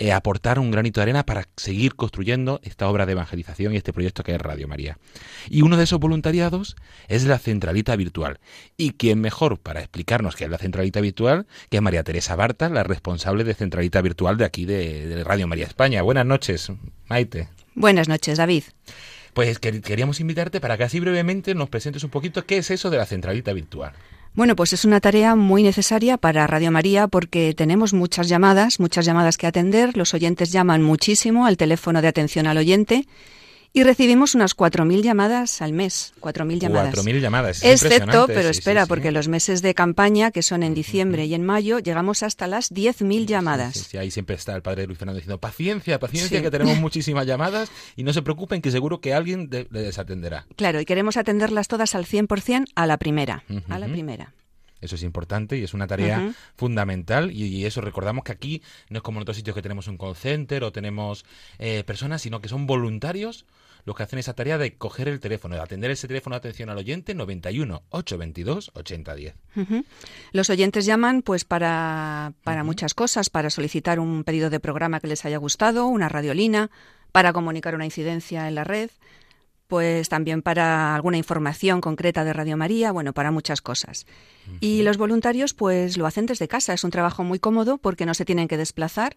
eh, 0.00 0.12
aportar 0.12 0.58
un 0.58 0.70
granito 0.70 1.00
de 1.00 1.02
arena 1.02 1.26
para 1.26 1.46
seguir 1.58 1.94
construyendo 1.94 2.58
esta 2.64 2.88
obra 2.88 3.04
de 3.04 3.12
evangelización 3.12 3.74
y 3.74 3.76
este 3.76 3.92
proyecto 3.92 4.22
que 4.22 4.34
es 4.34 4.40
Radio 4.40 4.66
María. 4.66 4.96
Y 5.50 5.60
uno 5.60 5.76
de 5.76 5.84
esos 5.84 6.00
voluntariados 6.00 6.74
es 7.08 7.24
la 7.24 7.38
Centralita 7.38 7.94
Virtual. 7.96 8.40
¿Y 8.78 8.92
quién 8.92 9.20
mejor 9.20 9.58
para 9.58 9.80
explicarnos 9.80 10.36
qué 10.36 10.44
es 10.44 10.50
la 10.50 10.56
Centralita 10.56 11.02
Virtual 11.02 11.46
que 11.68 11.82
María 11.82 12.02
Teresa 12.02 12.34
Barta, 12.34 12.70
la 12.70 12.82
responsable 12.82 13.44
de 13.44 13.52
Centralita 13.52 14.00
Virtual 14.00 14.38
de 14.38 14.46
aquí 14.46 14.64
de, 14.64 15.22
Radio 15.22 15.46
María 15.46 15.66
España? 15.66 16.00
Buenas 16.00 16.24
noches, 16.24 16.72
Maite. 17.06 17.48
Buenas 17.74 18.08
noches, 18.08 18.38
David. 18.38 18.64
Pues 19.34 19.58
queríamos 19.58 20.18
invitarte 20.18 20.62
para 20.62 20.78
que 20.78 20.84
así 20.84 20.98
brevemente 20.98 21.54
nos 21.54 21.68
presentes 21.68 22.04
un 22.04 22.10
poquito 22.10 22.46
qué 22.46 22.56
es 22.56 22.70
eso 22.70 22.88
de 22.88 22.96
la 22.96 23.04
Centralita 23.04 23.52
Virtual. 23.52 23.92
Bueno, 24.32 24.54
pues 24.54 24.72
es 24.72 24.84
una 24.84 25.00
tarea 25.00 25.34
muy 25.34 25.62
necesaria 25.64 26.16
para 26.16 26.46
Radio 26.46 26.70
María 26.70 27.08
porque 27.08 27.52
tenemos 27.52 27.92
muchas 27.92 28.28
llamadas, 28.28 28.78
muchas 28.78 29.04
llamadas 29.04 29.36
que 29.36 29.48
atender, 29.48 29.96
los 29.96 30.14
oyentes 30.14 30.52
llaman 30.52 30.82
muchísimo 30.82 31.46
al 31.46 31.56
teléfono 31.56 32.00
de 32.00 32.08
atención 32.08 32.46
al 32.46 32.58
oyente 32.58 33.06
y 33.72 33.84
recibimos 33.84 34.34
unas 34.34 34.56
4.000 34.56 35.02
llamadas 35.02 35.62
al 35.62 35.72
mes. 35.72 36.12
4.000 36.20 36.58
llamadas. 36.58 36.94
4.000 36.94 37.20
llamadas. 37.20 37.64
Excepto, 37.64 38.26
pero 38.26 38.48
espera, 38.48 38.86
porque 38.86 39.12
los 39.12 39.28
meses 39.28 39.62
de 39.62 39.74
campaña, 39.74 40.30
que 40.32 40.42
son 40.42 40.62
en 40.62 40.74
diciembre 40.74 41.26
y 41.26 41.34
en 41.34 41.44
mayo, 41.44 41.78
llegamos 41.78 42.22
hasta 42.22 42.46
las 42.46 42.72
10.000 42.72 43.26
llamadas. 43.26 43.94
Ahí 43.94 44.10
siempre 44.10 44.36
está 44.36 44.56
el 44.56 44.62
padre 44.62 44.86
Luis 44.86 44.98
Fernando 44.98 45.18
diciendo, 45.18 45.38
paciencia, 45.38 45.98
paciencia, 45.98 46.42
que 46.42 46.50
tenemos 46.50 46.78
muchísimas 46.80 47.26
llamadas 47.26 47.70
y 47.96 48.02
no 48.02 48.12
se 48.12 48.22
preocupen 48.22 48.60
que 48.60 48.70
seguro 48.70 49.00
que 49.00 49.14
alguien 49.14 49.48
les 49.70 49.98
atenderá. 49.98 50.46
Claro, 50.56 50.80
y 50.80 50.84
queremos 50.84 51.16
atenderlas 51.16 51.68
todas 51.68 51.94
al 51.94 52.06
100% 52.06 52.66
a 52.74 52.86
la 52.86 52.98
primera. 52.98 53.44
A 53.68 53.78
la 53.78 53.86
primera. 53.86 54.34
Eso 54.80 54.94
es 54.94 55.02
importante 55.02 55.58
y 55.58 55.62
es 55.62 55.74
una 55.74 55.86
tarea 55.86 56.32
fundamental 56.56 57.30
y, 57.30 57.66
eso 57.66 57.80
recordamos 57.82 58.24
que 58.24 58.32
aquí 58.32 58.62
no 58.88 58.98
es 58.98 59.02
como 59.02 59.18
en 59.18 59.22
otros 59.22 59.36
sitios 59.36 59.54
que 59.54 59.62
tenemos 59.62 59.86
un 59.86 59.98
call 59.98 60.16
center 60.16 60.64
o 60.64 60.72
tenemos 60.72 61.24
eh, 61.58 61.84
personas, 61.84 62.22
sino 62.22 62.40
que 62.40 62.48
son 62.48 62.66
voluntarios 62.66 63.44
los 63.90 63.96
que 63.96 64.04
hacen 64.04 64.20
esa 64.20 64.34
tarea 64.34 64.56
de 64.56 64.76
coger 64.76 65.08
el 65.08 65.18
teléfono, 65.18 65.56
de 65.56 65.62
atender 65.62 65.90
ese 65.90 66.06
teléfono 66.06 66.34
de 66.34 66.38
atención 66.38 66.70
al 66.70 66.78
oyente 66.78 67.12
91 67.12 67.82
822 67.90 68.70
8010. 68.74 69.34
Los 70.30 70.48
oyentes 70.48 70.86
llaman 70.86 71.22
pues 71.22 71.44
para, 71.44 72.32
para 72.44 72.62
muchas 72.62 72.94
cosas, 72.94 73.30
para 73.30 73.50
solicitar 73.50 73.98
un 73.98 74.22
pedido 74.22 74.48
de 74.48 74.60
programa 74.60 75.00
que 75.00 75.08
les 75.08 75.24
haya 75.24 75.38
gustado, 75.38 75.86
una 75.86 76.08
radiolina, 76.08 76.70
para 77.10 77.32
comunicar 77.32 77.74
una 77.74 77.84
incidencia 77.84 78.46
en 78.46 78.54
la 78.54 78.62
red, 78.62 78.90
pues 79.70 80.08
también 80.08 80.42
para 80.42 80.96
alguna 80.96 81.16
información 81.16 81.80
concreta 81.80 82.24
de 82.24 82.32
Radio 82.32 82.56
María, 82.56 82.90
bueno, 82.90 83.12
para 83.12 83.30
muchas 83.30 83.62
cosas. 83.62 84.04
Y 84.58 84.82
los 84.82 84.96
voluntarios 84.96 85.54
pues 85.54 85.96
lo 85.96 86.06
hacen 86.06 86.26
desde 86.26 86.48
casa, 86.48 86.74
es 86.74 86.82
un 86.82 86.90
trabajo 86.90 87.22
muy 87.22 87.38
cómodo 87.38 87.78
porque 87.78 88.04
no 88.04 88.12
se 88.14 88.24
tienen 88.24 88.48
que 88.48 88.56
desplazar, 88.56 89.16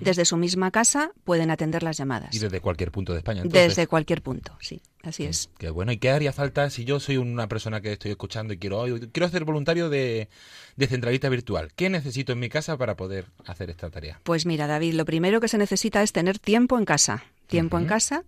desde 0.00 0.24
su 0.24 0.36
misma 0.36 0.72
casa 0.72 1.12
pueden 1.22 1.52
atender 1.52 1.84
las 1.84 1.98
llamadas. 1.98 2.34
Y 2.34 2.40
desde 2.40 2.60
cualquier 2.60 2.90
punto 2.90 3.12
de 3.12 3.18
España. 3.18 3.44
Desde 3.44 3.86
cualquier 3.86 4.22
punto, 4.22 4.58
sí, 4.60 4.82
así 5.04 5.22
es. 5.22 5.50
Qué 5.56 5.70
bueno, 5.70 5.92
¿y 5.92 5.98
qué 5.98 6.10
haría 6.10 6.32
falta 6.32 6.68
si 6.68 6.84
yo 6.84 6.98
soy 6.98 7.16
una 7.16 7.46
persona 7.46 7.80
que 7.80 7.92
estoy 7.92 8.10
escuchando 8.10 8.52
y 8.52 8.58
quiero, 8.58 8.84
quiero 9.12 9.26
hacer 9.26 9.44
voluntario 9.44 9.88
de, 9.88 10.28
de 10.74 10.86
centralita 10.88 11.28
virtual? 11.28 11.72
¿Qué 11.76 11.90
necesito 11.90 12.32
en 12.32 12.40
mi 12.40 12.48
casa 12.48 12.76
para 12.76 12.96
poder 12.96 13.26
hacer 13.46 13.70
esta 13.70 13.88
tarea? 13.88 14.20
Pues 14.24 14.46
mira, 14.46 14.66
David, 14.66 14.94
lo 14.94 15.04
primero 15.04 15.40
que 15.40 15.46
se 15.46 15.58
necesita 15.58 16.02
es 16.02 16.10
tener 16.10 16.40
tiempo 16.40 16.76
en 16.76 16.86
casa, 16.86 17.22
tiempo 17.46 17.78
en 17.78 17.86
casa 17.86 18.24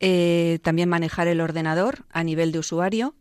eh, 0.00 0.58
también 0.62 0.88
manejar 0.88 1.28
el 1.28 1.40
ordenador 1.40 2.04
a 2.10 2.22
nivel 2.22 2.52
de 2.52 2.58
usuario 2.58 3.14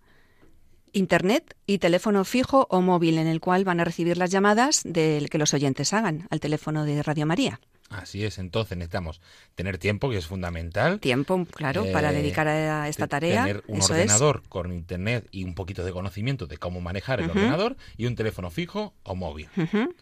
Internet 0.95 1.55
y 1.67 1.79
teléfono 1.79 2.23
fijo 2.23 2.67
o 2.69 2.81
móvil 2.81 3.17
en 3.17 3.27
el 3.27 3.41
cual 3.41 3.65
van 3.65 3.81
a 3.81 3.83
recibir 3.83 4.17
las 4.17 4.31
llamadas 4.31 4.81
del 4.85 5.29
que 5.29 5.37
los 5.37 5.53
oyentes 5.53 5.91
hagan 5.91 6.25
al 6.31 6.39
teléfono 6.39 6.85
de 6.85 7.03
Radio 7.03 7.25
María. 7.25 7.59
Así 7.89 8.23
es, 8.23 8.39
entonces 8.39 8.77
necesitamos 8.77 9.21
tener 9.53 9.77
tiempo, 9.77 10.09
que 10.09 10.17
es 10.17 10.25
fundamental. 10.25 10.99
Tiempo, 10.99 11.45
claro, 11.45 11.85
para 11.93 12.11
Eh, 12.11 12.15
dedicar 12.15 12.47
a 12.47 12.89
esta 12.89 13.07
tarea. 13.07 13.43
Tener 13.45 13.63
un 13.67 13.77
Eso 13.77 13.93
ordenador 13.93 14.41
con 14.49 14.71
internet 14.73 15.27
y 15.31 15.43
un 15.43 15.53
poquito 15.53 15.85
de 15.85 15.91
conocimiento 15.91 16.47
de 16.47 16.57
cómo 16.57 16.81
manejar 16.81 17.19
el 17.19 17.29
ordenador 17.29 17.77
y 17.95 18.07
un 18.07 18.15
teléfono 18.15 18.49
fijo 18.49 18.93
o 19.03 19.15
móvil. 19.15 19.49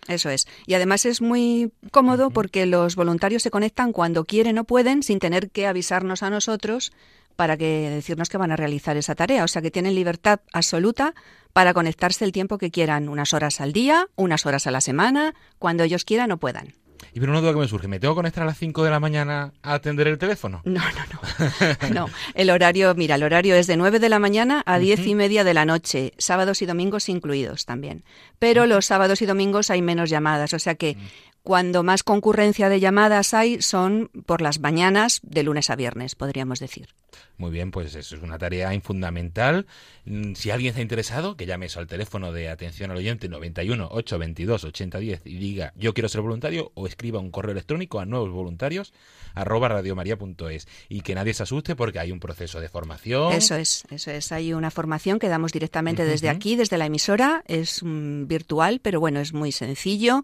Eso 0.07 0.29
es. 0.29 0.47
Y 0.65 0.75
además 0.75 1.05
es 1.05 1.21
muy 1.21 1.73
cómodo 1.91 2.29
porque 2.29 2.65
los 2.65 2.95
voluntarios 2.95 3.43
se 3.43 3.51
conectan 3.51 3.91
cuando 3.91 4.23
quieren 4.23 4.59
o 4.59 4.63
pueden 4.63 5.03
sin 5.03 5.19
tener 5.19 5.49
que 5.51 5.67
avisarnos 5.67 6.23
a 6.23 6.29
nosotros 6.29 6.93
para 7.35 7.57
que 7.57 7.89
decirnos 7.89 8.29
que 8.29 8.37
van 8.37 8.51
a 8.51 8.55
realizar 8.55 8.97
esa 8.97 9.15
tarea. 9.15 9.43
O 9.43 9.47
sea 9.47 9.61
que 9.61 9.71
tienen 9.71 9.95
libertad 9.95 10.39
absoluta 10.51 11.13
para 11.53 11.73
conectarse 11.73 12.25
el 12.25 12.31
tiempo 12.31 12.57
que 12.57 12.71
quieran, 12.71 13.09
unas 13.09 13.33
horas 13.33 13.61
al 13.61 13.73
día, 13.73 14.07
unas 14.15 14.45
horas 14.45 14.67
a 14.67 14.71
la 14.71 14.81
semana, 14.81 15.35
cuando 15.59 15.83
ellos 15.83 16.05
quieran 16.05 16.31
o 16.31 16.37
puedan. 16.37 16.73
Y 17.13 17.19
pero 17.19 17.31
una 17.31 17.41
duda 17.41 17.53
que 17.53 17.59
me 17.59 17.67
surge, 17.67 17.87
¿me 17.87 17.99
tengo 17.99 18.13
que 18.13 18.19
conectar 18.19 18.43
a 18.43 18.45
las 18.47 18.57
5 18.57 18.83
de 18.83 18.89
la 18.89 18.99
mañana 18.99 19.53
a 19.61 19.73
atender 19.73 20.07
el 20.07 20.17
teléfono? 20.17 20.61
No, 20.65 20.81
no, 20.81 21.03
no. 21.11 21.93
No, 21.93 22.09
el 22.33 22.49
horario, 22.49 22.95
mira, 22.95 23.15
el 23.15 23.23
horario 23.23 23.55
es 23.55 23.67
de 23.67 23.77
9 23.77 23.99
de 23.99 24.09
la 24.09 24.19
mañana 24.19 24.63
a 24.65 24.79
diez 24.79 25.05
y 25.05 25.13
media 25.13 25.43
de 25.43 25.53
la 25.53 25.65
noche, 25.65 26.13
sábados 26.17 26.61
y 26.61 26.65
domingos 26.65 27.09
incluidos 27.09 27.65
también. 27.65 28.03
Pero 28.39 28.65
los 28.65 28.85
sábados 28.85 29.21
y 29.21 29.25
domingos 29.25 29.69
hay 29.69 29.81
menos 29.81 30.09
llamadas, 30.09 30.53
o 30.53 30.59
sea 30.59 30.75
que 30.75 30.97
cuando 31.43 31.83
más 31.83 32.03
concurrencia 32.03 32.69
de 32.69 32.79
llamadas 32.79 33.33
hay 33.33 33.61
son 33.61 34.09
por 34.25 34.41
las 34.41 34.59
mañanas 34.59 35.19
de 35.23 35.43
lunes 35.43 35.69
a 35.69 35.75
viernes, 35.75 36.15
podríamos 36.15 36.59
decir. 36.59 36.87
Muy 37.37 37.51
bien, 37.51 37.71
pues 37.71 37.93
eso 37.95 38.15
es 38.15 38.23
una 38.23 38.37
tarea 38.37 38.71
fundamental. 38.81 39.67
Mm, 40.05 40.33
Si 40.33 40.51
alguien 40.51 40.69
está 40.69 40.81
interesado, 40.81 41.35
que 41.35 41.45
llame 41.45 41.65
eso 41.65 41.79
al 41.79 41.87
teléfono 41.87 42.31
de 42.31 42.49
atención 42.49 42.91
al 42.91 42.97
oyente 42.97 43.27
91 43.27 43.89
822 43.91 44.63
8010 44.63 45.21
y 45.25 45.37
diga 45.37 45.73
yo 45.75 45.93
quiero 45.93 46.09
ser 46.09 46.21
voluntario 46.21 46.71
o 46.75 46.87
escriba 46.87 47.19
un 47.19 47.29
correo 47.29 47.51
electrónico 47.51 47.99
a 47.99 48.05
nuevos 48.05 48.31
voluntarios 48.31 48.93
arroba 49.35 49.67
radiomaria.es 49.67 50.67
y 50.89 51.01
que 51.01 51.15
nadie 51.15 51.33
se 51.33 51.43
asuste 51.43 51.75
porque 51.75 51.99
hay 51.99 52.11
un 52.11 52.19
proceso 52.19 52.61
de 52.61 52.69
formación. 52.69 53.33
Eso 53.33 53.55
es, 53.55 53.83
eso 53.89 54.11
es. 54.11 54.31
Hay 54.31 54.53
una 54.53 54.71
formación 54.71 55.19
que 55.19 55.27
damos 55.27 55.51
directamente 55.51 56.05
desde 56.05 56.29
aquí, 56.29 56.55
desde 56.55 56.77
la 56.77 56.85
emisora. 56.85 57.43
Es 57.47 57.83
mm, 57.83 58.27
virtual, 58.27 58.79
pero 58.81 58.99
bueno, 58.99 59.19
es 59.19 59.33
muy 59.33 59.51
sencillo. 59.51 60.23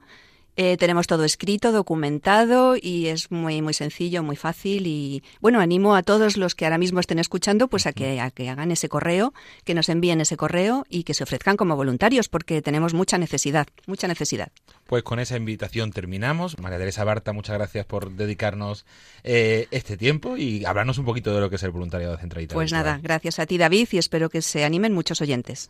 Eh, 0.55 0.77
tenemos 0.77 1.07
todo 1.07 1.23
escrito, 1.23 1.71
documentado 1.71 2.75
y 2.79 3.07
es 3.07 3.31
muy 3.31 3.61
muy 3.61 3.73
sencillo, 3.73 4.23
muy 4.23 4.35
fácil 4.35 4.87
y 4.87 5.23
bueno, 5.39 5.59
animo 5.59 5.95
a 5.95 6.03
todos 6.03 6.37
los 6.37 6.55
que 6.55 6.65
ahora 6.65 6.77
mismo 6.77 6.99
estén 6.99 7.19
escuchando 7.19 7.67
pues 7.67 7.85
a 7.85 7.93
que 7.93 8.19
a 8.19 8.29
que 8.31 8.49
hagan 8.49 8.71
ese 8.71 8.89
correo, 8.89 9.33
que 9.63 9.73
nos 9.73 9.89
envíen 9.89 10.21
ese 10.21 10.37
correo 10.37 10.85
y 10.89 11.03
que 11.03 11.13
se 11.13 11.23
ofrezcan 11.23 11.55
como 11.55 11.75
voluntarios 11.75 12.29
porque 12.29 12.61
tenemos 12.61 12.93
mucha 12.93 13.17
necesidad, 13.17 13.67
mucha 13.87 14.07
necesidad. 14.07 14.51
Pues 14.85 15.03
con 15.03 15.19
esa 15.19 15.37
invitación 15.37 15.91
terminamos. 15.91 16.57
María 16.59 16.77
Teresa 16.77 17.03
Barta, 17.03 17.31
muchas 17.31 17.55
gracias 17.55 17.85
por 17.85 18.11
dedicarnos 18.11 18.85
eh, 19.23 19.67
este 19.71 19.97
tiempo 19.97 20.35
y 20.35 20.65
hablarnos 20.65 20.97
un 20.97 21.05
poquito 21.05 21.33
de 21.33 21.41
lo 21.41 21.49
que 21.49 21.55
es 21.55 21.63
el 21.63 21.71
voluntariado 21.71 22.15
de 22.15 22.21
Centralita. 22.21 22.55
Pues 22.55 22.71
nada, 22.71 22.99
gracias 23.01 23.39
a 23.39 23.45
ti 23.45 23.57
David 23.57 23.87
y 23.91 23.97
espero 23.97 24.29
que 24.29 24.41
se 24.41 24.65
animen 24.65 24.93
muchos 24.93 25.21
oyentes. 25.21 25.69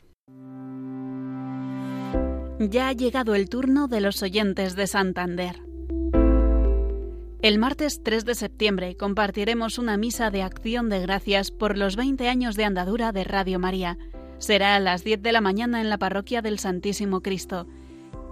Ya 2.59 2.89
ha 2.89 2.93
llegado 2.93 3.35
el 3.35 3.47
turno 3.47 3.87
de 3.87 4.01
los 4.01 4.21
oyentes 4.21 4.75
de 4.75 4.85
Santander. 4.85 5.63
El 7.41 7.57
martes 7.57 8.03
3 8.03 8.25
de 8.25 8.35
septiembre 8.35 8.97
compartiremos 8.97 9.77
una 9.77 9.95
misa 9.95 10.29
de 10.29 10.43
acción 10.43 10.89
de 10.89 10.99
gracias 10.99 11.51
por 11.51 11.77
los 11.77 11.95
20 11.95 12.27
años 12.27 12.57
de 12.57 12.65
andadura 12.65 13.13
de 13.13 13.23
Radio 13.23 13.59
María. 13.59 13.97
Será 14.39 14.75
a 14.75 14.81
las 14.81 15.05
10 15.05 15.21
de 15.21 15.31
la 15.31 15.39
mañana 15.39 15.79
en 15.79 15.89
la 15.89 15.97
parroquia 15.97 16.41
del 16.41 16.59
Santísimo 16.59 17.21
Cristo, 17.21 17.65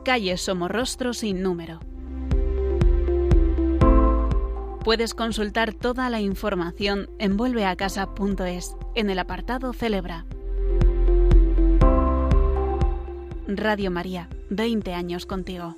calle 0.03 0.35
Somorrostro 0.35 1.13
sin 1.13 1.41
número. 1.41 1.79
Puedes 4.83 5.13
consultar 5.13 5.73
toda 5.73 6.09
la 6.09 6.19
información 6.19 7.09
en 7.17 7.37
vuelveacasa.es 7.37 8.75
en 8.93 9.09
el 9.09 9.19
apartado 9.19 9.71
Celebra. 9.71 10.25
Radio 13.49 13.91
María, 13.91 14.27
20 14.49 14.93
años 14.93 15.25
contigo. 15.25 15.77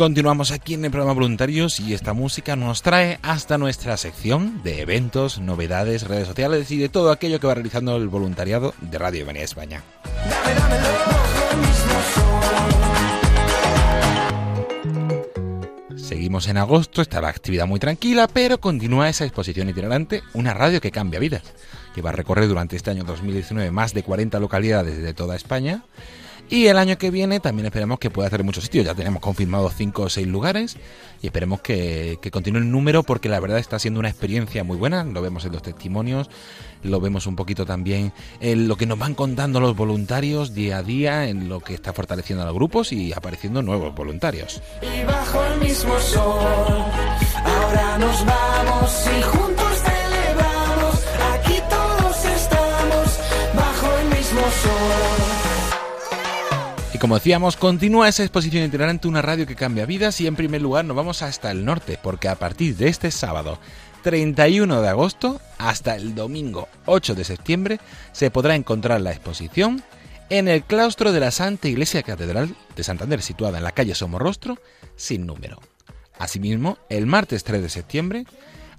Continuamos 0.00 0.50
aquí 0.50 0.72
en 0.72 0.86
el 0.86 0.90
programa 0.90 1.12
Voluntarios 1.12 1.78
y 1.78 1.92
esta 1.92 2.14
música 2.14 2.56
nos 2.56 2.80
trae 2.80 3.18
hasta 3.20 3.58
nuestra 3.58 3.98
sección 3.98 4.62
de 4.62 4.80
eventos, 4.80 5.38
novedades, 5.40 6.08
redes 6.08 6.26
sociales 6.26 6.70
y 6.70 6.78
de 6.78 6.88
todo 6.88 7.10
aquello 7.10 7.38
que 7.38 7.46
va 7.46 7.52
realizando 7.52 7.94
el 7.96 8.08
voluntariado 8.08 8.72
de 8.80 8.96
Radio 8.96 9.26
María 9.26 9.42
España. 9.42 9.82
Seguimos 15.96 16.48
en 16.48 16.56
agosto, 16.56 17.02
está 17.02 17.20
la 17.20 17.28
actividad 17.28 17.66
muy 17.66 17.78
tranquila, 17.78 18.26
pero 18.26 18.58
continúa 18.58 19.10
esa 19.10 19.26
exposición 19.26 19.68
itinerante, 19.68 20.22
una 20.32 20.54
radio 20.54 20.80
que 20.80 20.90
cambia 20.90 21.20
vidas, 21.20 21.42
que 21.94 22.00
va 22.00 22.08
a 22.08 22.14
recorrer 22.14 22.48
durante 22.48 22.74
este 22.74 22.90
año 22.90 23.04
2019 23.04 23.70
más 23.70 23.92
de 23.92 24.02
40 24.02 24.40
localidades 24.40 25.02
de 25.02 25.12
toda 25.12 25.36
España. 25.36 25.84
Y 26.50 26.66
el 26.66 26.78
año 26.78 26.98
que 26.98 27.12
viene 27.12 27.38
también 27.38 27.66
esperemos 27.66 28.00
que 28.00 28.10
pueda 28.10 28.26
hacer 28.26 28.42
muchos 28.42 28.64
sitios. 28.64 28.84
Ya 28.84 28.94
tenemos 28.94 29.22
confirmados 29.22 29.72
5 29.76 30.02
o 30.02 30.08
6 30.08 30.26
lugares 30.26 30.76
y 31.22 31.26
esperemos 31.28 31.60
que, 31.60 32.18
que 32.20 32.32
continúe 32.32 32.58
el 32.58 32.70
número 32.72 33.04
porque 33.04 33.28
la 33.28 33.38
verdad 33.38 33.60
está 33.60 33.78
siendo 33.78 34.00
una 34.00 34.08
experiencia 34.08 34.64
muy 34.64 34.76
buena. 34.76 35.04
Lo 35.04 35.22
vemos 35.22 35.44
en 35.44 35.52
los 35.52 35.62
testimonios, 35.62 36.28
lo 36.82 37.00
vemos 37.00 37.28
un 37.28 37.36
poquito 37.36 37.64
también 37.64 38.12
en 38.40 38.66
lo 38.66 38.74
que 38.74 38.86
nos 38.86 38.98
van 38.98 39.14
contando 39.14 39.60
los 39.60 39.76
voluntarios 39.76 40.52
día 40.52 40.78
a 40.78 40.82
día, 40.82 41.28
en 41.28 41.48
lo 41.48 41.60
que 41.60 41.74
está 41.74 41.92
fortaleciendo 41.92 42.42
a 42.42 42.46
los 42.46 42.54
grupos 42.54 42.92
y 42.92 43.12
apareciendo 43.12 43.62
nuevos 43.62 43.94
voluntarios. 43.94 44.60
y 44.82 45.04
bajo 45.04 45.44
el 45.44 45.60
mismo 45.60 45.98
sol. 46.00 46.84
Ahora 47.44 47.98
nos 47.98 48.26
vamos 48.26 49.06
y 49.06 49.49
como 57.00 57.14
decíamos, 57.14 57.56
continúa 57.56 58.10
esa 58.10 58.22
exposición 58.22 58.62
itinerante, 58.64 59.08
una 59.08 59.22
radio 59.22 59.46
que 59.46 59.56
cambia 59.56 59.86
vidas 59.86 60.20
y 60.20 60.26
en 60.26 60.36
primer 60.36 60.60
lugar 60.60 60.84
nos 60.84 60.96
vamos 60.96 61.22
hasta 61.22 61.50
el 61.50 61.64
norte, 61.64 61.98
porque 62.00 62.28
a 62.28 62.34
partir 62.34 62.76
de 62.76 62.88
este 62.88 63.10
sábado 63.10 63.58
31 64.02 64.82
de 64.82 64.88
agosto 64.88 65.40
hasta 65.56 65.96
el 65.96 66.14
domingo 66.14 66.68
8 66.84 67.14
de 67.14 67.24
septiembre 67.24 67.80
se 68.12 68.30
podrá 68.30 68.54
encontrar 68.54 69.00
la 69.00 69.12
exposición 69.12 69.82
en 70.28 70.46
el 70.46 70.62
claustro 70.62 71.12
de 71.12 71.20
la 71.20 71.30
Santa 71.30 71.68
Iglesia 71.68 72.02
Catedral 72.02 72.54
de 72.76 72.84
Santander, 72.84 73.22
situada 73.22 73.56
en 73.56 73.64
la 73.64 73.72
calle 73.72 73.94
Somorrostro, 73.94 74.58
sin 74.94 75.24
número. 75.24 75.58
Asimismo, 76.18 76.76
el 76.90 77.06
martes 77.06 77.44
3 77.44 77.62
de 77.62 77.70
septiembre, 77.70 78.26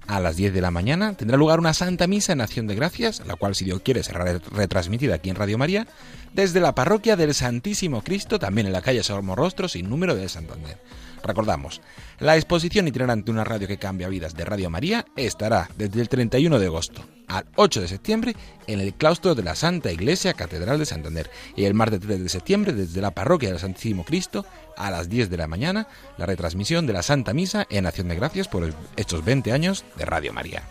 a 0.06 0.20
las 0.20 0.36
10 0.36 0.52
de 0.52 0.60
la 0.60 0.70
mañana, 0.70 1.14
tendrá 1.14 1.36
lugar 1.36 1.58
una 1.60 1.74
Santa 1.74 2.06
Misa 2.06 2.32
en 2.32 2.40
Acción 2.40 2.66
de 2.66 2.74
Gracias, 2.74 3.22
la 3.26 3.36
cual, 3.36 3.54
si 3.54 3.64
Dios 3.64 3.80
quiere, 3.84 4.02
será 4.02 4.24
re- 4.24 4.40
retransmitida 4.50 5.14
aquí 5.14 5.30
en 5.30 5.36
Radio 5.36 5.58
María, 5.58 5.86
desde 6.34 6.60
la 6.60 6.74
parroquia 6.74 7.16
del 7.16 7.34
Santísimo 7.34 8.02
Cristo, 8.02 8.38
también 8.38 8.66
en 8.66 8.72
la 8.72 8.82
calle 8.82 9.02
Somorrostro, 9.02 9.68
sin 9.68 9.88
número 9.88 10.14
de 10.14 10.28
Santander. 10.28 10.78
Recordamos, 11.24 11.80
la 12.18 12.34
exposición 12.36 12.88
itinerante 12.88 13.30
Una 13.30 13.44
radio 13.44 13.68
que 13.68 13.78
cambia 13.78 14.08
vidas 14.08 14.34
de 14.34 14.44
Radio 14.44 14.70
María 14.70 15.06
estará 15.14 15.70
desde 15.76 16.00
el 16.00 16.08
31 16.08 16.58
de 16.58 16.66
agosto 16.66 17.04
al 17.28 17.46
8 17.54 17.80
de 17.82 17.88
septiembre 17.88 18.36
en 18.66 18.80
el 18.80 18.92
claustro 18.92 19.36
de 19.36 19.44
la 19.44 19.54
Santa 19.54 19.92
Iglesia 19.92 20.34
Catedral 20.34 20.80
de 20.80 20.84
Santander 20.84 21.30
y 21.56 21.64
el 21.64 21.74
martes 21.74 22.00
3 22.00 22.20
de 22.24 22.28
septiembre 22.28 22.72
desde 22.72 23.00
la 23.00 23.12
parroquia 23.12 23.50
del 23.50 23.60
Santísimo 23.60 24.04
Cristo 24.04 24.44
a 24.76 24.90
las 24.90 25.08
10 25.08 25.30
de 25.30 25.36
la 25.36 25.46
mañana 25.46 25.88
la 26.18 26.26
retransmisión 26.26 26.86
de 26.86 26.92
la 26.92 27.02
Santa 27.02 27.34
Misa 27.34 27.66
en 27.70 27.86
Acción 27.86 28.08
de 28.08 28.16
Gracias 28.16 28.48
por 28.48 28.72
estos 28.96 29.24
20 29.24 29.52
años 29.52 29.84
de 29.96 30.04
Radio 30.04 30.32
María. 30.32 30.62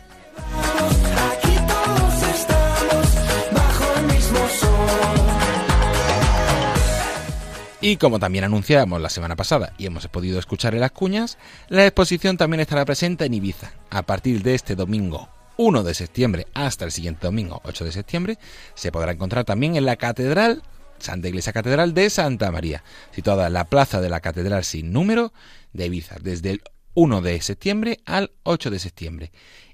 Y 7.83 7.97
como 7.97 8.19
también 8.19 8.43
anunciábamos 8.43 9.01
la 9.01 9.09
semana 9.09 9.35
pasada 9.35 9.73
y 9.79 9.87
hemos 9.87 10.07
podido 10.07 10.37
escuchar 10.37 10.75
en 10.75 10.81
las 10.81 10.91
cuñas, 10.91 11.39
la 11.67 11.83
exposición 11.83 12.37
también 12.37 12.59
estará 12.59 12.85
presente 12.85 13.25
en 13.25 13.33
Ibiza 13.33 13.71
a 13.89 14.03
partir 14.03 14.43
de 14.43 14.53
este 14.53 14.75
domingo 14.75 15.29
1 15.57 15.83
de 15.83 15.95
septiembre 15.95 16.47
hasta 16.53 16.85
el 16.85 16.91
siguiente 16.91 17.25
domingo 17.25 17.59
8 17.63 17.85
de 17.85 17.91
septiembre. 17.91 18.37
Se 18.75 18.91
podrá 18.91 19.13
encontrar 19.13 19.45
también 19.45 19.75
en 19.75 19.85
la 19.85 19.95
Catedral, 19.95 20.61
Santa 21.01 21.27
Iglesia 21.27 21.53
Catedral 21.53 21.93
de 21.93 22.09
Santa 22.09 22.51
María, 22.51 22.83
situada 23.11 23.47
en 23.47 23.53
la 23.53 23.65
plaza 23.65 24.01
de 24.01 24.09
la 24.09 24.21
Catedral 24.21 24.63
sin 24.63 24.91
número 24.91 25.33
de 25.73 25.87
Ibiza, 25.87 26.17
desde 26.21 26.51
el 26.51 26.61
1 26.93 27.21
de 27.21 27.41
septiembre 27.41 27.99
al 28.05 28.31
8 28.43 28.69
de 28.69 28.79
septiembre. 28.79 29.31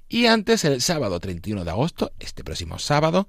Y 0.08 0.26
antes, 0.26 0.64
el 0.64 0.80
sábado 0.80 1.20
31 1.20 1.64
de 1.64 1.70
agosto, 1.70 2.12
este 2.18 2.42
próximo 2.42 2.78
sábado, 2.78 3.28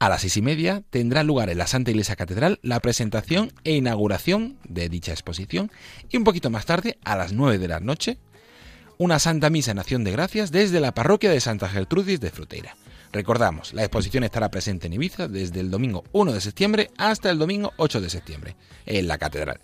a 0.00 0.08
las 0.08 0.22
seis 0.22 0.36
y 0.36 0.42
media 0.42 0.82
tendrá 0.90 1.22
lugar 1.22 1.48
en 1.48 1.58
la 1.58 1.66
Santa 1.66 1.90
Iglesia 1.90 2.16
Catedral 2.16 2.58
la 2.62 2.80
presentación 2.80 3.52
e 3.62 3.72
inauguración 3.72 4.58
de 4.64 4.88
dicha 4.88 5.12
exposición 5.12 5.70
y 6.10 6.16
un 6.16 6.24
poquito 6.24 6.50
más 6.50 6.66
tarde, 6.66 6.98
a 7.04 7.16
las 7.16 7.32
nueve 7.32 7.58
de 7.58 7.68
la 7.68 7.80
noche, 7.80 8.18
una 8.98 9.18
Santa 9.18 9.50
Misa 9.50 9.70
en 9.70 9.78
Acción 9.78 10.04
de 10.04 10.12
Gracias 10.12 10.50
desde 10.50 10.80
la 10.80 10.92
parroquia 10.92 11.30
de 11.30 11.40
Santa 11.40 11.68
Gertrudis 11.68 12.20
de 12.20 12.30
Fruteira. 12.30 12.76
Recordamos, 13.14 13.72
la 13.74 13.84
exposición 13.84 14.24
estará 14.24 14.50
presente 14.50 14.88
en 14.88 14.92
Ibiza 14.94 15.28
desde 15.28 15.60
el 15.60 15.70
domingo 15.70 16.02
1 16.10 16.32
de 16.32 16.40
septiembre 16.40 16.90
hasta 16.98 17.30
el 17.30 17.38
domingo 17.38 17.72
8 17.76 18.00
de 18.00 18.10
septiembre 18.10 18.56
en 18.86 19.06
la 19.06 19.18
catedral. 19.18 19.60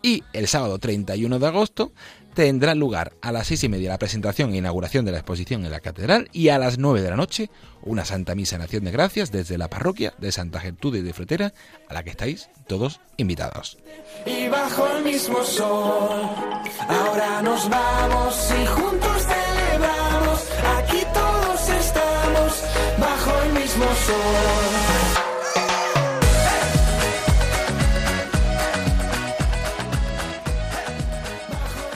Y 0.00 0.24
el 0.32 0.48
sábado 0.48 0.78
31 0.78 1.38
de 1.38 1.46
agosto 1.46 1.92
tendrá 2.32 2.74
lugar 2.74 3.12
a 3.20 3.30
las 3.30 3.48
seis 3.48 3.62
y 3.62 3.68
media 3.68 3.90
la 3.90 3.98
presentación 3.98 4.54
e 4.54 4.56
inauguración 4.56 5.04
de 5.04 5.12
la 5.12 5.18
exposición 5.18 5.66
en 5.66 5.70
la 5.70 5.80
catedral 5.80 6.30
y 6.32 6.48
a 6.48 6.58
las 6.58 6.78
nueve 6.78 7.02
de 7.02 7.10
la 7.10 7.16
noche 7.16 7.50
una 7.82 8.06
Santa 8.06 8.34
Misa 8.34 8.56
en 8.56 8.62
Acción 8.62 8.84
de 8.84 8.90
Gracias 8.90 9.30
desde 9.30 9.58
la 9.58 9.68
parroquia 9.68 10.14
de 10.16 10.32
Santa 10.32 10.58
Gertrudis 10.58 11.04
de 11.04 11.12
Frutera 11.12 11.52
a 11.90 11.92
la 11.92 12.04
que 12.04 12.10
estáis 12.10 12.48
todos 12.66 13.02
invitados. 13.18 13.76
Y 14.24 14.48
bajo 14.48 14.88
el 14.96 15.04
mismo 15.04 15.44
sol, 15.44 16.22
ahora 16.88 17.42
nos 17.42 17.68
vamos 17.68 18.50
y 18.62 18.66
juntos. 18.66 19.43
Mismo 23.74 23.94
sol. 23.94 24.14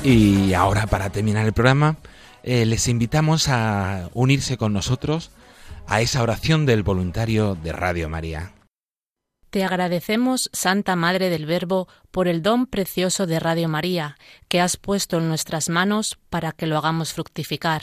Y 0.03 0.55
ahora 0.55 0.87
para 0.87 1.11
terminar 1.11 1.45
el 1.45 1.53
programa 1.53 1.97
eh, 2.43 2.65
les 2.65 2.89
invitamos 2.89 3.49
a 3.49 4.09
unirse 4.15 4.57
con 4.57 4.73
nosotros 4.73 5.31
a 5.87 6.01
esa 6.01 6.23
oración 6.23 6.67
del 6.67 6.83
voluntario 6.83 7.55
de 7.57 7.73
Radio 7.73 8.09
María. 8.09 8.53
Te 9.51 9.65
agradecemos, 9.65 10.51
Santa 10.53 10.95
Madre 10.95 11.31
del 11.31 11.47
Verbo, 11.47 11.89
por 12.11 12.29
el 12.29 12.43
don 12.43 12.67
precioso 12.67 13.27
de 13.27 13.41
Radio 13.41 13.69
María 13.69 14.17
que 14.49 14.61
has 14.61 14.77
puesto 14.77 15.19
en 15.19 15.29
nuestras 15.29 15.69
manos 15.69 16.19
para 16.29 16.53
que 16.53 16.67
lo 16.67 16.77
hagamos 16.77 17.13
fructificar. 17.13 17.83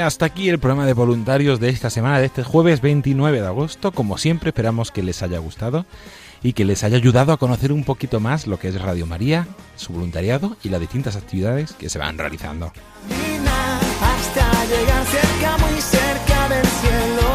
Hasta 0.00 0.26
aquí 0.26 0.48
el 0.48 0.58
programa 0.58 0.86
de 0.86 0.92
voluntarios 0.92 1.60
de 1.60 1.68
esta 1.68 1.90
semana, 1.90 2.18
de 2.18 2.26
este 2.26 2.42
jueves 2.42 2.80
29 2.80 3.40
de 3.40 3.46
agosto. 3.46 3.92
Como 3.92 4.18
siempre, 4.18 4.50
esperamos 4.50 4.90
que 4.90 5.02
les 5.02 5.22
haya 5.22 5.38
gustado 5.38 5.86
y 6.42 6.54
que 6.54 6.64
les 6.64 6.84
haya 6.84 6.96
ayudado 6.96 7.32
a 7.32 7.36
conocer 7.36 7.72
un 7.72 7.84
poquito 7.84 8.20
más 8.20 8.46
lo 8.46 8.58
que 8.58 8.68
es 8.68 8.80
Radio 8.80 9.06
María, 9.06 9.46
su 9.76 9.92
voluntariado 9.92 10.56
y 10.62 10.68
las 10.68 10.80
distintas 10.80 11.16
actividades 11.16 11.72
que 11.72 11.88
se 11.88 11.98
van 11.98 12.18
realizando. 12.18 12.72
Hasta 14.00 14.64
llegar 14.64 15.04
cerca, 15.06 15.58
muy 15.58 15.80
cerca 15.80 16.48
del 16.48 16.66
cielo. 16.66 17.32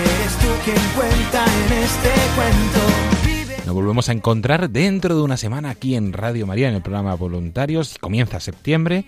Eres 0.00 0.36
tú 0.38 0.48
quien 0.64 0.88
cuenta 0.96 1.44
en 1.44 1.72
este 1.82 2.10
cuento. 2.34 3.66
Nos 3.66 3.74
volvemos 3.74 4.08
a 4.08 4.12
encontrar 4.12 4.70
dentro 4.70 5.14
de 5.14 5.22
una 5.22 5.36
semana 5.36 5.70
aquí 5.70 5.94
en 5.94 6.12
Radio 6.12 6.46
María, 6.46 6.68
en 6.68 6.74
el 6.74 6.82
programa 6.82 7.14
Voluntarios. 7.14 7.98
Comienza 8.00 8.40
septiembre. 8.40 9.04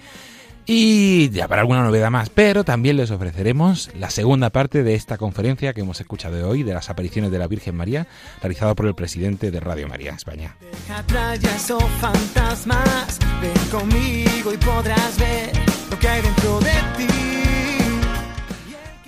Y 0.64 1.30
ya 1.30 1.48
para 1.48 1.62
alguna 1.62 1.82
novedad 1.82 2.10
más, 2.10 2.30
pero 2.30 2.62
también 2.62 2.96
les 2.96 3.10
ofreceremos 3.10 3.90
la 3.98 4.10
segunda 4.10 4.50
parte 4.50 4.84
de 4.84 4.94
esta 4.94 5.18
conferencia 5.18 5.72
que 5.72 5.80
hemos 5.80 6.00
escuchado 6.00 6.48
hoy 6.48 6.62
de 6.62 6.72
las 6.72 6.88
apariciones 6.88 7.32
de 7.32 7.38
la 7.38 7.48
Virgen 7.48 7.74
María, 7.74 8.06
realizada 8.40 8.74
por 8.74 8.86
el 8.86 8.94
presidente 8.94 9.50
de 9.50 9.58
Radio 9.58 9.88
María 9.88 10.12
España. 10.12 10.56
deja 10.60 10.98
atrás 10.98 11.40
ya 11.40 11.56
esos 11.56 11.82
fantasmas. 12.00 13.18
Ven 13.40 13.68
conmigo 13.70 14.52
y 14.52 14.56
podrás 14.58 15.18
ver 15.18 15.50
lo 15.90 15.98
que 15.98 16.08
hay 16.08 16.22
dentro 16.22 16.60
de 16.60 16.70
ti. 16.96 17.12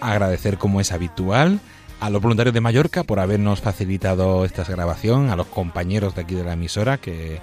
Agradecer 0.00 0.58
como 0.58 0.80
es 0.80 0.90
habitual 0.90 1.60
a 2.00 2.10
los 2.10 2.20
voluntarios 2.20 2.52
de 2.52 2.60
Mallorca 2.60 3.04
por 3.04 3.20
habernos 3.20 3.60
facilitado 3.60 4.44
esta 4.44 4.64
grabación, 4.64 5.30
a 5.30 5.36
los 5.36 5.46
compañeros 5.46 6.16
de 6.16 6.22
aquí 6.22 6.34
de 6.34 6.44
la 6.44 6.54
emisora 6.54 6.98
que, 6.98 7.40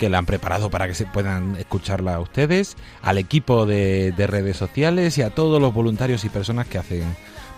que 0.00 0.08
la 0.08 0.16
han 0.16 0.24
preparado 0.24 0.70
para 0.70 0.88
que 0.88 0.94
se 0.94 1.04
puedan 1.04 1.56
escucharla 1.56 2.14
a 2.14 2.20
ustedes, 2.20 2.78
al 3.02 3.18
equipo 3.18 3.66
de, 3.66 4.12
de 4.12 4.26
redes 4.26 4.56
sociales 4.56 5.18
y 5.18 5.22
a 5.22 5.28
todos 5.28 5.60
los 5.60 5.74
voluntarios 5.74 6.24
y 6.24 6.30
personas 6.30 6.66
que 6.66 6.78
hacen 6.78 7.04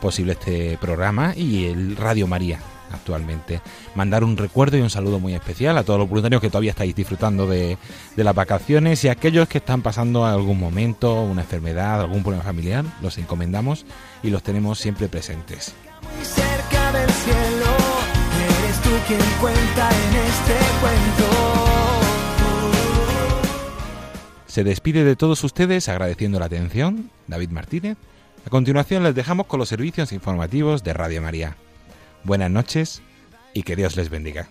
posible 0.01 0.32
este 0.32 0.76
programa 0.80 1.34
y 1.36 1.66
el 1.66 1.97
Radio 1.97 2.26
María 2.26 2.59
actualmente. 2.93 3.61
Mandar 3.95 4.24
un 4.24 4.36
recuerdo 4.36 4.76
y 4.76 4.80
un 4.80 4.90
saludo 4.90 5.20
muy 5.20 5.34
especial 5.34 5.78
a 5.78 5.84
todos 5.84 6.01
los 6.01 6.09
voluntarios 6.09 6.43
que 6.43 6.51
todavía 6.51 6.72
estáis 6.72 6.97
disfrutando 6.97 7.47
de, 7.47 7.78
de 8.16 8.24
las 8.24 8.34
vacaciones 8.34 9.05
y 9.05 9.09
a 9.09 9.12
aquellos 9.12 9.47
que 9.47 9.59
están 9.59 9.80
pasando 9.80 10.26
algún 10.26 10.59
momento, 10.59 11.22
una 11.22 11.43
enfermedad, 11.43 12.01
algún 12.01 12.22
problema 12.24 12.43
familiar, 12.43 12.84
los 13.01 13.18
encomendamos 13.18 13.86
y 14.24 14.30
los 14.30 14.43
tenemos 14.43 14.80
siempre 14.80 15.07
presentes. 15.07 15.74
Muy 16.03 16.24
cerca 16.24 16.93
del 16.93 17.09
cielo. 17.09 17.66
Eres 18.64 18.82
tú 18.82 18.90
quien 19.07 19.20
cuenta 19.40 19.88
en 19.88 20.16
este 20.16 20.57
cuento. 20.80 21.61
Se 24.53 24.64
despide 24.64 25.03
de 25.03 25.16
todos 25.16 25.42
ustedes 25.44 25.88
agradeciendo 25.88 26.38
la 26.38 26.44
atención, 26.44 27.11
David 27.26 27.48
Martínez. 27.48 27.96
A 28.46 28.50
continuación 28.50 29.03
les 29.03 29.14
dejamos 29.14 29.46
con 29.46 29.59
los 29.59 29.70
servicios 29.70 30.12
informativos 30.12 30.84
de 30.84 30.92
Radio 30.92 31.22
María. 31.22 31.57
Buenas 32.22 32.50
noches 32.50 33.00
y 33.55 33.62
que 33.62 33.76
Dios 33.76 33.96
les 33.96 34.11
bendiga. 34.11 34.50